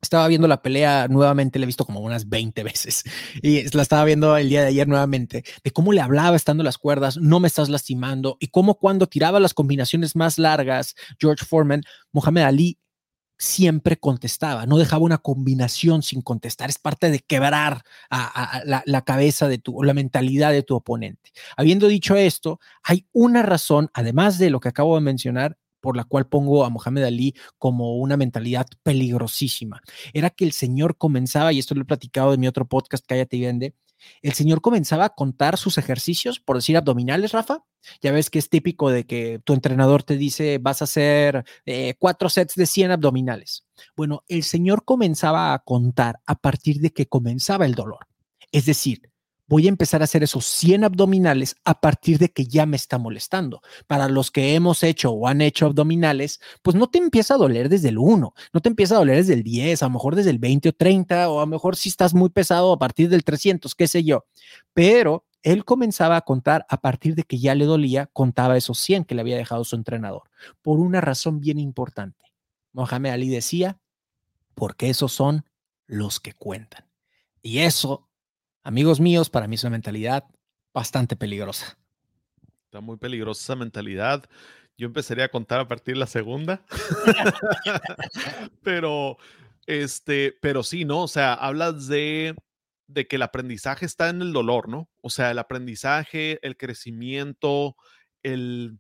Estaba 0.01 0.29
viendo 0.29 0.47
la 0.47 0.61
pelea 0.61 1.09
nuevamente, 1.09 1.59
la 1.59 1.65
he 1.65 1.67
visto 1.67 1.87
como 1.87 2.01
unas 2.01 2.29
20 2.29 2.63
veces 2.63 3.05
y 3.43 3.69
la 3.75 3.83
estaba 3.83 4.05
viendo 4.05 4.37
el 4.37 4.51
día 4.51 4.61
de 4.61 4.69
ayer 4.69 4.87
nuevamente, 4.87 5.45
de 5.65 5.71
cómo 5.71 5.93
le 5.93 6.03
hablaba 6.03 6.37
estando 6.37 6.63
las 6.63 6.77
cuerdas, 6.77 7.17
no 7.17 7.41
me 7.41 7.49
estás 7.49 7.71
lastimando, 7.71 8.37
y 8.39 8.49
cómo 8.49 8.75
cuando 8.75 9.07
tiraba 9.07 9.41
las 9.41 9.55
combinaciones 9.55 10.15
más 10.15 10.39
largas, 10.39 10.95
George 11.19 11.45
Foreman, 11.45 11.83
Mohamed 12.13 12.43
Ali 12.43 12.79
siempre 13.39 13.97
contestaba, 13.97 14.67
no 14.67 14.79
dejaba 14.79 15.05
una 15.05 15.19
combinación 15.19 16.03
sin 16.03 16.23
contestar, 16.23 16.71
es 16.71 16.79
parte 16.79 17.11
de 17.11 17.21
quebrar 17.21 17.83
la, 18.65 19.03
cabeza 19.03 19.49
de 19.49 19.59
tu, 19.59 19.83
la 19.83 19.95
mentalidad 19.95 20.53
de 20.53 20.63
tu 20.63 20.75
oponente. 20.75 21.33
Habiendo 21.57 21.89
dicho 21.89 22.17
esto, 22.17 22.61
hay 22.83 23.07
una 23.13 23.43
razón, 23.43 23.91
además 23.93 24.39
de 24.39 24.51
lo 24.51 24.61
que 24.61 24.69
acabo 24.69 24.95
de 24.95 25.01
mencionar, 25.03 25.59
por 25.81 25.97
la 25.99 26.05
cual 26.05 26.27
pongo 26.27 26.65
a 26.65 26.71
Mohamed 26.71 27.05
Ali 27.05 27.35
como 27.59 27.97
una 27.97 28.17
mentalidad 28.17 28.67
peligrosísima. 28.83 29.83
Era 30.15 30.31
que 30.31 30.47
el 30.47 30.53
señor 30.53 30.97
comenzaba, 30.97 31.53
y 31.53 31.59
esto 31.59 31.75
lo 31.75 31.83
he 31.83 31.85
platicado 31.85 32.33
en 32.33 32.41
mi 32.41 32.49
otro 32.49 32.67
podcast, 32.67 33.05
Cállate 33.07 33.37
y 33.37 33.43
Vende, 33.43 33.75
el 34.23 34.33
señor 34.33 34.61
comenzaba 34.61 35.05
a 35.05 35.15
contar 35.15 35.59
sus 35.59 35.77
ejercicios, 35.77 36.41
por 36.41 36.57
decir 36.57 36.77
abdominales, 36.77 37.33
Rafa, 37.33 37.65
Ya 38.01 38.13
ves 38.13 38.31
que 38.31 38.39
es 38.39 38.49
típico 38.49 38.91
de 38.91 39.05
que 39.05 39.41
tu 39.45 39.53
entrenador 39.53 40.03
te 40.03 40.17
dice 40.17 40.59
vas 40.59 40.81
a 40.81 40.85
hacer 40.85 41.45
eh, 41.67 41.95
cuatro 41.99 42.29
sets 42.29 42.55
de 42.55 42.67
100 42.67 42.93
abdominales. 42.93 43.65
Bueno, 43.97 44.25
el 44.29 44.43
señor 44.43 44.85
comenzaba 44.85 45.53
a 45.53 45.59
contar 45.61 46.21
a 46.27 46.35
partir 46.37 46.81
de 46.81 46.93
que 46.93 47.07
comenzaba 47.07 47.67
el 47.67 47.75
dolor. 47.75 48.07
Es 48.53 48.67
decir, 48.67 49.11
voy 49.47 49.67
a 49.67 49.69
empezar 49.69 50.01
a 50.01 50.05
hacer 50.05 50.23
esos 50.23 50.47
100 50.47 50.85
abdominales 50.85 51.57
a 51.65 51.81
partir 51.81 52.19
de 52.19 52.31
que 52.31 52.47
ya 52.47 52.67
me 52.67 52.77
está 52.77 52.99
molestando. 52.99 53.61
Para 53.87 54.09
los 54.09 54.31
que 54.31 54.55
hemos 54.55 54.83
hecho 54.83 55.11
o 55.11 55.29
han 55.29 55.41
hecho 55.41 55.67
abdominales, 55.67 56.41
pues 56.63 56.77
no 56.77 56.89
te 56.89 56.99
empieza 56.99 57.35
a 57.35 57.39
doler 57.39 57.69
desde 57.69 57.91
el 57.91 57.99
1, 57.99 58.35
no 58.53 58.61
te 58.61 58.69
empieza 58.69 58.95
a 58.95 58.99
doler 58.99 59.17
desde 59.17 59.35
el 59.35 59.43
10, 59.43 59.83
a 59.83 59.87
lo 59.87 59.91
mejor 59.91 60.17
desde 60.17 60.31
el 60.31 60.39
20 60.39 60.71
o 60.71 60.73
30, 60.73 61.29
o 61.29 61.39
a 61.39 61.43
lo 61.43 61.47
mejor 61.47 61.77
si 61.77 61.89
estás 61.89 62.15
muy 62.15 62.31
pesado 62.31 62.73
a 62.73 62.79
partir 62.79 63.09
del 63.09 63.25
300, 63.25 63.75
qué 63.75 63.89
sé 63.89 64.03
yo. 64.05 64.25
Pero 64.73 65.25
él 65.45 65.65
comenzaba 65.65 66.17
a 66.17 66.23
contar 66.23 66.67
a 66.69 66.81
partir 66.81 67.15
de 67.15 67.23
que 67.23 67.39
ya 67.39 67.55
le 67.55 67.65
dolía, 67.65 68.07
contaba 68.13 68.57
esos 68.57 68.79
100 68.81 69.05
que 69.05 69.15
le 69.15 69.21
había 69.21 69.37
dejado 69.37 69.63
su 69.65 69.77
entrenador, 69.77 70.25
por 70.63 70.81
una 70.81 71.01
razón 71.01 71.39
bien 71.39 71.61
importante. 71.61 72.33
Mohamed 72.73 73.13
Ali 73.13 73.29
decía, 73.29 73.79
porque 74.57 74.91
esos 74.91 75.13
son 75.13 75.45
los 75.87 76.19
que 76.19 76.33
cuentan. 76.33 76.87
Y 77.43 77.59
eso 77.59 78.09
amigos 78.65 78.99
míos, 78.99 79.31
para 79.31 79.47
mí 79.47 79.55
es 79.55 79.63
una 79.63 79.71
mentalidad 79.71 80.25
bastante 80.73 81.15
peligrosa. 81.15 81.79
Está 82.65 82.81
muy 82.81 82.97
peligrosa 82.97 83.43
esa 83.43 83.57
mentalidad. 83.57 84.25
Yo 84.77 84.87
empezaría 84.87 85.27
a 85.27 85.31
contar 85.31 85.61
a 85.61 85.69
partir 85.69 85.95
de 85.95 86.01
la 86.01 86.07
segunda. 86.07 86.65
pero, 88.65 89.19
este, 89.67 90.37
pero 90.41 90.65
sí, 90.65 90.85
¿no? 90.85 91.03
O 91.03 91.09
sea, 91.09 91.35
hablas 91.35 91.87
de, 91.87 92.35
de 92.87 93.07
que 93.07 93.17
el 93.17 93.23
aprendizaje 93.23 93.87
está 93.87 94.09
en 94.09 94.23
el 94.23 94.33
dolor, 94.33 94.69
¿no? 94.69 94.89
O 95.01 95.11
sea, 95.11 95.31
el 95.31 95.39
aprendizaje, 95.39 96.39
el 96.47 96.57
crecimiento, 96.57 97.77
el, 98.23 98.79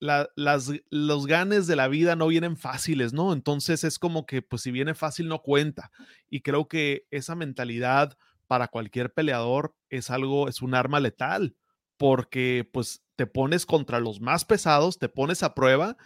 las, 0.00 0.70
los 0.90 1.26
ganes 1.26 1.66
de 1.66 1.76
la 1.76 1.88
vida 1.88 2.16
no 2.16 2.26
vienen 2.26 2.56
fáciles, 2.56 3.12
¿no? 3.12 3.32
Entonces 3.32 3.84
es 3.84 3.98
como 3.98 4.26
que, 4.26 4.42
pues 4.42 4.62
si 4.62 4.70
viene 4.70 4.94
fácil, 4.94 5.28
no 5.28 5.42
cuenta. 5.42 5.90
Y 6.28 6.42
creo 6.42 6.68
que 6.68 7.06
esa 7.10 7.34
mentalidad 7.34 8.16
para 8.46 8.68
cualquier 8.68 9.12
peleador 9.12 9.74
es 9.90 10.10
algo, 10.10 10.48
es 10.48 10.62
un 10.62 10.74
arma 10.74 11.00
letal, 11.00 11.56
porque 11.96 12.68
pues 12.72 13.02
te 13.16 13.26
pones 13.26 13.66
contra 13.66 14.00
los 14.00 14.20
más 14.20 14.44
pesados, 14.44 14.98
te 14.98 15.08
pones 15.08 15.42
a 15.42 15.54
prueba 15.54 15.96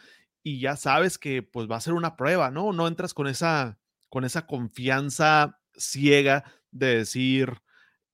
y 0.42 0.60
ya 0.60 0.76
sabes 0.76 1.18
que 1.18 1.42
pues 1.42 1.68
va 1.70 1.76
a 1.76 1.80
ser 1.80 1.92
una 1.94 2.16
prueba, 2.16 2.50
¿no? 2.50 2.72
No 2.72 2.86
entras 2.86 3.12
con 3.12 3.26
esa, 3.26 3.78
con 4.08 4.24
esa 4.24 4.46
confianza 4.46 5.59
ciega 5.80 6.44
de 6.70 6.96
decir, 6.98 7.60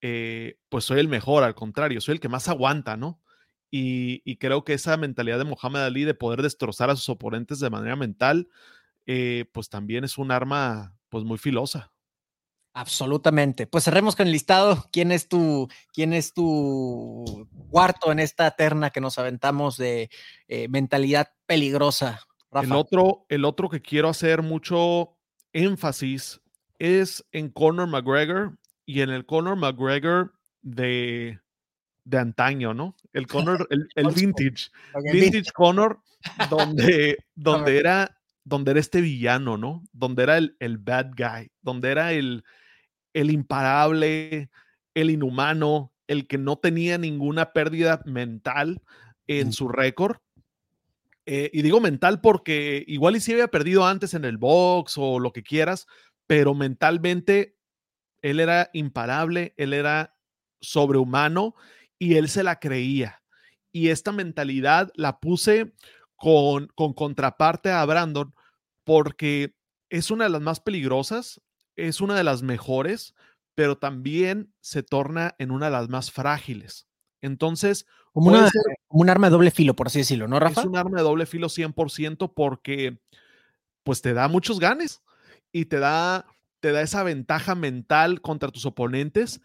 eh, 0.01 0.59
pues 0.69 0.85
soy 0.85 1.01
el 1.01 1.09
mejor, 1.09 1.43
al 1.45 1.55
contrario, 1.55 2.01
soy 2.01 2.14
el 2.14 2.21
que 2.21 2.29
más 2.29 2.49
aguanta, 2.49 2.97
¿no? 2.97 3.21
Y, 3.71 4.23
y, 4.25 4.37
creo 4.37 4.64
que 4.64 4.75
esa 4.75 4.97
mentalidad 4.97 5.39
de 5.39 5.45
Mohamed 5.45 5.81
Ali 5.81 6.05
de 6.05 6.14
poder 6.14 6.41
destrozar 6.41 6.89
a 6.89 6.97
sus 6.97 7.09
oponentes 7.09 7.59
de 7.59 7.69
manera 7.69 7.97
mental, 7.97 8.49
eh, 9.07 9.47
pues 9.53 9.69
también 9.69 10.05
es 10.05 10.19
un 10.19 10.31
arma 10.31 10.95
pues 11.09 11.25
muy 11.25 11.39
filosa. 11.39 11.93
Absolutamente. 12.75 13.67
Pues 13.67 13.85
cerremos 13.85 14.17
con 14.17 14.27
el 14.27 14.33
listado. 14.33 14.85
¿Quién 14.93 15.11
es 15.11 15.29
tu, 15.29 15.69
quién 15.95 16.12
es 16.12 16.35
tu 16.35 17.49
cuarto 17.71 18.12
en 18.12 18.19
esta 18.19 18.51
terna 18.51 18.91
que 18.91 19.01
nos 19.01 19.19
aventamos 19.19 19.79
de 19.79 20.11
eh, 20.49 20.69
mentalidad 20.69 21.29
peligrosa? 21.47 22.21
El 22.53 22.73
otro, 22.73 23.25
el 23.29 23.45
otro 23.45 23.71
que 23.71 23.81
quiero 23.81 24.09
hacer 24.09 24.43
mucho 24.43 25.17
énfasis 25.53 26.41
es 26.79 27.24
en 27.33 27.51
Conor 27.51 27.89
McGregor 27.89 28.59
y 28.85 29.01
en 29.01 29.11
el 29.11 29.27
Conor 29.27 29.57
McGregor 29.57 30.33
de, 30.62 31.41
de 32.05 32.18
antaño, 32.18 32.74
¿no? 32.74 32.97
El 33.12 33.27
Conor, 33.29 33.66
el, 33.70 33.89
vintage, 34.14 34.70
vintage 35.12 35.53
Conor, 35.53 36.01
donde, 36.51 37.18
donde 37.35 37.79
era, 37.79 38.18
donde 38.45 38.70
era 38.72 38.81
este 38.81 39.01
villano, 39.01 39.57
¿no? 39.57 39.83
Donde 39.93 40.22
era 40.22 40.39
el, 40.39 40.57
el 40.61 40.79
bad 40.79 41.11
guy, 41.16 41.51
donde 41.62 41.91
era 41.91 42.12
el, 42.12 42.45
el 43.12 43.31
imparable, 43.31 44.51
el 44.95 45.11
inhumano, 45.11 45.93
el 46.07 46.27
que 46.27 46.39
no 46.39 46.57
tenía 46.57 46.99
ninguna 46.99 47.53
pérdida 47.53 48.03
mental 48.05 48.83
en 49.27 49.53
su 49.53 49.68
récord. 49.68 50.18
Eh, 51.29 51.51
y 51.53 51.62
digo 51.62 51.81
mental 51.81 52.20
porque 52.20 52.85
igual 52.87 53.16
y 53.16 53.20
si 53.20 53.33
había 53.33 53.49
perdido 53.49 53.85
antes 53.85 54.14
en 54.14 54.24
el 54.24 54.39
box 54.39 54.95
o 54.97 55.18
lo 55.18 55.33
que 55.33 55.43
quieras, 55.43 55.89
pero 56.27 56.55
mentalmente 56.55 57.59
él 58.22 58.41
era 58.41 58.70
imparable, 58.72 59.55
él 59.57 59.72
era 59.72 60.16
sobrehumano 60.61 61.55
y 61.99 62.14
él 62.16 62.29
se 62.29 62.43
la 62.43 62.59
creía. 62.59 63.22
Y 63.72 63.89
esta 63.89 64.12
mentalidad 64.12 64.91
la 64.95 65.20
puse 65.20 65.74
con, 66.16 66.68
con 66.74 66.95
contraparte 66.95 67.70
a 67.70 67.85
Brandon 67.85 68.35
porque 68.85 69.55
es 69.91 70.11
una 70.11 70.24
de 70.24 70.31
las 70.31 70.41
más 70.41 70.61
peligrosas 70.61 71.41
es 71.77 72.01
una 72.01 72.14
de 72.14 72.24
las 72.24 72.43
mejores, 72.43 73.14
pero 73.55 73.79
también 73.79 74.53
se 74.61 74.83
torna 74.83 75.35
en 75.39 75.51
una 75.51 75.66
de 75.66 75.72
las 75.72 75.89
más 75.89 76.11
frágiles. 76.11 76.89
Entonces, 77.20 77.87
como, 78.12 78.33
un 78.89 79.11
arma 79.11 79.29
de 79.29 79.33
doble 79.33 79.51
filo, 79.51 79.77
por 79.77 79.89
así 79.89 80.01
decirlo, 80.01 80.27
¿no, 80.27 80.41
Rafa? 80.41 80.62
Es 80.62 80.66
un 80.66 80.77
arma 80.77 80.99
de 80.99 81.05
doble 81.05 81.27
filo 81.27 81.49
100% 81.49 82.33
porque 82.35 82.99
pues 83.83 84.03
te 84.03 84.14
da 84.14 84.29
muchos 84.29 84.59
ganes 84.59 85.03
y 85.53 85.67
te 85.67 85.79
da, 85.79 86.27
te 86.61 86.73
da 86.73 86.83
esa 86.83 87.03
ventaja 87.03 87.55
mental 87.55 88.21
contra 88.21 88.51
tus 88.51 88.67
oponentes, 88.67 89.41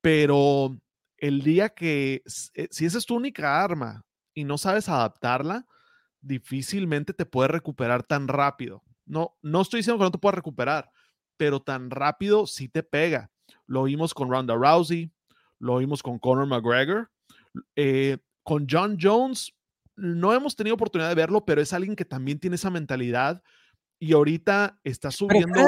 pero 0.00 0.78
el 1.18 1.42
día 1.42 1.70
que, 1.70 2.22
eh, 2.54 2.68
si 2.70 2.84
esa 2.86 2.98
es 2.98 3.06
tu 3.06 3.16
única 3.16 3.62
arma 3.62 4.04
y 4.34 4.44
no 4.44 4.58
sabes 4.58 4.88
adaptarla, 4.88 5.66
difícilmente 6.20 7.12
te 7.12 7.26
puedes 7.26 7.50
recuperar 7.50 8.02
tan 8.02 8.28
rápido. 8.28 8.82
No, 9.06 9.36
no 9.42 9.60
estoy 9.60 9.78
diciendo 9.78 9.98
que 9.98 10.04
no 10.04 10.10
te 10.10 10.18
puedas 10.18 10.34
recuperar, 10.34 10.90
pero 11.36 11.60
tan 11.60 11.90
rápido 11.90 12.46
sí 12.46 12.68
te 12.68 12.82
pega. 12.82 13.30
Lo 13.66 13.84
vimos 13.84 14.14
con 14.14 14.30
Ronda 14.30 14.54
Rousey, 14.54 15.12
lo 15.58 15.78
vimos 15.78 16.02
con 16.02 16.18
Conor 16.18 16.46
McGregor, 16.46 17.10
eh, 17.76 18.18
con 18.42 18.66
John 18.68 18.98
Jones. 19.00 19.54
No 19.96 20.32
hemos 20.32 20.56
tenido 20.56 20.74
oportunidad 20.74 21.08
de 21.08 21.14
verlo, 21.14 21.44
pero 21.44 21.60
es 21.60 21.72
alguien 21.72 21.96
que 21.96 22.04
también 22.04 22.38
tiene 22.38 22.56
esa 22.56 22.70
mentalidad 22.70 23.42
y 24.04 24.12
ahorita 24.12 24.78
está 24.84 25.10
subiendo. 25.10 25.58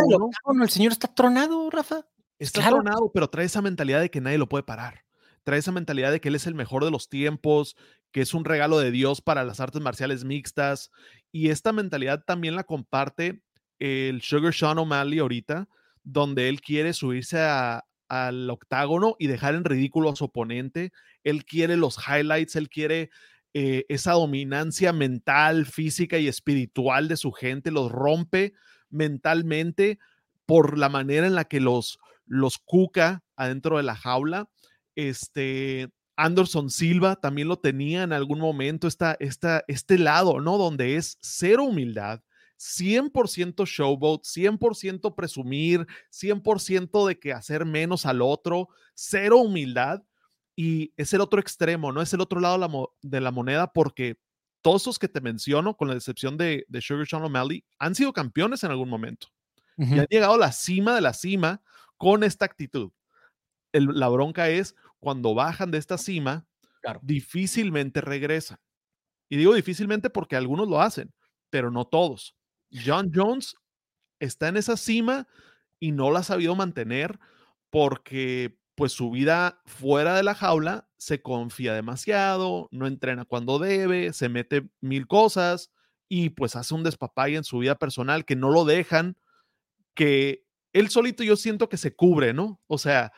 el 0.63 0.69
señor 0.69 0.93
está 0.93 1.09
tronado, 1.09 1.71
Rafa. 1.71 2.07
Está 2.39 2.69
tronado, 2.69 3.11
pero 3.15 3.31
trae 3.31 3.47
esa 3.47 3.63
mentalidad 3.63 4.03
de 4.03 4.11
que 4.11 4.21
nadie 4.21 4.37
lo 4.37 4.47
puede 4.47 4.63
parar. 4.63 5.05
Trae 5.43 5.59
esa 5.59 5.73
mentalidad 5.73 6.13
de 6.13 6.21
que 6.21 6.29
él 6.29 6.35
es 6.35 6.47
el 6.47 6.55
mejor 6.55 6.85
de 6.85 6.91
los 6.91 7.09
tiempos, 7.09 7.77
que 8.13 8.21
es 8.21 8.35
un 8.35 8.45
regalo 8.45 8.79
de 8.79 8.91
Dios 8.91 9.23
para 9.23 9.43
las 9.43 9.59
artes 9.61 9.81
marciales 9.81 10.25
mixtas. 10.25 10.91
Y 11.33 11.49
esta 11.49 11.73
mentalidad 11.73 12.25
también 12.27 12.57
la 12.57 12.65
comparte 12.65 13.41
el 13.79 14.21
Sugar 14.21 14.53
Sean 14.53 14.77
O'Malley 14.77 15.19
ahorita, 15.21 15.67
donde 16.03 16.51
él 16.51 16.61
quiere 16.61 16.93
subirse 16.93 17.41
al 17.41 18.51
octágono 18.51 19.17
y 19.19 19.29
dejar 19.29 19.55
en 19.55 19.65
ridículo 19.65 20.11
a 20.11 20.17
su 20.17 20.27
oponente. 20.27 20.93
Él 21.25 21.47
quiere 21.47 21.79
los 21.79 21.97
highlights, 22.07 22.55
él 22.57 22.69
quiere 22.69 23.09
eh, 23.59 23.87
esa 23.89 24.13
dominancia 24.13 24.93
mental, 24.93 25.65
física 25.65 26.19
y 26.19 26.29
espiritual 26.29 27.09
de 27.09 27.17
su 27.17 27.33
gente, 27.33 27.71
los 27.71 27.91
rompe 27.91 28.53
mentalmente 28.91 29.99
por 30.45 30.77
la 30.77 30.91
manera 30.91 31.27
en 31.27 31.35
la 31.35 31.47
que 31.47 31.59
los, 31.59 31.99
los 32.27 32.59
cuca 32.59 33.25
adentro 33.35 33.79
de 33.79 33.83
la 33.83 33.97
jaula. 33.97 34.51
Este, 34.95 35.89
Anderson 36.17 36.69
Silva 36.69 37.17
también 37.17 37.49
lo 37.49 37.59
tenía 37.59 38.03
en 38.03 38.13
algún 38.13 38.41
momento, 38.41 38.87
esta, 38.87 39.17
este 39.19 39.99
lado, 39.99 40.39
¿no? 40.43 40.59
Donde 40.59 40.97
es 40.97 41.17
cero 41.23 41.65
humildad, 41.65 42.21
100% 42.59 43.65
showboat, 43.65 44.25
100% 44.25 45.15
presumir, 45.15 45.87
100% 46.11 47.09
de 47.09 47.19
que 47.19 47.33
hacer 47.33 47.65
menos 47.65 48.05
al 48.05 48.21
otro, 48.21 48.69
cero 48.95 49.39
humildad. 49.39 50.03
Y 50.57 50.93
es 50.97 51.13
el 51.13 51.21
otro 51.21 51.39
extremo, 51.39 51.93
¿no? 51.93 52.01
Es 52.01 52.13
el 52.15 52.21
otro 52.21 52.41
lado 52.41 52.95
de 53.03 53.21
la 53.21 53.31
moneda 53.31 53.73
porque 53.73 54.19
todos 54.63 54.83
esos 54.83 54.99
que 54.99 55.09
te 55.09 55.21
menciono, 55.21 55.77
con 55.77 55.89
la 55.89 55.95
excepción 55.95 56.37
de, 56.37 56.65
de 56.69 56.81
Sugar 56.81 57.07
Sean 57.07 57.23
O'Malley, 57.23 57.65
han 57.79 57.95
sido 57.95 58.13
campeones 58.13 58.65
en 58.65 58.71
algún 58.71 58.89
momento. 58.89 59.29
Y 59.79 59.99
han 59.99 60.07
llegado 60.09 60.35
a 60.35 60.39
la 60.39 60.53
cima 60.53 60.95
de 60.95 61.03
la 61.03 61.13
cima 61.13 61.63
con 61.99 62.25
esta 62.25 62.47
actitud. 62.47 62.91
la 63.73 64.09
bronca 64.09 64.49
es 64.49 64.75
cuando 64.99 65.35
bajan 65.35 65.71
de 65.71 65.79
esta 65.79 65.99
cima, 65.99 66.47
difícilmente 67.03 68.01
regresan. 68.01 68.59
Y 69.29 69.37
digo 69.37 69.55
difícilmente 69.55 70.09
porque 70.09 70.37
algunos 70.37 70.69
lo 70.69 70.81
hacen, 70.81 71.13
pero 71.51 71.71
no 71.71 71.85
todos. 71.85 72.37
John 72.73 73.11
Jones 73.15 73.57
está 74.19 74.49
en 74.49 74.57
esa 74.57 74.77
cima 74.77 75.29
y 75.79 75.93
no 75.93 76.11
la 76.11 76.21
ha 76.21 76.23
sabido 76.23 76.55
mantener 76.55 77.19
porque 77.71 78.59
pues 78.77 78.93
su 78.93 79.11
vida 79.11 79.61
fuera 79.65 80.15
de 80.15 80.23
la 80.23 80.35
jaula 80.35 80.89
se 80.99 81.23
confía 81.23 81.75
demasiado, 81.75 82.69
no 82.71 82.87
entrena 82.87 83.25
cuando 83.25 83.59
debe, 83.59 84.13
se 84.13 84.29
mete 84.29 84.69
mil 84.81 85.07
cosas 85.07 85.73
y 86.09 86.31
pues 86.31 86.55
hace 86.57 86.75
un 86.75 86.85
despapay 86.85 87.37
en 87.37 87.45
su 87.45 87.59
vida 87.59 87.77
personal 87.77 88.25
que 88.25 88.37
no 88.37 88.51
lo 88.51 88.65
dejan, 88.65 89.17
que 89.95 90.45
él 90.73 90.91
solito 90.91 91.25
yo 91.25 91.37
siento 91.37 91.69
que 91.69 91.79
se 91.79 91.97
cubre, 91.97 92.35
¿no? 92.35 92.61
O 92.67 92.79
sea, 92.79 93.13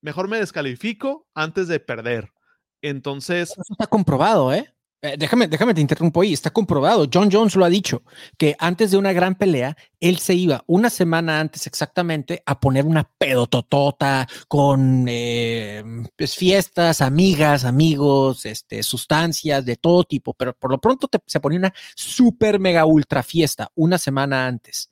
mejor 0.00 0.28
me 0.28 0.38
descalifico 0.38 1.28
antes 1.34 1.68
de 1.68 1.78
perder. 1.78 2.32
Entonces. 2.80 3.50
Eso 3.50 3.62
está 3.70 3.86
comprobado, 3.86 4.52
¿eh? 4.52 4.71
Eh, 5.04 5.16
déjame, 5.18 5.48
déjame 5.48 5.74
te 5.74 5.80
interrumpo 5.80 6.20
ahí, 6.20 6.32
está 6.32 6.50
comprobado. 6.50 7.08
John 7.12 7.28
Jones 7.30 7.56
lo 7.56 7.64
ha 7.64 7.68
dicho, 7.68 8.04
que 8.38 8.54
antes 8.60 8.92
de 8.92 8.96
una 8.96 9.12
gran 9.12 9.34
pelea, 9.34 9.76
él 9.98 10.18
se 10.18 10.34
iba 10.34 10.62
una 10.68 10.90
semana 10.90 11.40
antes 11.40 11.66
exactamente 11.66 12.40
a 12.46 12.60
poner 12.60 12.86
una 12.86 13.10
pedototota 13.18 14.28
con 14.46 15.06
eh, 15.08 15.82
pues, 16.16 16.36
fiestas, 16.36 17.00
amigas, 17.00 17.64
amigos, 17.64 18.46
este, 18.46 18.84
sustancias 18.84 19.64
de 19.64 19.74
todo 19.74 20.04
tipo, 20.04 20.34
pero 20.34 20.54
por 20.54 20.70
lo 20.70 20.80
pronto 20.80 21.08
se 21.26 21.40
ponía 21.40 21.58
una 21.58 21.74
super 21.96 22.60
mega 22.60 22.86
ultra 22.86 23.24
fiesta 23.24 23.72
una 23.74 23.98
semana 23.98 24.46
antes, 24.46 24.88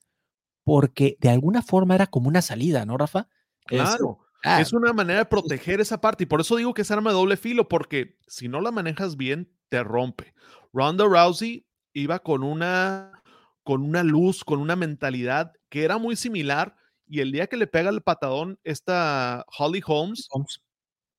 porque 0.65 1.19
de 1.21 1.31
alguna 1.31 1.63
forma 1.63 1.95
era 1.95 2.09
como 2.09 2.27
una 2.27 2.43
salida, 2.43 2.85
¿no, 2.85 2.99
Rafa? 2.99 3.29
Claro. 3.65 4.19
Ah, 4.43 4.61
es 4.61 4.73
una 4.73 4.93
manera 4.93 5.21
de 5.21 5.27
proteger 5.27 5.81
esa 5.81 6.01
parte 6.01 6.25
y 6.25 6.27
por 6.27 6.41
eso 6.41 6.57
digo 6.57 6.75
que 6.75 6.83
es 6.83 6.91
arma 6.91 7.11
de 7.11 7.17
doble 7.17 7.37
filo, 7.37 7.69
porque 7.69 8.17
si 8.27 8.49
no 8.49 8.61
la 8.61 8.73
manejas 8.73 9.17
bien, 9.17 9.53
te 9.71 9.83
rompe. 9.83 10.35
Ronda 10.73 11.07
Rousey 11.07 11.67
iba 11.95 12.19
con 12.19 12.43
una, 12.43 13.23
con 13.63 13.83
una 13.83 14.03
luz, 14.03 14.45
con 14.45 14.61
una 14.61 14.77
mentalidad 14.77 15.53
que 15.71 15.85
era 15.85 15.97
muy 15.97 16.17
similar 16.17 16.77
y 17.07 17.21
el 17.21 17.33
día 17.33 17.47
que 17.47 17.57
le 17.57 17.67
pega 17.67 17.91
el 17.91 18.03
patadón 18.03 18.59
esta 18.63 19.45
Holly 19.59 19.83
Holmes, 19.85 20.29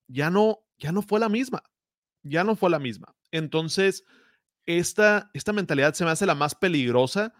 ya 0.06 0.30
no, 0.30 0.60
ya 0.78 0.92
no 0.92 1.02
fue 1.02 1.20
la 1.20 1.28
misma, 1.28 1.62
ya 2.22 2.44
no 2.44 2.56
fue 2.56 2.70
la 2.70 2.78
misma. 2.78 3.14
Entonces, 3.30 4.04
esta, 4.64 5.30
esta 5.34 5.52
mentalidad 5.52 5.94
se 5.94 6.04
me 6.04 6.10
hace 6.10 6.26
la 6.26 6.34
más 6.34 6.54
peligrosa 6.54 7.34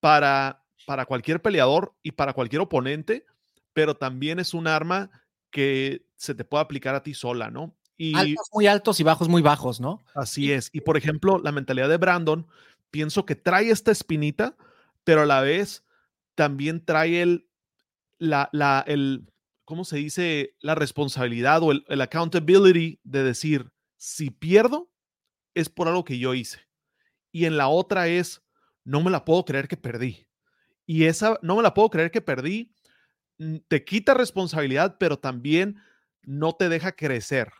para, 0.00 0.64
para 0.86 1.06
cualquier 1.06 1.40
peleador 1.40 1.94
y 2.02 2.12
para 2.12 2.32
cualquier 2.32 2.62
oponente, 2.62 3.26
pero 3.72 3.96
también 3.96 4.40
es 4.40 4.54
un 4.54 4.66
arma 4.66 5.10
que 5.50 6.04
se 6.16 6.34
te 6.34 6.44
puede 6.44 6.64
aplicar 6.64 6.94
a 6.94 7.02
ti 7.02 7.14
sola, 7.14 7.50
¿no? 7.50 7.77
Altos 8.14 8.48
muy 8.52 8.66
altos 8.66 9.00
y 9.00 9.02
bajos 9.02 9.28
muy 9.28 9.42
bajos, 9.42 9.80
¿no? 9.80 10.02
Así 10.14 10.52
es. 10.52 10.70
Y 10.72 10.80
por 10.80 10.96
ejemplo, 10.96 11.38
la 11.38 11.52
mentalidad 11.52 11.88
de 11.88 11.96
Brandon, 11.96 12.46
pienso 12.90 13.26
que 13.26 13.34
trae 13.34 13.70
esta 13.70 13.90
espinita, 13.90 14.56
pero 15.04 15.22
a 15.22 15.26
la 15.26 15.40
vez 15.40 15.84
también 16.34 16.84
trae 16.84 17.22
el, 17.22 17.48
la, 18.18 18.48
la, 18.52 18.84
el, 18.86 19.32
¿cómo 19.64 19.84
se 19.84 19.96
dice? 19.96 20.54
La 20.60 20.74
responsabilidad 20.74 21.62
o 21.62 21.72
el, 21.72 21.84
el 21.88 22.00
accountability 22.00 23.00
de 23.02 23.22
decir, 23.24 23.72
si 23.96 24.30
pierdo, 24.30 24.90
es 25.54 25.68
por 25.68 25.88
algo 25.88 26.04
que 26.04 26.18
yo 26.18 26.34
hice. 26.34 26.60
Y 27.32 27.44
en 27.44 27.56
la 27.56 27.68
otra 27.68 28.08
es, 28.08 28.42
no 28.84 29.02
me 29.02 29.10
la 29.10 29.24
puedo 29.24 29.44
creer 29.44 29.68
que 29.68 29.76
perdí. 29.76 30.28
Y 30.86 31.04
esa, 31.04 31.38
no 31.42 31.56
me 31.56 31.62
la 31.62 31.74
puedo 31.74 31.90
creer 31.90 32.10
que 32.10 32.22
perdí, 32.22 32.72
mm, 33.38 33.56
te 33.68 33.84
quita 33.84 34.14
responsabilidad, 34.14 34.96
pero 34.98 35.18
también 35.18 35.76
no 36.22 36.54
te 36.54 36.68
deja 36.68 36.92
crecer. 36.92 37.52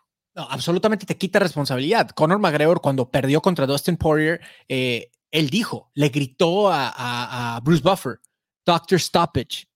Absolutamente 0.49 1.07
te 1.07 1.17
quita 1.17 1.39
responsabilidad. 1.39 2.11
Conor 2.11 2.39
McGregor, 2.39 2.81
cuando 2.81 3.11
perdió 3.11 3.41
contra 3.41 3.67
Dustin 3.67 3.97
Poirier, 3.97 4.41
eh, 4.69 5.11
él 5.31 5.51
dijo, 5.51 5.91
le 5.95 6.09
gritó 6.09 6.71
a, 6.71 7.61
Bruce 7.63 7.83
Buffer, 7.83 8.21
Doctor 8.65 9.01
Stoppage. 9.01 9.67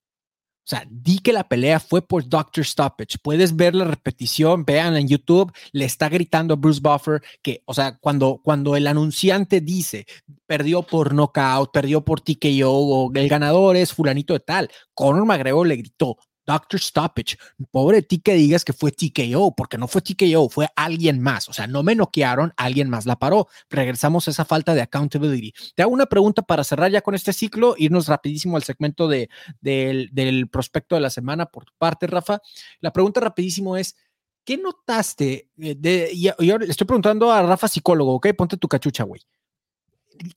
O 0.64 0.68
sea, 0.72 0.86
di 0.88 1.18
que 1.18 1.32
la 1.32 1.48
pelea 1.48 1.80
fue 1.80 2.06
por 2.06 2.28
Doctor 2.28 2.64
Stoppage. 2.64 3.18
Puedes 3.20 3.56
ver 3.56 3.74
la 3.74 3.84
repetición, 3.84 4.64
vean 4.64 4.96
en 4.96 5.08
YouTube, 5.08 5.52
le 5.72 5.84
está 5.84 6.08
gritando 6.08 6.54
a 6.54 6.56
Bruce 6.56 6.80
Buffer 6.80 7.20
que, 7.42 7.62
o 7.64 7.74
sea, 7.74 7.98
cuando, 7.98 8.40
cuando 8.44 8.76
el 8.76 8.86
anunciante 8.86 9.60
dice 9.60 10.06
perdió 10.46 10.82
por 10.82 11.14
knockout, 11.14 11.72
perdió 11.72 12.04
por 12.04 12.20
TKO 12.20 12.70
o 12.70 13.12
el 13.12 13.28
ganador 13.28 13.74
es 13.74 13.92
fulanito 13.92 14.34
de 14.34 14.40
tal, 14.40 14.70
Conor 14.94 15.24
McGregor 15.24 15.66
le 15.66 15.76
gritó 15.76 16.16
Doctor 16.46 16.80
Stoppage. 16.80 17.36
Pobre 17.70 18.02
ti 18.02 18.20
que 18.20 18.34
digas 18.34 18.64
que 18.64 18.72
fue 18.72 18.92
TKO, 18.92 19.54
porque 19.54 19.78
no 19.78 19.88
fue 19.88 20.02
TKO, 20.02 20.48
fue 20.48 20.68
alguien 20.76 21.20
más. 21.20 21.48
O 21.48 21.52
sea, 21.52 21.66
no 21.66 21.82
me 21.82 21.94
noquearon, 21.94 22.52
alguien 22.56 22.90
más 22.90 23.06
la 23.06 23.16
paró. 23.16 23.48
Regresamos 23.70 24.26
a 24.26 24.32
esa 24.32 24.44
falta 24.44 24.74
de 24.74 24.82
accountability. 24.82 25.52
Te 25.74 25.82
hago 25.82 25.92
una 25.92 26.06
pregunta 26.06 26.42
para 26.42 26.64
cerrar 26.64 26.90
ya 26.90 27.02
con 27.02 27.14
este 27.14 27.32
ciclo, 27.32 27.74
irnos 27.78 28.08
rapidísimo 28.08 28.56
al 28.56 28.64
segmento 28.64 29.08
de, 29.08 29.28
del, 29.60 30.48
prospecto 30.50 30.94
de 30.94 31.00
la 31.00 31.10
semana 31.10 31.46
por 31.46 31.64
tu 31.64 31.72
parte, 31.78 32.06
Rafa. 32.06 32.40
La 32.80 32.92
pregunta 32.92 33.20
rapidísimo 33.20 33.76
es, 33.76 33.96
¿qué 34.44 34.58
notaste? 34.58 35.50
Eh, 35.58 36.34
yo 36.40 36.58
le 36.58 36.66
estoy 36.66 36.86
preguntando 36.86 37.30
a 37.30 37.42
Rafa, 37.42 37.68
psicólogo, 37.68 38.14
¿ok? 38.14 38.28
Ponte 38.36 38.56
tu 38.56 38.68
cachucha, 38.68 39.04
güey. 39.04 39.22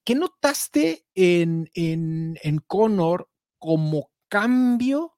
¿Qué 0.04 0.16
notaste 0.16 1.06
en, 1.16 1.70
en, 1.74 2.40
en 2.42 2.60
Connor 2.60 3.30
como 3.60 4.10
cambio 4.30 5.15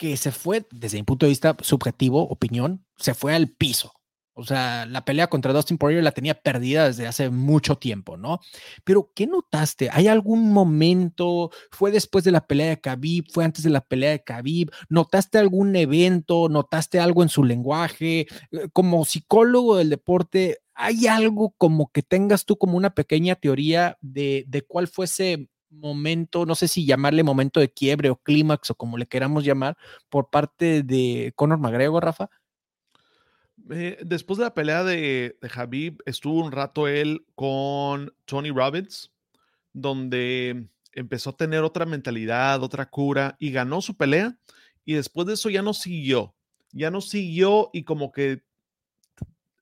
que 0.00 0.16
se 0.16 0.32
fue, 0.32 0.66
desde 0.72 0.96
mi 0.96 1.02
punto 1.02 1.26
de 1.26 1.30
vista 1.30 1.54
subjetivo, 1.60 2.22
opinión, 2.22 2.86
se 2.96 3.12
fue 3.12 3.34
al 3.34 3.48
piso. 3.48 3.92
O 4.32 4.44
sea, 4.44 4.86
la 4.86 5.04
pelea 5.04 5.26
contra 5.26 5.52
Dustin 5.52 5.76
Poirier 5.76 6.02
la 6.02 6.12
tenía 6.12 6.40
perdida 6.40 6.86
desde 6.86 7.06
hace 7.06 7.28
mucho 7.28 7.76
tiempo, 7.76 8.16
¿no? 8.16 8.40
Pero, 8.82 9.12
¿qué 9.14 9.26
notaste? 9.26 9.90
¿Hay 9.92 10.08
algún 10.08 10.54
momento? 10.54 11.50
¿Fue 11.70 11.90
después 11.90 12.24
de 12.24 12.30
la 12.30 12.46
pelea 12.46 12.70
de 12.70 12.80
Khabib? 12.80 13.26
¿Fue 13.30 13.44
antes 13.44 13.62
de 13.62 13.68
la 13.68 13.82
pelea 13.82 14.12
de 14.12 14.24
Khabib? 14.24 14.70
¿Notaste 14.88 15.36
algún 15.36 15.76
evento? 15.76 16.48
¿Notaste 16.48 16.98
algo 16.98 17.22
en 17.22 17.28
su 17.28 17.44
lenguaje? 17.44 18.20
Eh, 18.52 18.68
como 18.72 19.04
psicólogo 19.04 19.76
del 19.76 19.90
deporte, 19.90 20.60
¿hay 20.72 21.08
algo 21.08 21.54
como 21.58 21.90
que 21.92 22.02
tengas 22.02 22.46
tú 22.46 22.56
como 22.56 22.78
una 22.78 22.94
pequeña 22.94 23.34
teoría 23.34 23.98
de, 24.00 24.46
de 24.48 24.62
cuál 24.62 24.88
fuese 24.88 25.50
momento, 25.70 26.46
no 26.46 26.54
sé 26.54 26.68
si 26.68 26.84
llamarle 26.84 27.22
momento 27.22 27.60
de 27.60 27.72
quiebre 27.72 28.10
o 28.10 28.16
clímax 28.16 28.70
o 28.70 28.74
como 28.74 28.98
le 28.98 29.06
queramos 29.06 29.44
llamar, 29.44 29.76
por 30.08 30.30
parte 30.30 30.82
de 30.82 31.32
Conor 31.36 31.58
McGregor, 31.58 32.04
Rafa? 32.04 32.30
Eh, 33.70 33.98
después 34.02 34.38
de 34.38 34.44
la 34.44 34.54
pelea 34.54 34.84
de, 34.84 35.38
de 35.40 35.50
Habib, 35.54 36.02
estuvo 36.06 36.44
un 36.44 36.52
rato 36.52 36.88
él 36.88 37.24
con 37.34 38.12
Tony 38.24 38.50
Robbins, 38.50 39.12
donde 39.72 40.68
empezó 40.92 41.30
a 41.30 41.36
tener 41.36 41.62
otra 41.62 41.86
mentalidad, 41.86 42.62
otra 42.62 42.86
cura 42.86 43.36
y 43.38 43.50
ganó 43.50 43.80
su 43.80 43.96
pelea. 43.96 44.36
Y 44.84 44.94
después 44.94 45.26
de 45.26 45.34
eso 45.34 45.50
ya 45.50 45.62
no 45.62 45.74
siguió, 45.74 46.34
ya 46.72 46.90
no 46.90 47.00
siguió 47.00 47.70
y 47.72 47.84
como 47.84 48.12
que 48.12 48.42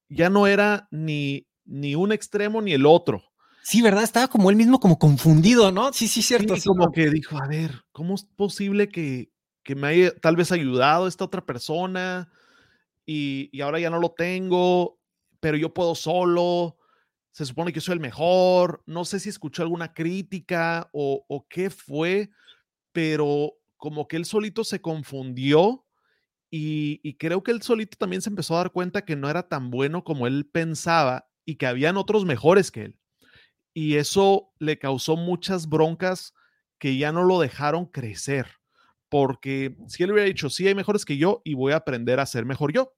ya 0.09 0.30
no 0.30 0.46
era 0.46 0.88
ni, 0.90 1.46
ni 1.64 1.94
un 1.94 2.12
extremo 2.12 2.62
ni 2.62 2.72
el 2.72 2.86
otro. 2.86 3.28
Sí, 3.68 3.82
¿verdad? 3.82 4.02
Estaba 4.02 4.28
como 4.28 4.48
él 4.48 4.56
mismo 4.56 4.80
como 4.80 4.98
confundido, 4.98 5.70
¿no? 5.70 5.92
Sí, 5.92 6.08
sí, 6.08 6.22
cierto. 6.22 6.56
Sí, 6.56 6.66
como 6.66 6.90
que 6.90 7.10
dijo, 7.10 7.36
a 7.36 7.46
ver, 7.46 7.82
¿cómo 7.92 8.14
es 8.14 8.24
posible 8.24 8.88
que, 8.88 9.30
que 9.62 9.74
me 9.74 9.88
haya 9.88 10.14
tal 10.22 10.36
vez 10.36 10.52
ayudado 10.52 11.06
esta 11.06 11.26
otra 11.26 11.44
persona 11.44 12.32
y, 13.04 13.50
y, 13.52 13.60
ahora 13.60 13.78
ya 13.78 13.90
no 13.90 14.00
lo 14.00 14.12
tengo, 14.12 14.98
pero 15.38 15.58
yo 15.58 15.74
puedo 15.74 15.94
solo? 15.94 16.78
Se 17.30 17.44
supone 17.44 17.70
que 17.74 17.82
soy 17.82 17.92
el 17.92 18.00
mejor. 18.00 18.82
No 18.86 19.04
sé 19.04 19.20
si 19.20 19.28
escuchó 19.28 19.64
alguna 19.64 19.92
crítica 19.92 20.88
o, 20.94 21.26
o 21.28 21.46
qué 21.46 21.68
fue, 21.68 22.30
pero 22.92 23.52
como 23.76 24.08
que 24.08 24.16
él 24.16 24.24
solito 24.24 24.64
se 24.64 24.80
confundió 24.80 25.84
y, 26.50 27.00
y 27.02 27.18
creo 27.18 27.42
que 27.42 27.50
él 27.50 27.60
solito 27.60 27.98
también 27.98 28.22
se 28.22 28.30
empezó 28.30 28.54
a 28.54 28.60
dar 28.60 28.72
cuenta 28.72 29.04
que 29.04 29.14
no 29.14 29.28
era 29.28 29.46
tan 29.46 29.70
bueno 29.70 30.04
como 30.04 30.26
él 30.26 30.48
pensaba 30.50 31.28
y 31.44 31.56
que 31.56 31.66
habían 31.66 31.98
otros 31.98 32.24
mejores 32.24 32.70
que 32.70 32.84
él 32.84 32.97
y 33.79 33.95
eso 33.95 34.53
le 34.59 34.76
causó 34.76 35.16
muchas 35.16 35.68
broncas 35.68 36.35
que 36.81 36.97
ya 36.97 37.12
no 37.12 37.22
lo 37.22 37.39
dejaron 37.39 37.87
crecer, 37.87 38.49
porque 39.09 39.76
si 39.87 40.03
él 40.03 40.11
hubiera 40.11 40.26
dicho, 40.26 40.51
sí, 40.51 40.66
hay 40.66 40.74
mejores 40.74 41.05
que 41.05 41.16
yo 41.16 41.43
y 41.45 41.55
voy 41.55 41.72
a 41.72 41.76
aprender 41.76 42.18
a 42.18 42.26
ser 42.26 42.45
mejor 42.45 42.72
yo, 42.72 42.97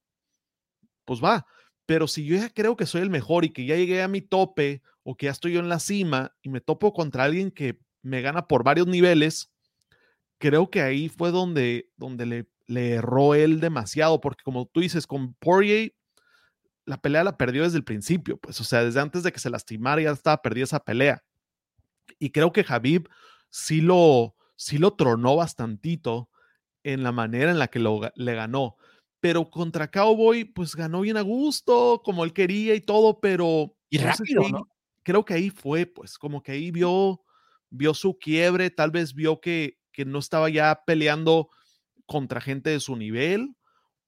pues 1.05 1.23
va, 1.23 1.47
pero 1.85 2.09
si 2.09 2.25
yo 2.25 2.35
ya 2.35 2.49
creo 2.49 2.79
que 2.79 2.87
soy 2.87 3.03
el 3.03 3.11
mejor 3.11 3.45
y 3.45 3.51
que 3.51 3.67
ya 3.67 3.77
llegué 3.77 4.01
a 4.01 4.09
mi 4.09 4.23
tope 4.23 4.81
o 5.03 5.19
que 5.19 5.27
ya 5.27 5.33
estoy 5.33 5.53
yo 5.53 5.61
en 5.61 5.69
la 5.69 5.81
cima 5.81 6.35
y 6.41 6.49
me 6.49 6.63
topo 6.63 6.95
contra 6.95 7.25
alguien 7.25 7.51
que 7.51 7.79
me 8.01 8.23
gana 8.23 8.49
por 8.49 8.65
varios 8.65 8.87
niveles, 8.87 9.53
creo 10.39 10.71
que 10.71 10.81
ahí 10.81 11.11
fue 11.11 11.31
donde, 11.31 11.91
donde 11.99 12.25
le, 12.25 12.49
le 12.69 12.93
erró 12.93 13.35
él 13.35 13.61
demasiado, 13.61 14.23
porque 14.23 14.45
como 14.45 14.65
tú 14.65 14.81
dices, 14.81 15.07
con 15.07 15.35
Poirier 15.35 15.95
la 16.91 17.01
pelea 17.01 17.23
la 17.23 17.37
perdió 17.37 17.63
desde 17.63 17.77
el 17.77 17.85
principio, 17.85 18.37
pues, 18.37 18.61
o 18.61 18.65
sea, 18.65 18.85
desde 18.85 18.99
antes 18.99 19.23
de 19.23 19.31
que 19.31 19.39
se 19.39 19.49
lastimara 19.49 20.03
ya 20.03 20.11
estaba 20.11 20.43
perdida 20.43 20.65
esa 20.65 20.85
pelea. 20.85 21.23
Y 22.19 22.31
creo 22.31 22.53
que 22.53 22.65
Javib 22.65 23.09
sí 23.49 23.81
lo, 23.81 24.35
sí 24.57 24.77
lo 24.77 24.95
tronó 24.95 25.37
bastantito 25.37 26.31
en 26.83 27.05
la 27.05 27.13
manera 27.13 27.53
en 27.53 27.61
la 27.61 27.69
que 27.69 27.79
lo, 27.79 28.01
le 28.17 28.35
ganó. 28.35 28.77
Pero 29.21 29.51
contra 29.51 29.89
Cowboy, 29.89 30.45
pues 30.47 30.75
ganó 30.75 31.03
bien 31.03 31.17
a 31.17 31.21
gusto, 31.21 32.03
como 32.05 32.25
él 32.25 32.33
quería 32.33 32.75
y 32.75 32.81
todo, 32.81 33.21
pero... 33.21 33.77
Y 33.89 33.99
rápido, 33.99 34.49
¿no? 34.49 34.69
Creo 35.05 35.25
que 35.25 35.35
ahí 35.35 35.51
fue, 35.51 35.87
pues, 35.87 36.19
como 36.19 36.43
que 36.43 36.51
ahí 36.53 36.73
vio, 36.73 37.23
vio 37.71 37.95
su 37.95 38.19
quiebre, 38.19 38.71
tal 38.71 38.91
vez 38.91 39.15
vio 39.15 39.41
que, 39.41 39.79
que 39.93 40.05
no 40.05 40.19
estaba 40.19 40.51
ya 40.51 40.83
peleando 40.85 41.51
contra 42.07 42.41
gente 42.41 42.71
de 42.71 42.81
su 42.81 42.97
nivel, 42.97 43.55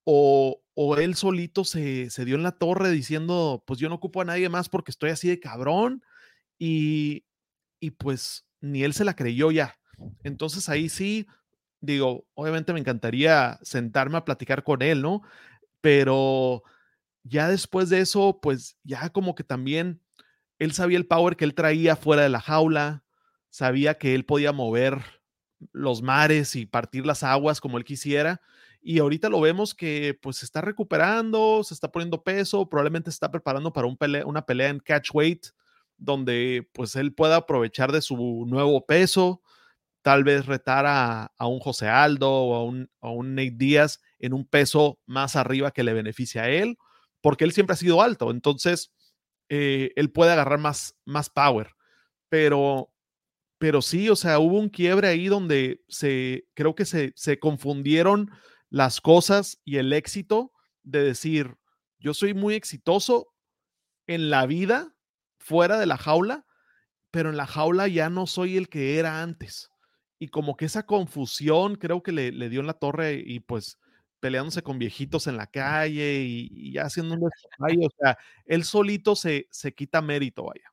o, 0.03 0.61
o 0.75 0.97
él 0.97 1.14
solito 1.14 1.64
se, 1.64 2.09
dio 2.25 2.37
en 2.37 2.43
la 2.43 2.53
torre 2.53 2.91
diciendo, 2.91 3.62
pues 3.66 3.79
yo 3.79 3.89
no 3.89 3.97
ocupo 3.97 4.20
a 4.20 4.25
nadie 4.25 4.49
más 4.49 4.68
porque 4.68 4.91
estoy 4.91 5.11
así 5.11 5.29
de 5.29 5.41
cabrón 5.41 6.03
y, 6.59 7.25
y 7.81 7.91
pues 7.91 8.47
ni 8.61 8.83
él 8.85 8.95
se 8.95 9.05
la 9.05 9.14
creyó 9.14 9.51
ya. 9.51 9.79
Entonces 10.23 10.68
ahí 10.68 10.89
sí, 10.89 11.27
digo, 11.81 12.27
obviamente 12.35 12.73
me 12.73 12.81
encantaría 12.81 13.59
sentarme 13.62 14.16
a 14.18 14.25
platicar 14.25 14.64
con 14.64 14.83
él, 14.83 15.03
¿no? 15.03 15.23
Pero 15.81 16.62
ya 17.25 17.49
después 17.49 17.91
de 17.91 18.01
eso, 18.01 18.41
pues 18.41 18.77
ya 18.83 19.11
como 19.11 19.35
que 19.35 19.45
también 19.45 20.01
él 20.59 20.73
sabía 20.73 20.99
el 20.99 21.07
power 21.07 21.37
que 21.37 21.45
él 21.45 21.55
traía 21.55 21.97
fuera 21.97 22.23
de 22.23 22.29
la 22.29 22.41
jaula, 22.41 23.05
sabía 23.51 23.99
que 23.99 24.14
él 24.14 24.25
podía 24.25 24.53
mover 24.53 25.03
los 25.73 26.03
mares 26.03 26.57
y 26.57 26.66
partir 26.66 27.05
las 27.05 27.23
aguas 27.23 27.61
como 27.61 27.79
él 27.79 27.85
quisiera. 27.85 28.41
Y 28.83 28.99
ahorita 28.99 29.28
lo 29.28 29.41
vemos 29.41 29.74
que 29.74 30.18
pues 30.20 30.39
se 30.39 30.45
está 30.45 30.61
recuperando, 30.61 31.62
se 31.62 31.72
está 31.72 31.91
poniendo 31.93 32.22
peso, 32.24 32.68
probablemente 32.68 33.11
está 33.11 33.30
preparando 33.30 33.72
para 33.72 33.87
un 33.87 33.97
una 34.26 34.45
pelea 34.45 34.70
en 34.70 34.80
catch 34.80 35.11
weight, 35.14 35.47
donde 35.97 36.68
pues 36.72 36.97
él 36.97 37.14
pueda 37.14 37.37
aprovechar 37.37 37.93
de 37.93 38.03
su 38.03 38.45
nuevo 38.47 38.85
peso, 38.85 39.41
tal 40.03 40.24
vez 40.24 40.47
retar 40.47 40.85
a, 40.87 41.33
un 41.39 41.61
José 41.61 41.89
Aldo 41.89 42.28
o 42.28 42.55
a 42.57 42.64
un, 42.64 42.91
a 43.01 43.11
un 43.11 43.37
Nate 43.37 43.55
Díaz 43.55 44.01
en 44.18 44.33
un 44.35 44.45
peso 44.47 44.99
más 45.07 45.37
arriba 45.37 45.70
que 45.70 45.85
le 45.85 45.95
beneficie 45.95 46.41
a 46.41 46.49
él, 46.49 46.76
porque 47.20 47.45
él 47.45 47.53
siempre 47.53 47.74
ha 47.74 47.76
sido 47.76 48.03
alto, 48.03 48.33
entonces 48.33 48.93
eh, 49.49 49.93
él 49.95 50.11
puede 50.11 50.33
agarrar 50.33 50.59
más, 50.59 50.97
más 51.05 51.30
power. 51.30 51.70
Pero 52.28 52.93
pero 53.62 53.80
sí, 53.80 54.09
o 54.09 54.16
sea, 54.16 54.41
hubo 54.41 54.59
un 54.59 54.68
quiebre 54.68 55.07
ahí 55.07 55.28
donde 55.28 55.85
se, 55.87 56.49
creo 56.55 56.74
que 56.74 56.85
se, 56.85 57.12
se 57.14 57.39
confundieron 57.39 58.28
las 58.73 59.03
cosas 59.03 59.61
y 59.66 59.77
el 59.77 59.93
éxito 59.93 60.51
de 60.83 61.05
decir, 61.05 61.59
yo 61.99 62.14
soy 62.14 62.33
muy 62.33 62.55
exitoso 62.55 63.35
en 64.07 64.31
la 64.31 64.47
vida, 64.47 64.97
fuera 65.39 65.79
de 65.79 65.85
la 65.85 65.99
jaula, 65.99 66.47
pero 67.11 67.29
en 67.29 67.37
la 67.37 67.47
jaula 67.47 67.87
ya 67.87 68.09
no 68.09 68.27
soy 68.27 68.57
el 68.57 68.70
que 68.70 68.99
era 68.99 69.23
antes. 69.23 69.70
Y 70.18 70.29
como 70.29 70.57
que 70.57 70.64
esa 70.64 70.87
confusión 70.87 71.77
creo 71.77 72.03
que 72.03 72.12
le, 72.12 72.49
dio 72.49 72.61
en 72.61 72.66
la 72.66 72.73
torre 72.73 73.23
y 73.23 73.41
pues 73.41 73.79
peleándose 74.20 74.62
con 74.62 74.79
viejitos 74.79 75.27
en 75.27 75.37
la 75.37 75.49
calle 75.49 76.23
y, 76.23 76.73
ya 76.73 76.85
haciendo 76.85 77.14
un 77.14 77.25
o 77.25 77.91
sea, 77.99 78.16
él 78.47 78.64
solito 78.64 79.14
se, 79.16 79.49
se 79.51 79.75
quita 79.75 80.01
mérito, 80.01 80.45
vaya. 80.45 80.73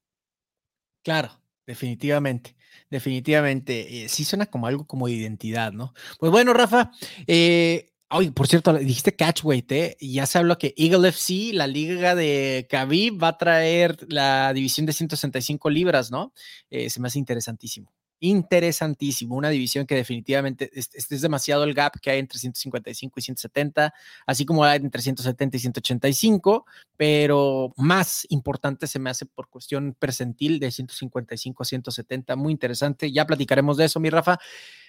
Claro, 1.04 1.42
Definitivamente, 1.70 2.56
definitivamente. 2.90 4.06
Eh, 4.06 4.10
sí 4.10 4.24
suena 4.24 4.48
como 4.48 4.66
algo 4.66 4.88
como 4.88 5.06
de 5.06 5.14
identidad, 5.14 5.72
¿no? 5.72 5.94
Pues 6.20 6.32
bueno, 6.32 6.52
Rafa, 6.52 6.90
eh, 7.28 7.92
por 8.34 8.48
cierto, 8.48 8.74
dijiste 8.74 9.16
Catchweight, 9.16 9.72
¿eh? 9.72 9.98
Y 10.00 10.14
ya 10.14 10.26
se 10.26 10.40
habló 10.40 10.58
que 10.58 10.74
Eagle 10.76 11.10
FC, 11.10 11.52
la 11.54 11.68
liga 11.68 12.16
de 12.16 12.68
Khabib, 12.72 13.22
va 13.22 13.28
a 13.30 13.38
traer 13.38 13.98
la 14.12 14.52
división 14.52 14.88
de 14.88 14.94
165 14.94 15.70
libras, 15.70 16.10
¿no? 16.10 16.34
Eh, 16.72 16.90
se 16.90 17.00
me 17.00 17.08
hace 17.08 17.20
interesantísimo 17.20 17.94
interesantísimo, 18.20 19.36
una 19.36 19.50
división 19.50 19.86
que 19.86 19.96
definitivamente 19.96 20.70
es, 20.74 21.22
demasiado 21.22 21.64
el 21.64 21.74
gap 21.74 22.00
que 22.02 22.12
hay 22.12 22.20
entre 22.20 22.40
155 22.40 23.14
y 23.18 23.22
170, 23.22 23.94
así 24.26 24.46
como 24.46 24.64
hay 24.64 24.78
entre 24.78 25.02
170 25.02 25.58
y 25.58 25.60
185, 25.60 26.66
pero 26.98 27.74
más 27.78 28.26
importante 28.30 28.88
se 28.88 29.00
me 29.00 29.10
hace 29.10 29.26
por 29.26 29.50
cuestión 29.50 29.96
percentil 29.98 30.60
de 30.60 30.72
155 30.72 31.64
a 31.64 31.66
170, 31.66 32.36
muy 32.36 32.52
interesante, 32.52 33.12
ya 33.12 33.26
platicaremos 33.26 33.78
de 33.78 33.86
eso, 33.86 34.00
mi 34.00 34.10
Rafa. 34.10 34.40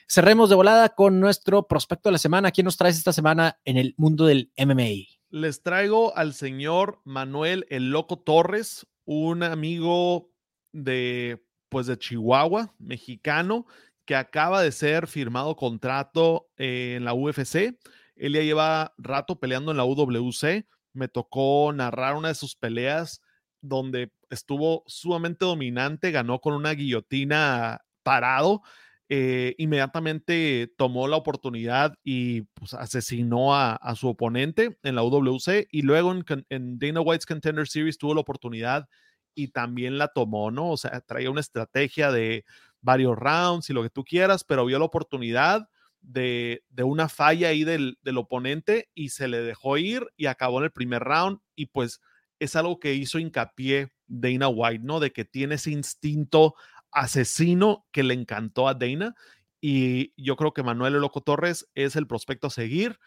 Cerremos 0.08 0.50
de 0.50 0.56
volada 0.56 0.88
con 0.88 1.20
nuestro 1.20 1.68
prospecto 1.68 2.08
de 2.08 2.14
la 2.14 2.18
semana. 2.18 2.50
¿Quién 2.50 2.64
nos 2.64 2.76
traes 2.76 2.96
esta 2.96 3.12
semana 3.12 3.60
en 3.64 3.76
el 3.76 3.94
mundo 3.96 4.26
del 4.26 4.50
MMA? 4.58 5.06
Les 5.30 5.62
traigo 5.62 6.16
al 6.16 6.34
señor 6.34 7.00
Manuel 7.04 7.64
El 7.68 7.90
Loco 7.90 8.18
Torres, 8.18 8.88
un 9.04 9.44
amigo 9.44 10.32
de 10.72 11.44
pues 11.70 11.86
de 11.86 11.98
Chihuahua, 11.98 12.74
mexicano, 12.78 13.66
que 14.04 14.16
acaba 14.16 14.62
de 14.62 14.72
ser 14.72 15.06
firmado 15.06 15.56
contrato 15.56 16.50
en 16.58 17.04
la 17.04 17.14
UFC. 17.14 17.78
Él 18.16 18.34
ya 18.34 18.42
lleva 18.42 18.92
rato 18.98 19.38
peleando 19.38 19.70
en 19.70 19.78
la 19.78 19.84
UWC. 19.84 20.66
Me 20.92 21.08
tocó 21.08 21.72
narrar 21.72 22.16
una 22.16 22.28
de 22.28 22.34
sus 22.34 22.56
peleas 22.56 23.22
donde 23.62 24.12
estuvo 24.28 24.82
sumamente 24.86 25.44
dominante, 25.44 26.10
ganó 26.10 26.40
con 26.40 26.54
una 26.54 26.72
guillotina 26.72 27.80
parado. 28.02 28.62
Eh, 29.08 29.54
inmediatamente 29.58 30.72
tomó 30.76 31.08
la 31.08 31.16
oportunidad 31.16 31.94
y 32.04 32.42
pues, 32.54 32.74
asesinó 32.74 33.56
a, 33.56 33.78
su 33.96 34.08
oponente 34.08 34.78
en 34.82 34.94
la 34.94 35.02
UWC 35.02 35.66
y 35.70 35.82
luego 35.82 36.12
en, 36.12 36.24
en 36.48 36.78
Dana 36.78 37.00
White's 37.00 37.26
Contender 37.26 37.66
Series 37.66 37.98
tuvo 37.98 38.14
la 38.14 38.20
oportunidad 38.20 38.88
y 39.34 39.48
también 39.48 39.98
la 39.98 40.08
tomó, 40.08 40.50
¿no? 40.50 40.70
O 40.70 40.76
sea, 40.76 41.00
traía 41.00 41.30
una 41.30 41.40
estrategia 41.40 42.10
de 42.10 42.44
varios 42.80 43.16
rounds 43.16 43.70
y 43.70 43.72
lo 43.72 43.82
que 43.82 43.90
tú 43.90 44.04
quieras, 44.04 44.44
pero 44.44 44.64
vio 44.64 44.78
la 44.78 44.84
oportunidad 44.84 45.68
de, 46.00 46.62
una 46.82 47.08
falla 47.08 47.48
ahí 47.48 47.64
del, 47.64 47.98
oponente 48.16 48.88
y 48.94 49.10
se 49.10 49.28
le 49.28 49.40
dejó 49.42 49.76
ir 49.76 50.06
y 50.16 50.26
acabó 50.26 50.58
en 50.58 50.64
el 50.64 50.72
primer 50.72 51.02
round 51.02 51.40
y 51.54 51.66
pues 51.66 52.00
es 52.38 52.56
algo 52.56 52.80
que 52.80 52.94
hizo 52.94 53.18
hincapié 53.18 53.92
Dana 54.06 54.48
White, 54.48 54.84
¿no? 54.84 54.98
De 54.98 55.12
que 55.12 55.24
tiene 55.24 55.56
ese 55.56 55.70
instinto 55.70 56.54
asesino 56.90 57.86
que 57.92 58.02
le 58.02 58.14
encantó 58.14 58.66
a 58.66 58.74
Dana 58.74 59.14
y 59.60 60.14
yo 60.16 60.36
creo 60.36 60.54
que 60.54 60.62
Manuel 60.62 60.94
Loco 60.94 61.20
Torres 61.20 61.68
es 61.74 61.96
el 61.96 62.06
prospecto 62.06 62.46
a 62.46 62.50
seguir. 62.50 62.98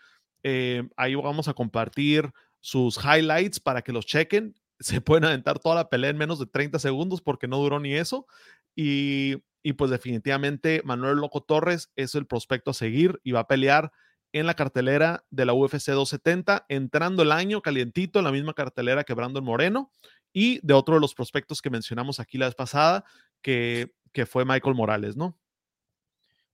Eh, 0.44 0.88
ahí 0.98 1.16
vamos 1.16 1.48
a 1.48 1.54
compartir 1.54 2.32
sus 2.60 2.98
highlights 2.98 3.60
para 3.60 3.82
que 3.82 3.92
los 3.92 4.06
chequen 4.06 4.56
se 4.84 5.02
pueden 5.02 5.26
aventar 5.26 5.60
toda 5.60 5.76
la 5.76 5.90
pelea 5.90 6.10
en 6.10 6.18
menos 6.18 6.40
de 6.40 6.46
30 6.46 6.80
segundos 6.80 7.22
porque 7.22 7.48
no 7.48 7.58
duró 7.58 7.80
ni 7.80 7.94
eso. 7.94 8.28
Y, 8.76 9.38
pues 9.78 9.90
definitivamente 9.92 10.82
Manuel 10.84 11.18
Loco 11.18 11.42
Torres 11.42 11.90
es 11.96 12.16
el 12.16 12.26
prospecto 12.28 12.72
a 12.72 12.74
seguir 12.74 13.20
y 13.24 13.32
va 13.32 13.42
a 13.42 13.48
pelear 13.48 13.92
en 14.34 14.46
la 14.46 14.56
cartelera 14.56 15.24
de 15.30 15.46
la 15.46 15.54
UFC 15.54 15.92
270, 15.92 16.66
entrando 16.68 17.24
el 17.24 17.32
año 17.32 17.62
calientito 17.62 18.20
en 18.20 18.26
la 18.26 18.32
misma 18.32 18.54
cartelera 18.54 19.04
que 19.04 19.14
Brandon 19.14 19.44
Moreno 19.44 19.92
y 20.34 20.60
de 20.66 20.74
otro 20.74 20.96
de 20.96 21.02
los 21.02 21.14
prospectos 21.14 21.62
que 21.62 21.70
mencionamos 21.70 22.20
aquí 22.20 22.38
la 22.38 22.48
vez 22.48 22.56
pasada, 22.56 23.06
que, 23.42 23.94
que 24.12 24.26
fue 24.26 24.44
Michael 24.44 24.76
Morales, 24.76 25.16
¿no? 25.16 25.38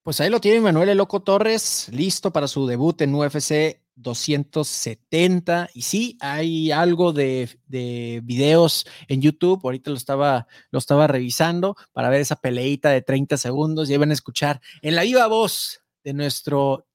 Pues 0.03 0.21
ahí 0.21 0.29
lo 0.29 0.39
tiene 0.39 0.61
Manuel 0.61 0.89
El 0.89 0.97
Loco 0.97 1.21
Torres, 1.21 1.89
listo 1.91 2.31
para 2.31 2.47
su 2.47 2.65
debut 2.65 3.01
en 3.01 3.13
UFC 3.13 3.81
270. 3.95 5.69
Y 5.73 5.81
sí, 5.81 6.17
hay 6.21 6.71
algo 6.71 7.11
de, 7.11 7.49
videos 8.23 8.87
en 9.07 9.21
YouTube. 9.21 9.59
Ahorita 9.63 9.91
lo 9.91 9.97
estaba, 9.97 10.47
lo 10.71 10.79
estaba 10.79 11.07
revisando 11.07 11.75
para 11.91 12.09
ver 12.09 12.21
esa 12.21 12.37
peleita 12.37 12.89
de 12.89 13.01
30 13.01 13.37
segundos. 13.37 13.89
Y 13.89 13.97
van 13.97 14.11
a 14.11 14.13
escuchar 14.13 14.61
en 14.81 14.95
la 14.95 15.03
viva 15.03 15.27
voz 15.27 15.81
de 16.03 16.13
nuestro, 16.13 16.87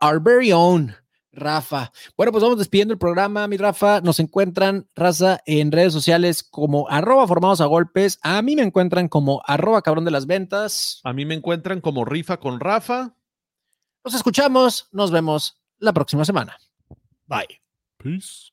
our 0.00 0.20
very 0.22 0.50
own 0.50 0.94
Rafa. 1.38 1.92
Bueno, 2.16 2.32
pues 2.32 2.42
vamos 2.42 2.58
despidiendo 2.58 2.92
el 2.92 2.98
programa, 2.98 3.46
mi 3.48 3.56
Rafa. 3.56 4.00
Nos 4.00 4.20
encuentran, 4.20 4.86
raza, 4.94 5.40
en 5.46 5.72
redes 5.72 5.92
sociales 5.92 6.42
como 6.42 6.88
arroba 6.88 7.26
formados 7.26 7.60
a 7.60 7.66
golpes. 7.66 8.18
A 8.22 8.42
mí 8.42 8.56
me 8.56 8.62
encuentran 8.62 9.08
como 9.08 9.42
arroba 9.46 9.82
cabrón 9.82 10.04
de 10.04 10.10
las 10.10 10.26
ventas. 10.26 11.00
A 11.04 11.12
mí 11.12 11.24
me 11.24 11.34
encuentran 11.34 11.80
como 11.80 12.04
rifa 12.04 12.38
con 12.38 12.60
Rafa. 12.60 13.14
Nos 14.04 14.14
escuchamos, 14.14 14.88
nos 14.92 15.10
vemos 15.10 15.56
la 15.78 15.92
próxima 15.92 16.24
semana. 16.24 16.56
Bye. 17.26 17.60
Peace. 17.98 18.52